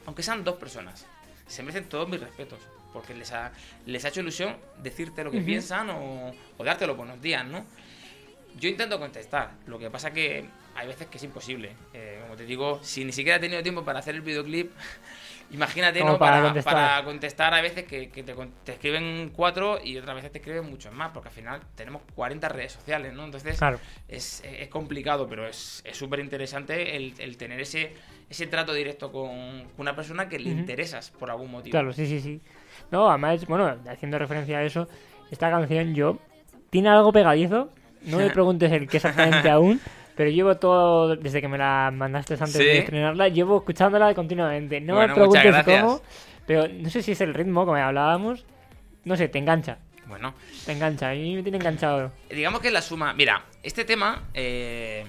aunque 0.05 0.21
sean 0.21 0.43
dos 0.43 0.55
personas, 0.57 1.07
se 1.47 1.63
merecen 1.63 1.89
todos 1.89 2.07
mis 2.07 2.19
respetos. 2.19 2.59
Porque 2.93 3.15
les 3.15 3.31
ha, 3.31 3.51
les 3.87 4.05
ha 4.05 4.09
hecho 4.09 4.19
ilusión 4.19 4.55
decirte 4.83 5.23
lo 5.23 5.31
que 5.31 5.41
piensan 5.41 5.89
o, 5.89 6.31
o 6.59 6.63
darte 6.63 6.85
los 6.85 6.95
buenos 6.95 7.19
días, 7.19 7.43
¿no? 7.43 7.65
Yo 8.59 8.69
intento 8.69 8.99
contestar, 8.99 9.53
lo 9.65 9.79
que 9.79 9.89
pasa 9.89 10.13
que 10.13 10.47
hay 10.75 10.87
veces 10.87 11.07
que 11.07 11.17
es 11.17 11.23
imposible. 11.23 11.71
Eh, 11.93 12.19
como 12.21 12.35
te 12.35 12.45
digo, 12.45 12.79
si 12.83 13.05
ni 13.05 13.11
siquiera 13.11 13.37
he 13.37 13.39
tenido 13.39 13.61
tiempo 13.61 13.83
para 13.83 13.99
hacer 13.99 14.15
el 14.15 14.21
videoclip, 14.21 14.71
imagínate, 15.51 15.99
Como 15.99 16.13
¿no? 16.13 16.19
para 16.19 16.31
Para, 16.31 16.43
contestar. 16.45 16.75
para 16.75 17.03
contestar 17.05 17.53
a 17.53 17.61
veces 17.61 17.83
que, 17.85 18.09
que 18.09 18.23
te, 18.23 18.33
te 18.63 18.71
escriben 18.73 19.31
cuatro 19.35 19.79
y 19.83 19.97
otras 19.97 20.15
veces 20.15 20.31
te 20.31 20.39
escriben 20.39 20.69
muchos 20.69 20.93
más, 20.93 21.11
porque 21.11 21.29
al 21.29 21.35
final 21.35 21.61
tenemos 21.75 22.01
40 22.15 22.49
redes 22.49 22.71
sociales, 22.71 23.13
¿no? 23.13 23.23
Entonces 23.25 23.57
Claro. 23.57 23.79
es, 24.07 24.41
es 24.43 24.67
complicado, 24.69 25.27
pero 25.27 25.47
es 25.47 25.83
súper 25.93 26.19
interesante 26.19 26.95
el, 26.95 27.13
el 27.19 27.37
tener 27.37 27.59
ese, 27.59 27.93
ese 28.29 28.47
trato 28.47 28.73
directo 28.73 29.11
con 29.11 29.63
una 29.77 29.95
persona 29.95 30.27
que 30.27 30.39
le 30.39 30.49
Ujú. 30.49 30.59
interesas 30.59 31.11
por 31.11 31.29
algún 31.29 31.51
motivo. 31.51 31.71
Claro, 31.71 31.93
sí, 31.93 32.07
sí, 32.07 32.19
sí. 32.19 32.41
No, 32.91 33.09
además, 33.09 33.45
bueno, 33.47 33.77
haciendo 33.89 34.17
referencia 34.19 34.57
a 34.57 34.63
eso, 34.63 34.87
esta 35.31 35.49
canción 35.49 35.93
yo 35.93 36.17
tiene 36.69 36.89
algo 36.89 37.11
pegadizo. 37.11 37.69
No 38.05 38.17
me 38.17 38.29
preguntes 38.31 38.71
el 38.71 38.87
qué 38.89 38.97
exactamente 38.97 39.49
aún, 39.49 39.79
pero 40.15 40.29
llevo 40.29 40.55
todo, 40.57 41.15
desde 41.15 41.41
que 41.41 41.47
me 41.47 41.57
la 41.57 41.91
mandaste 41.93 42.33
antes 42.35 42.53
Sí. 42.53 42.63
de 42.63 42.79
estrenarla, 42.79 43.27
llevo 43.29 43.57
escuchándola 43.57 44.13
continuamente. 44.13 44.79
No 44.81 44.95
Bueno, 44.95 45.09
me 45.15 45.21
preguntes 45.21 45.63
cómo, 45.65 46.01
pero 46.45 46.67
no 46.67 46.89
sé 46.89 47.01
si 47.01 47.13
es 47.13 47.21
el 47.21 47.33
ritmo, 47.33 47.65
como 47.65 47.77
hablábamos. 47.77 48.45
No 49.05 49.15
sé, 49.17 49.27
te 49.27 49.37
engancha, 49.39 49.77
Bueno, 50.07 50.33
te 50.65 50.71
engancha. 50.73 51.09
A 51.09 51.13
mí 51.13 51.35
me 51.35 51.43
tiene 51.43 51.57
enganchado. 51.57 52.11
digamos 52.29 52.61
que 52.61 52.71
la 52.71 52.81
suma. 52.81 53.13
Mira, 53.13 53.43
este 53.63 53.83
tema. 53.85 54.23
eh, 54.33 55.05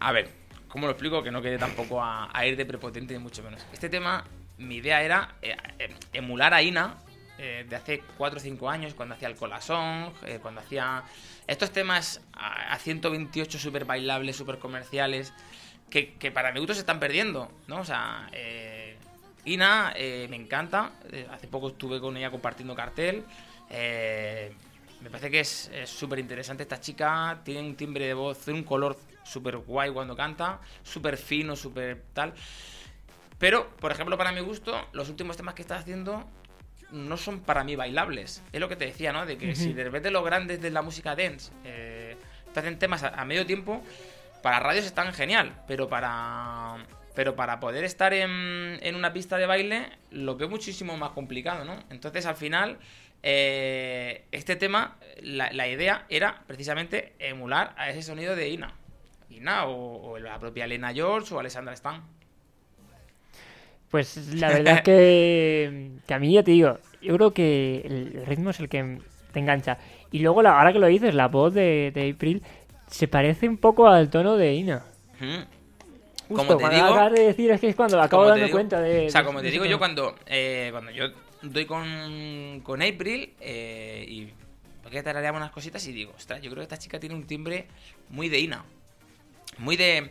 a 0.00 0.10
ver, 0.12 0.28
¿cómo 0.68 0.86
lo 0.86 0.92
explico? 0.92 1.22
Que 1.22 1.30
no 1.30 1.40
quede 1.40 1.58
tampoco 1.58 2.02
a, 2.02 2.28
a 2.36 2.46
ir 2.46 2.56
de 2.56 2.66
prepotente, 2.66 3.14
ni 3.14 3.20
mucho 3.20 3.42
menos. 3.42 3.64
Este 3.72 3.88
tema, 3.88 4.24
mi 4.58 4.76
idea 4.76 5.02
era 5.02 5.34
eh, 5.42 5.54
eh, 5.78 5.94
emular 6.12 6.52
a 6.54 6.60
Ina 6.62 6.94
eh, 7.38 7.64
de 7.68 7.76
hace 7.76 8.02
4 8.18 8.38
o 8.38 8.40
5 8.40 8.68
años, 8.70 8.94
cuando 8.94 9.14
hacía 9.14 9.28
el 9.28 9.36
colasón, 9.36 10.12
eh, 10.26 10.38
cuando 10.42 10.60
hacía 10.60 11.02
estos 11.46 11.72
temas 11.72 12.20
a, 12.32 12.72
a 12.72 12.78
128 12.78 13.58
super 13.58 13.84
bailables, 13.84 14.36
super 14.36 14.58
comerciales, 14.58 15.32
que, 15.92 16.30
para 16.32 16.52
mi 16.52 16.58
gusto 16.58 16.72
se 16.74 16.80
están 16.80 16.98
perdiendo, 16.98 17.52
¿no? 17.66 17.80
O 17.80 17.84
sea, 17.84 18.28
eh, 18.32 18.96
Ina 19.44 19.92
eh, 19.94 20.26
me 20.30 20.36
encanta, 20.36 20.92
eh, 21.10 21.26
hace 21.30 21.48
poco 21.48 21.68
estuve 21.68 22.00
con 22.00 22.16
ella 22.16 22.30
compartiendo 22.30 22.74
cartel, 22.74 23.24
me 23.68 25.10
parece 25.10 25.30
que 25.30 25.40
es 25.40 25.70
súper 25.84 26.20
interesante 26.20 26.62
esta 26.62 26.80
chica, 26.80 27.40
tiene 27.44 27.60
un 27.60 27.74
timbre 27.74 28.06
de 28.06 28.14
voz, 28.14 28.38
tiene 28.38 28.60
un 28.60 28.64
color 28.64 28.96
súper 29.24 29.56
guay 29.56 29.90
cuando 29.90 30.14
canta, 30.14 30.60
súper 30.82 31.16
fino, 31.16 31.56
súper 31.56 32.02
tal. 32.12 32.32
Pero, 33.38 33.68
por 33.78 33.90
ejemplo, 33.90 34.16
para 34.16 34.30
mi 34.30 34.40
gusto, 34.40 34.88
los 34.92 35.08
últimos 35.08 35.36
temas 35.36 35.54
que 35.54 35.62
está 35.62 35.76
haciendo 35.76 36.24
no 36.92 37.16
son 37.16 37.40
para 37.40 37.64
mí 37.64 37.74
bailables. 37.76 38.42
Es 38.52 38.60
lo 38.60 38.68
que 38.68 38.76
te 38.76 38.86
decía, 38.86 39.12
¿no? 39.12 39.26
De 39.26 39.38
que 39.38 39.54
si 39.54 39.72
de 39.72 39.84
repente 39.84 40.10
los 40.10 40.24
grandes 40.24 40.60
de 40.60 40.70
la 40.70 40.82
música 40.82 41.16
dance 41.16 41.52
eh, 41.64 42.16
te 42.52 42.60
hacen 42.60 42.78
temas 42.78 43.02
a, 43.02 43.08
a 43.08 43.24
medio 43.24 43.46
tiempo, 43.46 43.82
para 44.42 44.60
radios 44.60 44.84
están 44.84 45.12
genial, 45.12 45.52
pero 45.66 45.88
para 45.88 46.76
pero 47.14 47.36
para 47.36 47.60
poder 47.60 47.84
estar 47.84 48.14
en, 48.14 48.78
en 48.80 48.94
una 48.94 49.12
pista 49.12 49.36
de 49.36 49.46
baile 49.46 49.90
lo 50.10 50.36
veo 50.36 50.48
muchísimo 50.48 50.96
más 50.96 51.10
complicado, 51.10 51.64
¿no? 51.64 51.82
Entonces 51.90 52.24
al 52.26 52.36
final 52.36 52.78
eh, 53.22 54.24
este 54.32 54.56
tema, 54.56 54.96
la, 55.20 55.52
la 55.52 55.68
idea 55.68 56.06
era 56.08 56.42
precisamente 56.46 57.14
emular 57.18 57.74
a 57.76 57.90
ese 57.90 58.02
sonido 58.02 58.34
de 58.34 58.48
Ina. 58.48 58.74
Ina 59.30 59.66
o, 59.66 60.12
o 60.12 60.18
la 60.18 60.38
propia 60.38 60.64
Elena 60.64 60.92
George 60.92 61.34
o 61.34 61.38
Alessandra 61.38 61.74
Stan. 61.74 62.02
Pues 63.92 64.34
la 64.34 64.48
verdad 64.48 64.78
es 64.78 64.82
que, 64.84 65.90
que 66.06 66.14
a 66.14 66.18
mí 66.18 66.32
ya 66.32 66.42
te 66.42 66.50
digo, 66.50 66.78
yo 67.00 67.14
creo 67.16 67.32
que 67.32 67.82
el 67.84 68.26
ritmo 68.26 68.50
es 68.50 68.58
el 68.58 68.68
que 68.68 68.98
te 69.32 69.38
engancha. 69.38 69.78
Y 70.10 70.18
luego, 70.18 70.42
la, 70.42 70.58
ahora 70.58 70.72
que 70.72 70.80
lo 70.80 70.86
dices, 70.88 71.14
la 71.14 71.28
voz 71.28 71.54
de, 71.54 71.92
de 71.94 72.10
April 72.10 72.42
se 72.88 73.06
parece 73.06 73.48
un 73.48 73.56
poco 73.58 73.86
al 73.86 74.10
tono 74.10 74.36
de 74.36 74.54
Ina. 74.54 74.84
Mm. 75.20 75.44
Justo, 76.28 76.34
Como 76.36 76.56
te 76.56 76.60
cuando 76.62 76.76
digo- 76.76 76.86
acabas 76.88 77.12
de 77.12 77.22
decir, 77.22 77.50
es 77.50 77.60
que 77.60 77.68
es 77.68 77.76
cuando 77.76 78.00
acabo 78.00 78.32
digo- 78.34 78.50
cuenta 78.50 78.80
de... 78.80 79.06
O 79.06 79.10
sea, 79.10 79.22
como 79.24 79.40
de 79.40 79.48
te 79.48 79.52
digo 79.52 79.64
yo, 79.66 79.78
cuando, 79.78 80.14
eh, 80.26 80.68
cuando 80.72 80.90
yo 80.90 81.04
doy 81.42 81.66
con, 81.66 82.60
con 82.62 82.80
April 82.82 83.34
eh, 83.40 84.04
y 84.08 84.28
porque 84.82 85.02
tarareamos 85.02 85.40
unas 85.40 85.50
cositas 85.52 85.86
y 85.86 85.92
digo, 85.92 86.12
ostras, 86.16 86.40
yo 86.42 86.50
creo 86.50 86.60
que 86.60 86.74
esta 86.74 86.78
chica 86.78 86.98
tiene 86.98 87.14
un 87.14 87.26
timbre 87.26 87.66
muy 88.10 88.28
de 88.28 88.38
Ina. 88.40 88.64
Muy 89.58 89.76
de, 89.76 90.10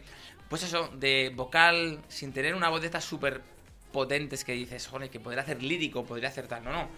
pues 0.49 0.61
eso, 0.63 0.89
de 0.95 1.31
vocal, 1.35 1.99
sin 2.07 2.31
tener 2.33 2.53
una 2.55 2.69
voz 2.69 2.81
de 2.81 2.87
estas 2.87 3.03
súper 3.03 3.41
potentes 3.91 4.43
que 4.43 4.53
dices, 4.53 4.87
joder, 4.87 5.09
que 5.09 5.19
podría 5.19 5.41
hacer 5.43 5.61
lírico, 5.63 6.05
podría 6.05 6.29
hacer 6.29 6.47
tal. 6.47 6.63
No, 6.63 6.71
no. 6.71 6.89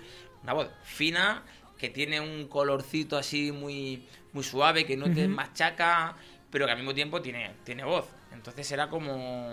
Una 0.44 0.54
voz 0.54 0.70
fina, 0.84 1.44
que 1.78 1.90
tiene 1.90 2.20
un 2.22 2.48
colorcito 2.48 3.18
así 3.18 3.52
muy, 3.52 4.08
muy 4.34 4.44
suave, 4.44 4.86
que 4.86 4.96
no 4.98 5.12
te 5.12 5.28
machaca, 5.28 6.16
pero 6.52 6.66
que 6.66 6.72
al 6.72 6.78
mismo 6.78 6.94
tiempo 6.94 7.22
tiene, 7.22 7.52
tiene 7.64 7.84
voz. 7.84 8.06
Entonces 8.32 8.72
era 8.72 8.90
como... 8.90 9.50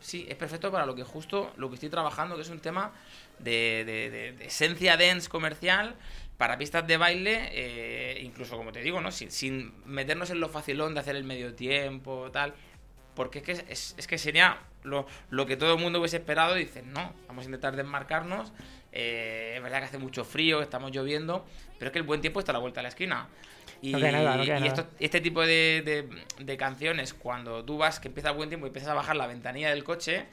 Sí, 0.00 0.26
es 0.28 0.34
perfecto 0.34 0.72
para 0.72 0.84
lo 0.84 0.96
que 0.96 1.04
justo, 1.04 1.52
lo 1.56 1.68
que 1.68 1.74
estoy 1.74 1.88
trabajando, 1.88 2.34
que 2.34 2.42
es 2.42 2.48
un 2.48 2.58
tema 2.58 2.92
de, 3.38 3.84
de- 3.86 4.10
de- 4.10 4.32
de 4.32 4.46
esencia 4.46 4.96
dance 4.96 5.28
comercial 5.28 5.94
para 6.38 6.58
pistas 6.58 6.84
de 6.88 6.96
baile, 6.96 7.50
eh, 7.52 8.20
incluso 8.24 8.56
como 8.56 8.72
te 8.72 8.80
digo, 8.82 9.00
¿no? 9.00 9.12
Sin, 9.12 9.30
sin 9.30 9.72
meternos 9.86 10.30
en 10.30 10.40
lo 10.40 10.48
facilón 10.48 10.94
de 10.94 11.00
hacer 11.00 11.14
el 11.14 11.22
medio 11.22 11.54
tiempo, 11.54 12.30
tal. 12.32 12.52
Porque 13.14 13.38
es 13.38 13.44
que, 13.44 13.52
es, 13.72 13.94
es 13.96 14.06
que 14.08 14.18
sería 14.18 14.58
lo, 14.82 15.06
lo 15.30 15.46
que 15.46 15.56
todo 15.56 15.74
el 15.74 15.80
mundo 15.80 15.98
hubiese 16.00 16.16
esperado. 16.18 16.56
y 16.58 16.64
Dicen, 16.64 16.92
no, 16.92 17.12
vamos 17.28 17.44
a 17.44 17.46
intentar 17.46 17.76
desmarcarnos. 17.76 18.52
eh, 18.92 19.54
es 19.56 19.62
verdad 19.62 19.78
que 19.80 19.84
hace 19.86 19.98
mucho 19.98 20.24
frío, 20.24 20.60
estamos 20.62 20.90
lloviendo, 20.92 21.46
pero 21.78 21.88
es 21.88 21.92
que 21.92 21.98
el 21.98 22.04
buen 22.04 22.20
tiempo 22.20 22.40
está 22.40 22.52
a 22.52 22.54
la 22.54 22.58
vuelta 22.58 22.80
de 22.80 22.82
la 22.84 22.88
esquina. 22.90 23.28
Y, 23.80 23.92
No 23.92 23.98
nada, 23.98 24.36
no 24.36 24.44
y 24.44 24.68
esto- 24.68 24.86
este 25.00 25.20
tipo 25.20 25.40
de, 25.40 25.82
de- 25.84 26.44
de 26.44 26.56
canciones, 26.56 27.14
cuando 27.14 27.64
tú 27.64 27.78
vas, 27.78 27.98
que 28.00 28.08
empieza 28.08 28.30
el 28.30 28.36
buen 28.36 28.48
tiempo 28.48 28.66
y 28.66 28.68
empiezas 28.68 28.90
a 28.90 28.94
bajar 28.94 29.16
la 29.16 29.26
ventanilla 29.26 29.70
del 29.70 29.82
coche 29.82 30.26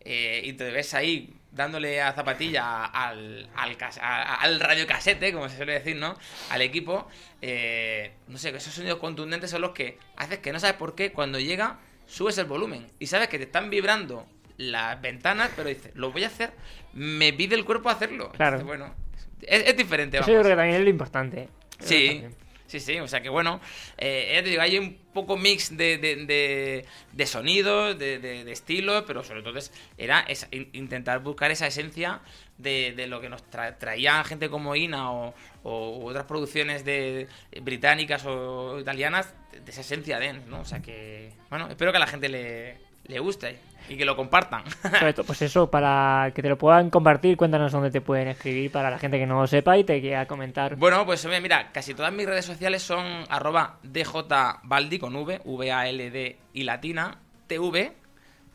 eh, 0.00 0.40
y 0.44 0.52
te 0.54 0.70
ves 0.70 0.92
ahí 0.94 1.34
dándole 1.52 2.00
a 2.02 2.12
zapatilla 2.12 2.84
al, 2.86 3.48
al, 3.54 3.76
al 4.00 4.60
radiocasete, 4.60 5.32
como 5.32 5.48
se 5.48 5.56
suele 5.56 5.72
decir, 5.74 5.96
¿no? 5.96 6.16
Al 6.50 6.62
equipo, 6.62 7.08
eh, 7.42 8.12
no 8.28 8.38
sé, 8.38 8.48
esos 8.50 8.72
sonidos 8.74 8.98
contundentes 8.98 9.50
son 9.50 9.62
los 9.62 9.70
que 9.70 9.98
haces 10.16 10.38
que 10.38 10.52
no 10.52 10.60
sabes 10.60 10.76
por 10.76 10.94
qué 10.94 11.12
cuando 11.12 11.38
llega 11.38 11.78
subes 12.06 12.38
el 12.38 12.46
volumen 12.46 12.86
y 12.98 13.06
sabes 13.06 13.28
que 13.28 13.38
te 13.38 13.44
están 13.44 13.70
vibrando 13.70 14.26
las 14.58 15.00
ventanas, 15.02 15.50
pero 15.54 15.68
dices, 15.68 15.90
lo 15.94 16.12
voy 16.12 16.24
a 16.24 16.28
hacer, 16.28 16.50
me 16.94 17.32
pide 17.32 17.54
el 17.56 17.64
cuerpo 17.64 17.88
hacerlo. 17.90 18.32
Claro. 18.32 18.58
Entonces, 18.58 18.66
bueno, 18.78 18.94
es, 19.42 19.68
es 19.68 19.76
diferente. 19.76 20.16
Eso 20.18 20.26
yo 20.28 20.32
vamos. 20.34 20.46
creo 20.46 20.56
que 20.56 20.60
también 20.60 20.76
es 20.78 20.84
lo 20.84 20.90
importante. 20.90 21.48
Sí, 21.80 22.22
sí, 22.66 22.80
sí, 22.80 22.98
o 23.00 23.06
sea 23.06 23.20
que 23.20 23.28
bueno, 23.28 23.60
eh, 23.98 24.32
ya 24.34 24.42
te 24.42 24.48
digo, 24.48 24.62
hay 24.62 24.78
un 24.78 24.96
poco 25.12 25.36
mix 25.36 25.76
de, 25.76 25.98
de, 25.98 26.16
de, 26.24 26.84
de 27.12 27.26
sonidos, 27.26 27.98
de, 27.98 28.18
de, 28.18 28.50
estilos, 28.50 29.04
pero 29.06 29.22
sobre 29.22 29.42
todo 29.42 29.58
es- 29.58 29.72
era 29.98 30.20
esa- 30.20 30.48
intentar 30.50 31.20
buscar 31.20 31.50
esa 31.50 31.66
esencia 31.66 32.22
de, 32.58 32.92
de 32.96 33.06
lo 33.06 33.20
que 33.20 33.28
nos 33.28 33.42
tra- 33.50 33.76
traía 33.78 34.22
gente 34.24 34.48
como 34.48 34.74
Ina 34.76 35.12
o, 35.12 35.34
o 35.62 36.04
otras 36.04 36.24
producciones 36.24 36.84
de 36.84 37.28
británicas 37.62 38.24
o 38.26 38.78
italianas, 38.80 39.34
de, 39.52 39.70
esa 39.70 39.80
esencia 39.82 40.18
de 40.18 40.32
¿no? 40.32 40.60
O 40.60 40.64
sea 40.64 40.80
que, 40.80 41.32
bueno, 41.50 41.68
espero 41.68 41.90
que 41.92 41.96
a 41.98 42.00
la 42.00 42.06
gente 42.06 42.28
le, 42.28 42.78
le 43.06 43.18
guste 43.18 43.58
y 43.88 43.96
que 43.96 44.04
lo 44.04 44.16
compartan. 44.16 44.64
Pues 45.26 45.42
eso, 45.42 45.70
para 45.70 46.32
que 46.34 46.42
te 46.42 46.48
lo 46.48 46.58
puedan 46.58 46.90
compartir, 46.90 47.36
cuéntanos 47.36 47.70
dónde 47.72 47.90
te 47.90 48.00
pueden 48.00 48.28
escribir 48.28 48.72
para 48.72 48.90
la 48.90 48.98
gente 48.98 49.18
que 49.18 49.26
no 49.26 49.40
lo 49.40 49.46
sepa 49.46 49.76
y 49.78 49.84
te 49.84 50.00
quiera 50.00 50.26
comentar. 50.26 50.76
Bueno, 50.76 51.04
pues 51.06 51.26
mira, 51.40 51.70
casi 51.72 51.94
todas 51.94 52.12
mis 52.12 52.26
redes 52.26 52.44
sociales 52.44 52.82
son 52.82 53.24
arroba 53.28 53.78
djbaldi 53.82 54.98
con 54.98 55.14
v, 55.14 55.40
v-a-l-d 55.44 56.36
y 56.54 56.62
latina, 56.64 57.18
tv, 57.46 57.92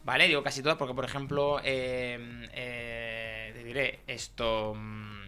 ¿vale? 0.04 0.28
Digo 0.28 0.43
casi 0.43 0.62
todas 0.62 0.78
porque, 0.78 0.93
por 0.93 1.06
ejemplo, 1.06 1.60
eh, 1.64 2.20
eh, 2.54 3.31
diré 3.74 3.99
esto... 4.07 4.74
mm, 4.76 5.22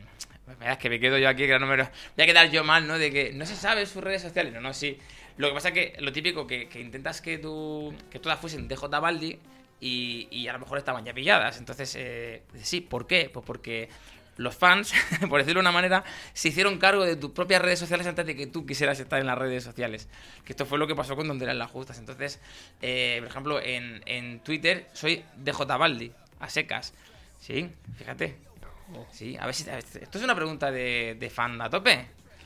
que 0.79 0.89
me 0.89 0.99
quedo 0.99 1.17
yo 1.17 1.29
aquí, 1.29 1.47
que 1.47 1.57
no 1.57 1.65
me 1.65 1.77
Voy 1.77 1.85
a 1.85 2.25
quedar 2.25 2.51
yo 2.51 2.63
mal, 2.63 2.85
¿no? 2.87 2.97
De 2.97 3.11
que 3.11 3.31
no 3.33 3.45
se 3.45 3.55
sabe 3.55 3.85
sus 3.85 4.03
redes 4.03 4.21
sociales. 4.21 4.53
No, 4.53 4.61
no, 4.61 4.73
sí. 4.73 4.97
Lo 5.37 5.47
que 5.47 5.53
pasa 5.53 5.69
es 5.69 5.73
que 5.73 5.95
lo 5.99 6.11
típico 6.11 6.45
que, 6.45 6.67
que 6.67 6.79
intentas 6.79 7.21
que 7.21 7.37
tú, 7.37 7.93
que 8.11 8.19
todas 8.19 8.39
fuesen 8.39 8.67
DJ 8.67 8.87
Baldi 8.87 9.39
y, 9.79 10.27
y 10.29 10.47
a 10.47 10.53
lo 10.53 10.59
mejor 10.59 10.77
estaban 10.77 11.05
ya 11.05 11.13
pilladas. 11.13 11.57
Entonces, 11.57 11.95
eh, 11.97 12.43
sí, 12.61 12.81
¿por 12.81 13.07
qué? 13.07 13.29
Pues 13.33 13.45
porque 13.45 13.89
los 14.37 14.55
fans, 14.55 14.93
por 15.29 15.39
decirlo 15.39 15.59
de 15.59 15.63
una 15.63 15.71
manera, 15.71 16.03
se 16.33 16.49
hicieron 16.49 16.77
cargo 16.77 17.05
de 17.05 17.15
tus 17.15 17.31
propias 17.31 17.61
redes 17.61 17.79
sociales 17.79 18.05
antes 18.05 18.25
de 18.25 18.35
que 18.35 18.47
tú 18.47 18.65
quisieras 18.65 18.99
estar 18.99 19.19
en 19.19 19.27
las 19.27 19.37
redes 19.37 19.63
sociales. 19.63 20.07
Que 20.45 20.53
esto 20.53 20.65
fue 20.65 20.77
lo 20.77 20.87
que 20.87 20.95
pasó 20.95 21.15
con 21.15 21.27
Donde 21.27 21.45
eran 21.45 21.57
las 21.57 21.71
justas. 21.71 21.97
Entonces, 21.99 22.39
eh, 22.81 23.17
por 23.19 23.29
ejemplo, 23.29 23.61
en, 23.61 24.03
en 24.05 24.39
Twitter 24.41 24.87
soy 24.93 25.23
DJ 25.37 25.65
Baldi, 25.65 26.11
a 26.39 26.49
secas. 26.49 26.93
Sí, 27.43 27.69
fíjate. 27.97 28.37
Sí, 29.11 29.35
a 29.39 29.45
ver 29.45 29.53
si. 29.55 29.69
a 29.69 29.75
ver, 29.75 29.83
esto 29.83 30.17
es 30.17 30.23
una 30.23 30.33
pregunta 30.35 30.71
de, 30.71 31.17
de 31.19 31.29
fan 31.29 31.61
a 31.61 31.69
tope. 31.69 32.05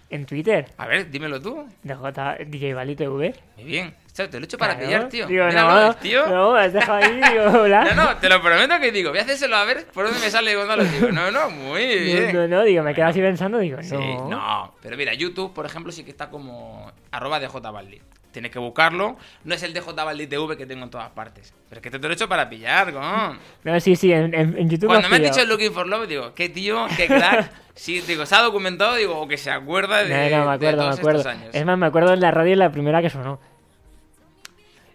En 0.10 0.26
Twitter, 0.26 0.66
A 0.78 0.88
ver, 0.88 1.12
dímelo 1.12 1.40
tú. 1.42 1.68
de 1.84 1.94
J, 1.94 2.38
DJ 2.48 2.74
Bali 2.74 2.96
TV. 2.96 3.36
Muy 3.58 3.66
bien. 3.66 3.94
Te 4.16 4.26
lo 4.32 4.38
he 4.40 4.44
hecho 4.46 4.58
para 4.58 4.74
Claro. 4.76 4.88
pillar, 4.88 5.10
tío. 5.10 5.28
Digo, 5.28 5.48
no, 5.52 5.88
el 5.90 5.96
tío. 5.98 6.26
no, 6.28 6.54
me 6.54 6.62
has 6.62 6.74
dejado 6.74 6.98
ahí, 6.98 7.22
digo, 7.30 7.44
hola. 7.62 7.84
No, 7.94 8.06
no, 8.06 8.18
te 8.18 8.30
lo 8.30 8.42
prometo 8.42 8.80
que 8.80 8.92
digo. 8.92 9.10
Voy 9.12 9.20
a 9.20 9.24
hacérselo 9.24 9.56
a 9.58 9.66
ver 9.66 9.86
por 9.88 10.06
dónde 10.06 10.20
me 10.22 10.32
sale 10.32 10.56
Gonzalo. 10.56 10.84
Digo, 10.86 11.12
no, 11.12 11.30
no, 11.30 11.50
muy 11.52 11.86
bien. 12.00 12.34
No, 12.34 12.48
no, 12.48 12.64
digo, 12.64 12.82
me 12.84 12.96
quedo 12.96 13.06
así 13.08 13.20
pensando, 13.20 13.60
digo, 13.60 13.84
Sí, 13.84 13.94
no. 13.96 14.30
no. 14.30 14.76
Pero 14.82 14.96
mira, 14.98 15.14
YouTube, 15.14 15.54
por 15.54 15.66
ejemplo, 15.68 15.92
sí 15.92 16.04
que 16.06 16.10
está 16.12 16.30
como 16.32 16.90
arroba 17.12 17.40
djbaldi. 17.40 18.02
Tienes 18.38 18.52
que 18.52 18.60
buscarlo. 18.60 19.18
No 19.46 19.56
es 19.56 19.64
el 19.64 19.74
djbaldi 19.74 20.28
TV 20.28 20.56
que 20.56 20.68
tengo 20.68 20.84
en 20.84 20.92
todas 20.92 21.10
partes. 21.10 21.56
Pero 21.70 21.80
es 21.80 21.82
que 21.82 21.90
te 21.90 21.98
lo 21.98 22.08
he 22.08 22.14
hecho 22.14 22.30
para 22.30 22.48
pillar, 22.48 22.94
con. 22.94 23.40
No, 23.64 23.80
sí, 23.80 23.96
sí, 23.96 24.14
en, 24.14 24.70
YouTube 24.70 24.86
Cuando 24.86 25.10
me 25.10 25.16
han 25.16 25.24
dicho. 25.24 25.44
Looking 25.44 25.74
for 25.74 25.88
Love, 25.88 26.08
digo, 26.08 26.36
qué 26.36 26.48
tío, 26.48 26.86
qué 26.96 27.08
crack. 27.08 27.52
Sí, 27.74 28.02
digo, 28.02 28.28
se 28.28 28.36
ha 28.36 28.42
documentado, 28.42 28.96
digo, 28.96 29.20
o 29.20 29.28
que 29.28 29.38
se 29.38 29.50
acuerda 29.50 30.04
de, 30.04 30.32
No, 30.32 30.38
no, 30.38 30.46
me 30.50 30.54
acuerdo, 30.54 30.82
todos 30.84 30.96
me 30.96 31.00
acuerdo. 31.00 31.32
Es 31.52 31.66
más, 31.66 31.78
me 31.78 31.86
acuerdo 31.88 32.14
en 32.14 32.22
la 32.22 32.30
radio 32.30 32.56
la 32.56 32.72
primera 32.72 33.02
que 33.02 33.10
sonó. 33.10 33.40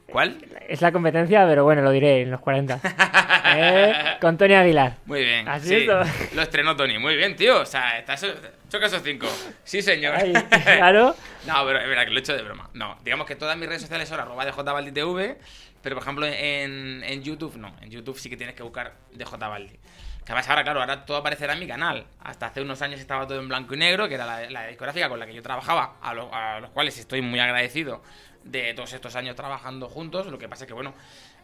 ¿Cuál? 0.07 0.39
Es 0.69 0.83
la 0.83 0.93
competencia, 0.93 1.45
pero 1.49 1.65
bueno, 1.65 1.83
lo 1.83 1.91
diré 1.91 2.23
en 2.23 2.31
los 2.31 2.41
40. 2.41 2.81
¿Eh? 3.57 3.93
Con 4.21 4.37
Tony 4.37 4.55
Aguilar. 4.55 4.99
Muy 5.07 5.25
bien. 5.25 5.49
¿Has 5.49 5.63
sí, 5.63 5.77
visto? 5.77 6.01
Lo 6.35 6.43
estrenó 6.43 6.77
Tony. 6.77 6.99
Muy 6.99 7.17
bien, 7.17 7.35
tío. 7.35 7.61
O 7.61 7.67
sea, 7.67 7.99
estás, 7.99 8.25
choca 8.73 8.87
esos 8.87 9.03
cinco. 9.03 9.27
Sí, 9.65 9.83
señor. 9.83 10.15
Claro. 10.65 11.15
No, 11.47 11.65
pero 11.67 11.79
es 11.81 11.87
verdad 11.89 12.05
que 12.05 12.11
lo 12.11 12.17
he 12.17 12.21
hecho 12.21 12.35
de 12.35 12.43
broma. 12.43 12.71
No, 12.75 12.97
digamos 13.05 13.27
que 13.27 13.37
todas 13.37 13.57
mis 13.57 13.69
redes 13.69 13.83
sociales 13.83 14.09
son 14.09 14.19
arroba 14.21 14.45
djbalditv, 14.47 15.37
pero 15.83 15.97
por 15.97 16.03
ejemplo 16.03 16.27
en, 16.27 17.03
en 17.05 17.23
YouTube 17.23 17.57
no. 17.57 17.75
En 17.81 17.91
YouTube 17.91 18.19
sí 18.19 18.29
que 18.31 18.37
tienes 18.37 18.55
que 18.57 18.63
buscar 18.63 18.95
djbaldi. 19.13 19.79
Que 20.25 20.31
además 20.33 20.49
ahora, 20.49 20.63
claro, 20.63 20.81
ahora 20.81 21.05
todo 21.05 21.17
aparecerá 21.17 21.53
en 21.55 21.59
mi 21.61 21.67
canal. 21.67 22.07
Hasta 22.21 22.47
hace 22.47 22.63
unos 22.63 22.81
años 22.81 23.01
estaba 23.01 23.27
todo 23.27 23.41
en 23.41 23.49
blanco 23.49 23.75
y 23.75 23.77
negro, 23.77 24.09
que 24.09 24.15
era 24.15 24.25
la, 24.25 24.49
la 24.51 24.67
discográfica 24.69 25.09
con 25.09 25.19
la 25.19 25.27
que 25.27 25.35
yo 25.35 25.43
trabajaba, 25.43 25.97
a, 26.01 26.15
lo- 26.15 26.33
a 26.33 26.61
los 26.61 26.71
cuales 26.71 26.97
estoy 26.99 27.23
muy 27.23 27.41
agradecido 27.41 28.03
de 28.45 28.73
todos 28.75 28.93
estos 28.93 29.17
años 29.17 29.35
trabajando 29.35 29.89
juntos. 29.89 30.27
Lo 30.29 30.39
que 30.39 30.49
pasa 30.49 30.63
es 30.65 30.69
que, 30.69 30.75
bueno, 30.75 30.95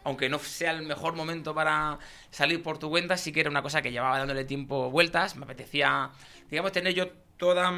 aunque 0.03 0.29
no 0.29 0.39
sea 0.39 0.71
el 0.71 0.83
mejor 0.83 1.15
momento 1.15 1.53
para 1.53 1.99
salir 2.31 2.63
por 2.63 2.77
tu 2.77 2.89
cuenta, 2.89 3.17
sí 3.17 3.31
que 3.31 3.41
era 3.41 3.49
una 3.49 3.61
cosa 3.61 3.81
que 3.81 3.91
llevaba 3.91 4.17
dándole 4.17 4.45
tiempo 4.45 4.89
vueltas. 4.89 5.35
Me 5.35 5.45
apetecía, 5.45 6.11
digamos, 6.49 6.71
tener 6.71 6.93
yo 6.93 7.09
toda 7.37 7.71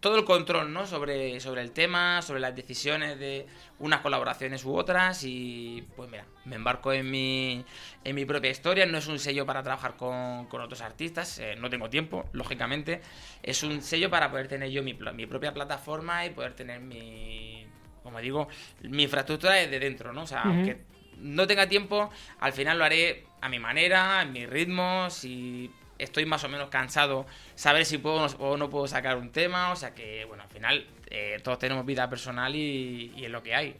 todo 0.00 0.16
el 0.16 0.24
control, 0.24 0.72
¿no? 0.72 0.86
Sobre, 0.86 1.40
sobre 1.40 1.62
el 1.62 1.72
tema, 1.72 2.22
sobre 2.22 2.40
las 2.40 2.54
decisiones 2.54 3.18
de 3.18 3.46
unas 3.80 4.00
colaboraciones 4.00 4.64
u 4.64 4.74
otras 4.74 5.24
y 5.24 5.84
pues 5.96 6.08
mira, 6.08 6.24
me 6.44 6.56
embarco 6.56 6.92
en 6.92 7.10
mi, 7.10 7.64
en 8.04 8.14
mi 8.14 8.24
propia 8.24 8.50
historia, 8.50 8.86
no 8.86 8.98
es 8.98 9.08
un 9.08 9.18
sello 9.18 9.44
para 9.44 9.62
trabajar 9.62 9.96
con, 9.96 10.46
con 10.46 10.60
otros 10.60 10.82
artistas, 10.82 11.38
eh, 11.40 11.56
no 11.58 11.68
tengo 11.68 11.90
tiempo, 11.90 12.28
lógicamente, 12.32 13.00
es 13.42 13.62
un 13.62 13.82
sello 13.82 14.08
para 14.08 14.30
poder 14.30 14.46
tener 14.46 14.70
yo 14.70 14.82
mi, 14.82 14.94
propia 14.94 15.52
plataforma 15.52 16.24
y 16.24 16.30
poder 16.30 16.54
tener 16.54 16.80
mi, 16.80 17.66
como 18.04 18.20
digo, 18.20 18.48
mi 18.82 19.02
infraestructura 19.04 19.54
desde 19.54 19.80
dentro, 19.80 20.12
¿no? 20.12 20.22
O 20.22 20.26
sea, 20.26 20.42
aunque 20.42 20.78
no 21.20 21.46
tenga 21.46 21.68
tiempo, 21.68 22.10
al 22.40 22.52
final 22.52 22.78
lo 22.78 22.84
haré 22.84 23.24
a 23.40 23.48
mi 23.48 23.58
manera, 23.58 24.22
en 24.22 24.32
mis 24.32 24.48
ritmos 24.48 25.14
si 25.14 25.70
estoy 25.98 26.24
más 26.26 26.44
o 26.44 26.48
menos 26.48 26.68
cansado, 26.68 27.26
saber 27.54 27.84
si 27.84 27.98
puedo 27.98 28.26
o 28.38 28.56
no 28.56 28.70
puedo 28.70 28.86
sacar 28.86 29.16
un 29.16 29.30
tema, 29.30 29.72
o 29.72 29.76
sea 29.76 29.94
que, 29.94 30.24
bueno, 30.26 30.44
al 30.44 30.48
final 30.48 30.86
eh, 31.10 31.38
todos 31.42 31.58
tenemos 31.58 31.84
vida 31.84 32.08
personal 32.08 32.54
y, 32.54 33.12
y 33.16 33.24
es 33.24 33.30
lo 33.30 33.42
que 33.42 33.54
hay. 33.54 33.76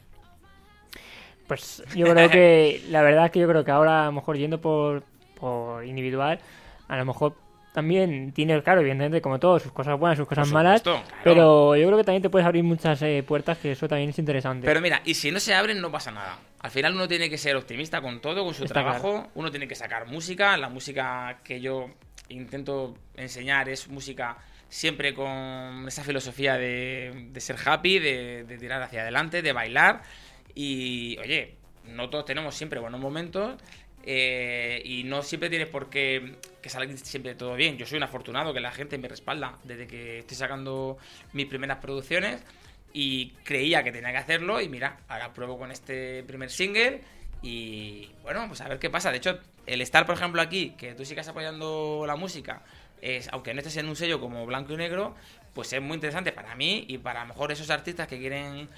Pues 1.46 1.82
yo 1.94 2.06
creo 2.06 2.28
que, 2.28 2.82
la 2.90 3.02
verdad 3.02 3.26
es 3.26 3.30
que 3.32 3.40
yo 3.40 3.48
creo 3.48 3.64
que 3.64 3.70
ahora 3.70 4.02
a 4.02 4.06
lo 4.06 4.12
mejor 4.12 4.36
yendo 4.36 4.60
por, 4.60 5.02
por 5.34 5.84
individual, 5.84 6.40
a 6.88 6.96
lo 6.96 7.04
mejor 7.04 7.34
también 7.78 8.32
tiene, 8.32 8.60
claro, 8.60 8.80
evidentemente 8.80 9.20
como 9.20 9.38
todo, 9.38 9.60
sus 9.60 9.70
cosas 9.70 9.96
buenas, 9.96 10.18
sus 10.18 10.26
cosas 10.26 10.50
malas, 10.50 10.82
claro. 10.82 11.04
pero 11.22 11.76
yo 11.76 11.86
creo 11.86 11.96
que 11.96 12.02
también 12.02 12.22
te 12.22 12.28
puedes 12.28 12.44
abrir 12.44 12.64
muchas 12.64 13.00
eh, 13.02 13.22
puertas, 13.24 13.56
que 13.58 13.70
eso 13.70 13.86
también 13.86 14.10
es 14.10 14.18
interesante. 14.18 14.66
Pero 14.66 14.80
mira, 14.80 15.00
y 15.04 15.14
si 15.14 15.30
no 15.30 15.38
se 15.38 15.54
abren, 15.54 15.80
no 15.80 15.92
pasa 15.92 16.10
nada. 16.10 16.38
Al 16.58 16.72
final 16.72 16.94
uno 16.96 17.06
tiene 17.06 17.30
que 17.30 17.38
ser 17.38 17.54
optimista 17.54 18.00
con 18.00 18.20
todo, 18.20 18.44
con 18.44 18.52
su 18.52 18.64
Está 18.64 18.82
trabajo. 18.82 19.28
Uno 19.36 19.52
tiene 19.52 19.68
que 19.68 19.76
sacar 19.76 20.08
música. 20.08 20.56
La 20.56 20.68
música 20.68 21.38
que 21.44 21.60
yo 21.60 21.90
intento 22.30 22.96
enseñar 23.14 23.68
es 23.68 23.86
música 23.86 24.38
siempre 24.68 25.14
con 25.14 25.86
esa 25.86 26.02
filosofía 26.02 26.58
de, 26.58 27.28
de 27.30 27.40
ser 27.40 27.56
happy, 27.64 28.00
de, 28.00 28.42
de 28.42 28.58
tirar 28.58 28.82
hacia 28.82 29.02
adelante, 29.02 29.40
de 29.40 29.52
bailar. 29.52 30.02
Y, 30.52 31.16
oye, 31.18 31.54
no 31.84 32.10
todos 32.10 32.24
tenemos 32.24 32.56
siempre 32.56 32.80
buenos 32.80 33.00
momentos. 33.00 33.54
Eh, 34.10 34.80
y 34.86 35.04
no 35.04 35.22
siempre 35.22 35.50
tienes 35.50 35.68
por 35.68 35.90
qué 35.90 36.36
que 36.62 36.70
salga 36.70 36.96
siempre 36.96 37.34
todo 37.34 37.54
bien. 37.56 37.76
Yo 37.76 37.84
soy 37.84 37.98
un 37.98 38.04
afortunado 38.04 38.54
que 38.54 38.60
la 38.60 38.72
gente 38.72 38.96
me 38.96 39.06
respalda 39.06 39.58
desde 39.64 39.86
que 39.86 40.20
estoy 40.20 40.34
sacando 40.34 40.96
mis 41.34 41.44
primeras 41.44 41.76
producciones 41.76 42.40
y 42.94 43.32
creía 43.44 43.84
que 43.84 43.92
tenía 43.92 44.10
que 44.10 44.16
hacerlo 44.16 44.62
y 44.62 44.68
mira, 44.70 44.96
ahora 45.08 45.34
pruebo 45.34 45.58
con 45.58 45.70
este 45.70 46.22
primer 46.22 46.48
single 46.48 47.02
y 47.42 48.08
bueno, 48.22 48.46
pues 48.48 48.62
a 48.62 48.68
ver 48.68 48.78
qué 48.78 48.88
pasa. 48.88 49.10
De 49.10 49.18
hecho, 49.18 49.40
el 49.66 49.82
estar, 49.82 50.06
por 50.06 50.14
ejemplo, 50.14 50.40
aquí, 50.40 50.70
que 50.78 50.94
tú 50.94 51.04
sigas 51.04 51.28
apoyando 51.28 52.04
la 52.06 52.16
música, 52.16 52.62
es, 53.02 53.28
aunque 53.30 53.52
no 53.52 53.60
estés 53.60 53.76
en 53.76 53.90
un 53.90 53.96
sello 53.96 54.20
como 54.20 54.46
Blanco 54.46 54.72
y 54.72 54.78
Negro, 54.78 55.16
pues 55.52 55.70
es 55.74 55.82
muy 55.82 55.96
interesante 55.96 56.32
para 56.32 56.54
mí 56.54 56.86
y 56.88 56.96
para 56.96 57.20
a 57.20 57.24
lo 57.24 57.34
mejor 57.34 57.52
esos 57.52 57.68
artistas 57.68 58.08
que 58.08 58.18
quieren 58.18 58.70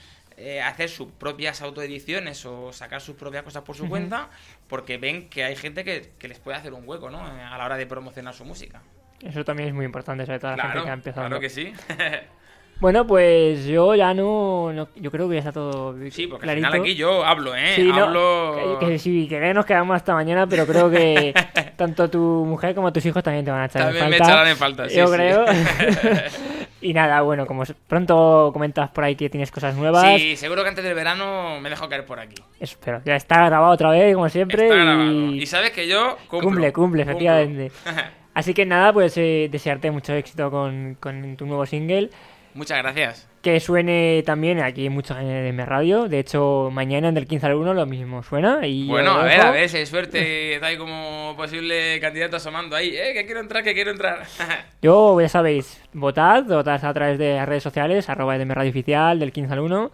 eh, 0.43 0.63
hacer 0.63 0.89
sus 0.89 1.13
propias 1.13 1.61
autoediciones 1.61 2.47
o 2.47 2.73
sacar 2.73 3.03
sus 3.03 3.15
propias 3.15 3.43
cosas 3.43 3.63
por 3.63 3.77
su 3.77 3.87
cuenta, 3.89 4.31
porque 4.71 4.97
ven 4.97 5.29
que 5.29 5.45
hay 5.45 5.57
gente 5.57 5.85
que, 5.85 6.13
que 6.19 6.29
les 6.29 6.39
puede 6.39 6.57
hacer 6.57 6.73
un 6.73 6.89
hueco, 6.89 7.11
¿no? 7.11 7.19
Eh, 7.27 7.43
A 7.43 7.59
la 7.59 7.67
hora 7.67 7.77
de 7.77 7.87
promocionar 7.87 8.33
su 8.33 8.45
música. 8.47 8.81
Eso 9.21 9.45
también 9.45 9.69
es 9.69 9.75
muy 9.75 9.85
importante, 9.85 10.25
sobre 10.25 10.39
todo 10.39 10.53
la 10.53 10.57
gente 10.57 10.73
Claro, 10.73 10.85
que 10.85 10.91
ha 10.91 10.95
empezado. 10.95 11.27
claro 11.27 11.41
que 11.41 11.51
sí. 11.51 11.73
Bueno, 12.81 13.07
pues 13.07 13.67
yo 13.67 13.95
ya 13.95 14.15
no, 14.15 14.73
no- 14.73 14.89
Yo 14.97 15.11
creo 15.11 15.29
que 15.29 15.35
ya 15.35 15.41
está 15.41 15.53
todo 15.53 15.95
sí, 16.11 16.27
porque 16.27 16.45
clarito. 16.45 16.67
al 16.69 16.73
final 16.73 16.81
aquí 16.87 16.95
yo 16.95 17.23
hablo, 17.27 17.55
¿eh? 17.55 17.75
Sí, 17.77 17.85
no, 17.85 18.05
hablo... 18.07 18.79
que, 18.81 18.87
que 18.87 18.99
sí, 18.99 19.27
que 19.29 19.53
nos 19.53 19.67
quedamos 19.67 19.97
hasta 19.97 20.15
mañana, 20.15 20.47
pero 20.47 20.67
creo 20.67 20.91
que 20.91 21.35
tanto 21.77 22.09
tu 22.09 22.19
mujer 22.47 22.75
como 22.75 22.91
tus 22.91 23.05
hijos 23.05 23.23
también 23.23 23.45
te 23.45 23.51
van 23.51 23.61
a 23.61 23.65
echar 23.67 23.83
También 23.83 24.05
en 24.07 24.11
me 24.13 24.17
falta. 24.17 24.33
echarán 24.33 24.49
en 24.49 24.57
falta, 24.57 24.89
sí, 24.89 24.97
Yo 24.97 25.09
sí. 25.09 25.13
creo. 25.15 25.45
y 26.81 26.93
nada, 26.95 27.21
bueno, 27.23 27.47
como 27.47 27.63
pronto 27.87 28.51
comentas 28.53 28.91
por 28.91 29.05
ahí 29.05 29.17
que 29.17 29.29
tienes 29.29 29.51
cosas 29.51 29.75
nuevas, 29.75 30.21
Sí, 30.21 30.37
seguro 30.37 30.63
que 30.63 30.71
antes 30.71 30.85
del 30.85 30.95
verano 30.95 31.61
me 31.61 31.69
dejo 31.71 31.89
caer 31.89 32.07
por 32.07 32.21
aquí. 32.21 32.37
espero. 32.59 33.03
Ya 33.05 33.17
está 33.17 33.47
grabado 33.47 33.73
otra 33.73 33.91
vez, 33.91 34.15
como 34.15 34.29
siempre. 34.29 34.65
Está 34.65 34.75
y... 34.77 34.79
grabado. 34.81 35.35
Y 35.35 35.47
sabes 35.47 35.71
que 35.71 35.87
yo 35.87 36.17
cumplo. 36.29 36.49
Cumple, 36.49 36.73
cumple, 36.73 37.03
efectivamente. 37.03 37.73
Así 38.35 38.55
que 38.55 38.65
nada, 38.65 38.93
pues 38.93 39.17
eh, 39.17 39.49
desearte 39.51 39.91
mucho 39.91 40.13
éxito 40.15 40.51
con, 40.51 40.97
con 41.01 41.37
tu 41.37 41.47
nuevo 41.47 41.67
single. 41.67 42.11
Muchas 42.55 42.79
gracias. 42.79 43.29
Que 43.43 43.59
suene 43.61 44.23
también 44.27 44.61
aquí 44.61 44.91
mucho 44.91 45.19
en 45.19 45.27
EDM 45.29 45.65
Radio. 45.67 46.09
De 46.09 46.19
hecho, 46.19 46.69
mañana 46.73 47.09
en 47.09 47.15
del 47.15 47.27
15 47.27 47.47
al 47.47 47.55
1 47.55 47.75
lo 47.75 47.87
mismo 47.87 48.23
suena. 48.23 48.67
Y 48.67 48.87
Bueno, 48.87 49.13
a 49.13 49.25
ver, 49.25 49.41
a 49.41 49.51
ver 49.51 49.69
si 49.69 49.79
hay 49.79 49.87
suerte. 49.87 50.55
Está 50.55 50.67
ahí 50.67 50.77
como 50.77 51.35
posible 51.37 51.99
candidato 52.01 52.37
asomando 52.37 52.77
ahí. 52.77 52.95
Eh, 52.95 53.13
que 53.15 53.25
quiero 53.25 53.41
entrar, 53.41 53.63
que 53.63 53.73
quiero 53.73 53.93
entrar. 53.93 54.27
Yo, 54.83 55.19
ya 55.21 55.29
sabéis, 55.29 55.81
votad, 55.93 56.45
votad 56.45 56.85
a 56.85 56.93
través 56.93 57.19
de 57.19 57.35
las 57.37 57.49
redes 57.49 57.63
sociales, 57.63 58.09
arroba 58.09 58.37
EDM 58.37 58.51
Radio 58.51 58.71
Oficial, 58.71 59.19
del 59.19 59.33
15 59.33 59.53
al 59.55 59.61
1. 59.61 59.93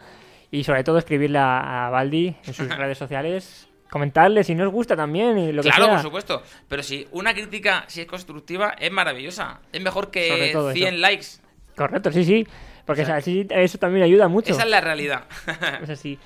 Y 0.51 0.65
sobre 0.65 0.83
todo 0.83 0.99
escribirle 0.99 1.39
a, 1.39 1.87
a 1.87 1.91
Baldi 1.91 2.35
en 2.47 2.55
sus 2.55 2.69
redes 2.77 2.99
sociales. 2.99 3.69
Comentarle 3.91 4.43
si 4.43 4.55
no 4.57 4.65
os 4.67 4.73
gusta 4.73 4.97
también 4.97 5.39
y 5.39 5.53
lo 5.53 5.63
que 5.63 5.71
claro, 5.71 5.93
por 5.93 6.03
supuesto. 6.03 6.43
Pero 6.69 6.83
si 6.83 7.07
una 7.13 7.33
crítica, 7.33 7.85
si 7.87 8.01
es 8.01 8.07
constructiva, 8.07 8.75
es 8.79 8.91
maravillosa. 8.91 9.61
Es 9.73 9.81
mejor 9.81 10.11
que 10.11 10.51
todo 10.53 10.73
100 10.73 10.95
eso. 10.95 10.97
likes. 11.01 11.27
Correcto, 11.77 12.11
sí, 12.11 12.25
sí. 12.25 12.47
Porque 12.85 13.03
O 13.03 13.07
sea, 13.07 13.17
así, 13.17 13.47
eso 13.51 13.79
también 13.79 14.05
ayuda 14.05 14.29
mucho. 14.29 14.53
Esa 14.53 14.63
es 14.63 14.71
la 14.71 14.81
realidad. 14.81 15.25
Es 15.83 15.91
así. 15.91 16.19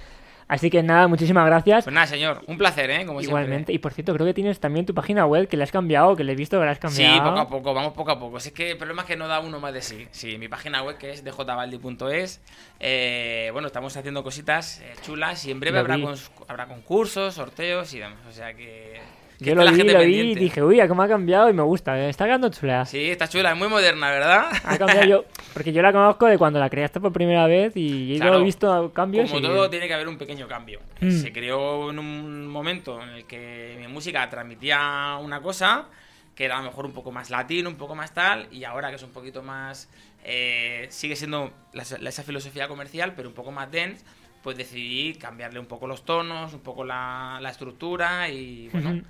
Así 0.46 0.68
que 0.68 0.82
nada, 0.82 1.06
muchísimas 1.06 1.46
gracias. 1.46 1.84
pues 1.84 1.94
nada, 1.94 2.08
señor. 2.08 2.42
Un 2.48 2.58
placer, 2.58 2.90
¿eh? 2.90 3.06
Como 3.06 3.20
Igualmente. 3.20 3.56
siempre. 3.56 3.74
Y 3.74 3.78
por 3.78 3.92
cierto, 3.92 4.12
creo 4.14 4.26
que 4.26 4.34
tienes 4.34 4.58
también 4.58 4.84
tu 4.84 4.92
página 4.92 5.24
web 5.24 5.46
que 5.46 5.56
le 5.56 5.62
has 5.62 5.70
cambiado, 5.70 6.16
que 6.16 6.24
le 6.24 6.32
he 6.32 6.34
visto 6.34 6.58
que 6.58 6.64
la 6.64 6.72
has 6.72 6.78
Sí, 6.78 6.82
cambiado. 7.04 7.22
poco 7.30 7.38
a 7.40 7.48
poco, 7.48 7.72
vamos 7.74 7.92
poco 7.92 8.10
a 8.10 8.18
poco. 8.18 8.40
Si 8.40 8.48
es 8.48 8.54
que 8.54 8.72
el 8.72 8.76
problema 8.76 9.02
es 9.02 9.08
que 9.08 9.16
no 9.16 9.28
da 9.28 9.38
uno 9.38 9.60
más 9.60 9.72
de 9.72 9.80
sí. 9.80 10.08
Sí, 10.10 10.38
mi 10.38 10.48
página 10.48 10.82
web 10.82 10.98
que 10.98 11.12
es 11.12 11.22
djbaldi.es. 11.24 12.40
Eh, 12.80 13.50
bueno, 13.52 13.68
estamos 13.68 13.96
haciendo 13.96 14.24
cositas 14.24 14.80
eh, 14.80 14.92
chulas 15.02 15.44
y 15.46 15.52
en 15.52 15.60
breve 15.60 15.78
habrá, 15.78 15.96
cons- 15.98 16.30
habrá 16.48 16.66
concursos, 16.66 17.34
sorteos 17.34 17.94
y 17.94 18.00
demás. 18.00 18.18
O 18.28 18.32
sea 18.32 18.52
que. 18.54 19.00
Yo 19.40 19.54
lo 19.54 19.64
la 19.64 19.70
vi, 19.70 19.76
gente 19.78 19.92
lo 19.94 20.00
vi 20.00 20.20
y 20.20 20.34
dije, 20.34 20.62
uy, 20.62 20.80
cómo 20.86 21.02
ha 21.02 21.08
cambiado 21.08 21.48
y 21.48 21.52
me 21.52 21.62
gusta. 21.62 21.98
eh, 21.98 22.08
Está 22.10 22.26
quedando 22.26 22.48
chula. 22.50 22.84
Sí, 22.86 23.10
está 23.10 23.26
chula, 23.28 23.52
es 23.52 23.56
muy 23.56 23.68
moderna, 23.68 24.10
¿verdad? 24.10 24.46
Ha 24.64 24.76
cambiado 24.78 25.04
yo, 25.06 25.24
porque 25.54 25.72
yo 25.72 25.80
la 25.82 25.92
conozco 25.92 26.26
de 26.26 26.36
cuando 26.38 26.58
la 26.60 26.68
creaste 26.70 27.00
por 27.00 27.12
primera 27.12 27.46
vez 27.46 27.72
y 27.76 28.14
yo 28.14 28.20
Claro. 28.20 28.40
he 28.40 28.44
visto 28.44 28.92
cambios. 28.92 29.28
Como 29.30 29.40
y- 29.40 29.42
todo, 29.42 29.70
tiene 29.70 29.88
que 29.88 29.94
haber 29.94 30.08
un 30.08 30.18
pequeño 30.18 30.46
cambio. 30.46 30.80
Mm. 31.00 31.10
Se 31.10 31.32
creó 31.32 31.90
en 31.90 31.98
un 31.98 32.46
momento 32.46 33.02
en 33.02 33.08
el 33.10 33.24
que 33.24 33.76
mi 33.80 33.88
música 33.88 34.28
transmitía 34.28 35.16
una 35.20 35.40
cosa 35.40 35.86
que 36.34 36.44
era 36.46 36.56
a 36.56 36.62
lo 36.62 36.66
mejor 36.70 36.86
un 36.86 36.92
poco 36.92 37.10
más 37.12 37.28
latino, 37.28 37.68
un 37.68 37.76
poco 37.76 37.94
más 37.94 38.14
tal, 38.14 38.46
y 38.50 38.64
ahora 38.64 38.88
que 38.90 38.96
es 38.96 39.02
un 39.02 39.10
poquito 39.10 39.42
más. 39.42 39.88
eh, 40.22 40.86
sigue 40.90 41.16
siendo 41.16 41.50
la- 41.72 41.82
esa 41.82 42.22
filosofía 42.22 42.68
comercial, 42.68 43.14
pero 43.16 43.26
un 43.30 43.34
poco 43.34 43.52
más 43.52 43.70
dense, 43.72 44.04
pues 44.42 44.54
decidí 44.56 45.14
cambiarle 45.14 45.58
un 45.60 45.64
poco 45.64 45.86
los 45.86 46.04
tonos, 46.04 46.52
un 46.52 46.60
poco 46.60 46.84
la, 46.84 47.38
la 47.40 47.48
estructura 47.48 48.28
y 48.28 48.68
bueno. 48.68 48.90
Ujú. 48.90 49.02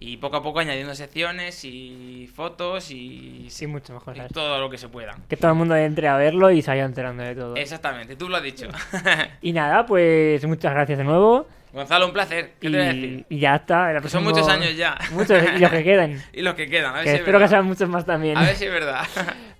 Y 0.00 0.18
poco 0.18 0.36
a 0.36 0.42
poco 0.44 0.60
añadiendo 0.60 0.94
secciones 0.94 1.64
y 1.64 2.30
fotos 2.32 2.92
y, 2.92 3.46
Sí, 3.50 3.66
mucho 3.66 3.92
mejor. 3.94 4.16
y 4.16 4.20
todo 4.32 4.60
lo 4.60 4.70
que 4.70 4.78
se 4.78 4.88
pueda. 4.88 5.16
Que 5.28 5.36
todo 5.36 5.50
el 5.50 5.56
mundo 5.56 5.74
entre 5.74 6.06
a 6.06 6.16
verlo 6.16 6.52
y 6.52 6.62
se 6.62 6.70
vaya 6.70 6.84
enterando 6.84 7.24
de 7.24 7.34
todo. 7.34 7.56
Exactamente, 7.56 8.14
tú 8.14 8.28
lo 8.28 8.36
has 8.36 8.42
dicho. 8.44 8.68
Y 9.42 9.52
nada, 9.52 9.84
pues 9.86 10.44
muchas 10.46 10.72
gracias 10.72 10.98
de 10.98 11.04
nuevo. 11.04 11.48
Gonzalo, 11.72 12.06
un 12.06 12.12
placer. 12.12 12.52
¿Qué 12.60 12.68
Y, 12.68 12.70
te 12.70 12.78
voy 12.78 12.86
a 12.86 12.92
decir? 12.92 13.26
y 13.28 13.38
ya 13.40 13.56
está. 13.56 13.88
Que 14.00 14.08
son 14.08 14.22
próximo- 14.24 14.30
muchos 14.30 14.48
años 14.48 14.76
ya. 14.76 14.96
Muchos, 15.10 15.42
y 15.56 15.58
los 15.58 15.70
que 15.70 15.82
quedan. 15.84 16.22
y 16.32 16.42
los 16.42 16.54
que 16.54 16.66
quedan, 16.68 16.92
a 16.92 16.98
ver 16.98 17.02
Que 17.04 17.10
si 17.10 17.14
es 17.14 17.20
espero 17.20 17.38
que 17.38 17.42
verdad. 17.42 17.56
sean 17.56 17.66
muchos 17.66 17.88
más 17.88 18.06
también. 18.06 18.36
A 18.38 18.42
ver 18.42 18.54
si 18.56 18.64
es 18.66 18.70
verdad. 18.72 19.04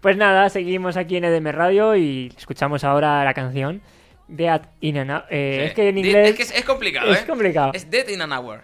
Pues 0.01 0.17
nada, 0.17 0.49
seguimos 0.51 0.97
aquí 0.97 1.17
en 1.17 1.25
EDM 1.25 1.49
Radio 1.51 1.97
y 1.97 2.33
escuchamos 2.39 2.85
ahora 2.85 3.25
la 3.25 3.35
canción 3.35 3.83
Dead 4.29 4.63
in 4.81 4.99
an 4.99 5.11
Hour. 5.11 5.25
Eh, 5.31 5.59
Sí. 5.63 5.67
Es 5.67 5.75
que 5.75 5.89
en 5.89 5.99
inglés 5.99 6.31
Es 6.31 6.37
que 6.37 6.43
es, 6.45 6.51
es 6.55 6.65
complicado, 6.65 7.13
es 7.13 7.23
¿eh? 7.23 7.27
complicado. 7.27 7.73
Es 7.75 7.91
Dead 7.91 8.07
in 8.09 8.23
an 8.23 8.33
Hour. 8.33 8.63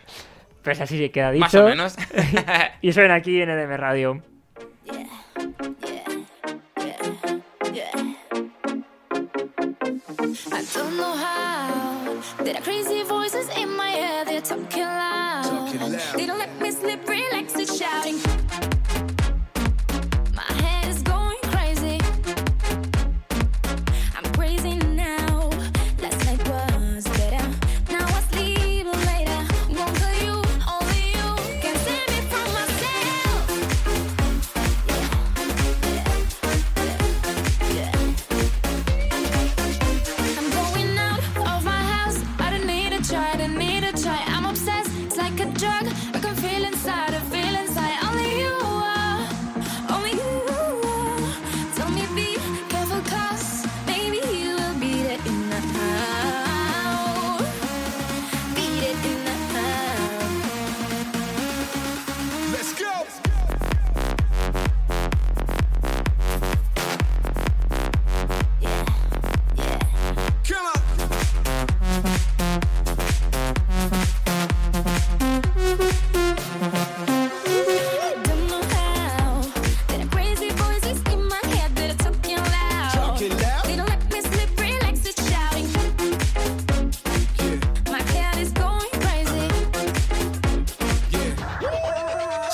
Pues 0.65 0.81
así 0.81 0.97
se 0.99 1.11
queda 1.11 1.31
dicho. 1.31 1.43
Más 1.43 1.55
o 1.55 1.65
menos. 1.65 1.97
y 2.81 2.93
suena 2.93 3.17
aquí 3.17 3.41
en 3.41 3.51
EDM 3.51 3.77
Radio. 3.77 4.23
I 10.51 10.65
don't 10.75 10.97
know 10.97 11.13
how. 11.17 11.35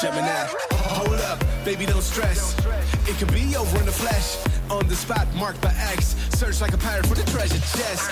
Gemini. 0.00 0.46
Hold 0.96 1.20
up, 1.20 1.44
baby, 1.62 1.84
don't 1.84 2.00
stress. 2.00 2.56
It 3.06 3.16
could 3.18 3.32
be 3.34 3.54
over 3.54 3.78
in 3.78 3.84
the 3.84 3.92
flesh. 3.92 4.38
On 4.70 4.86
the 4.88 4.96
spot, 4.96 5.26
marked 5.34 5.60
by 5.60 5.74
X. 5.92 6.16
Search 6.30 6.62
like 6.62 6.72
a 6.72 6.78
pirate 6.78 7.06
for 7.06 7.14
the 7.14 7.24
treasure 7.30 7.58
chest. 7.58 8.10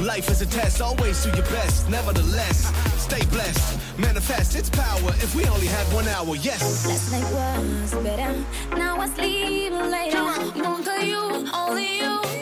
Life 0.00 0.28
is 0.30 0.42
a 0.42 0.46
test, 0.46 0.80
always 0.80 1.22
do 1.22 1.30
your 1.30 1.46
best. 1.46 1.88
Nevertheless, 1.88 2.72
stay 3.00 3.24
blessed. 3.26 3.78
Manifest 3.98 4.56
its 4.56 4.68
power 4.68 5.10
if 5.18 5.32
we 5.36 5.46
only 5.46 5.66
had 5.66 5.86
one 5.92 6.08
hour. 6.08 6.34
Yes. 6.34 6.84
Last 6.84 7.12
night 7.12 7.80
was 7.82 7.94
better. 8.02 8.44
Now 8.76 8.98
I 8.98 9.08
sleep 9.10 9.72
later. 9.72 10.24
One 10.64 10.82
for 10.82 11.04
you, 11.04 11.46
only 11.54 12.00
you. 12.00 12.39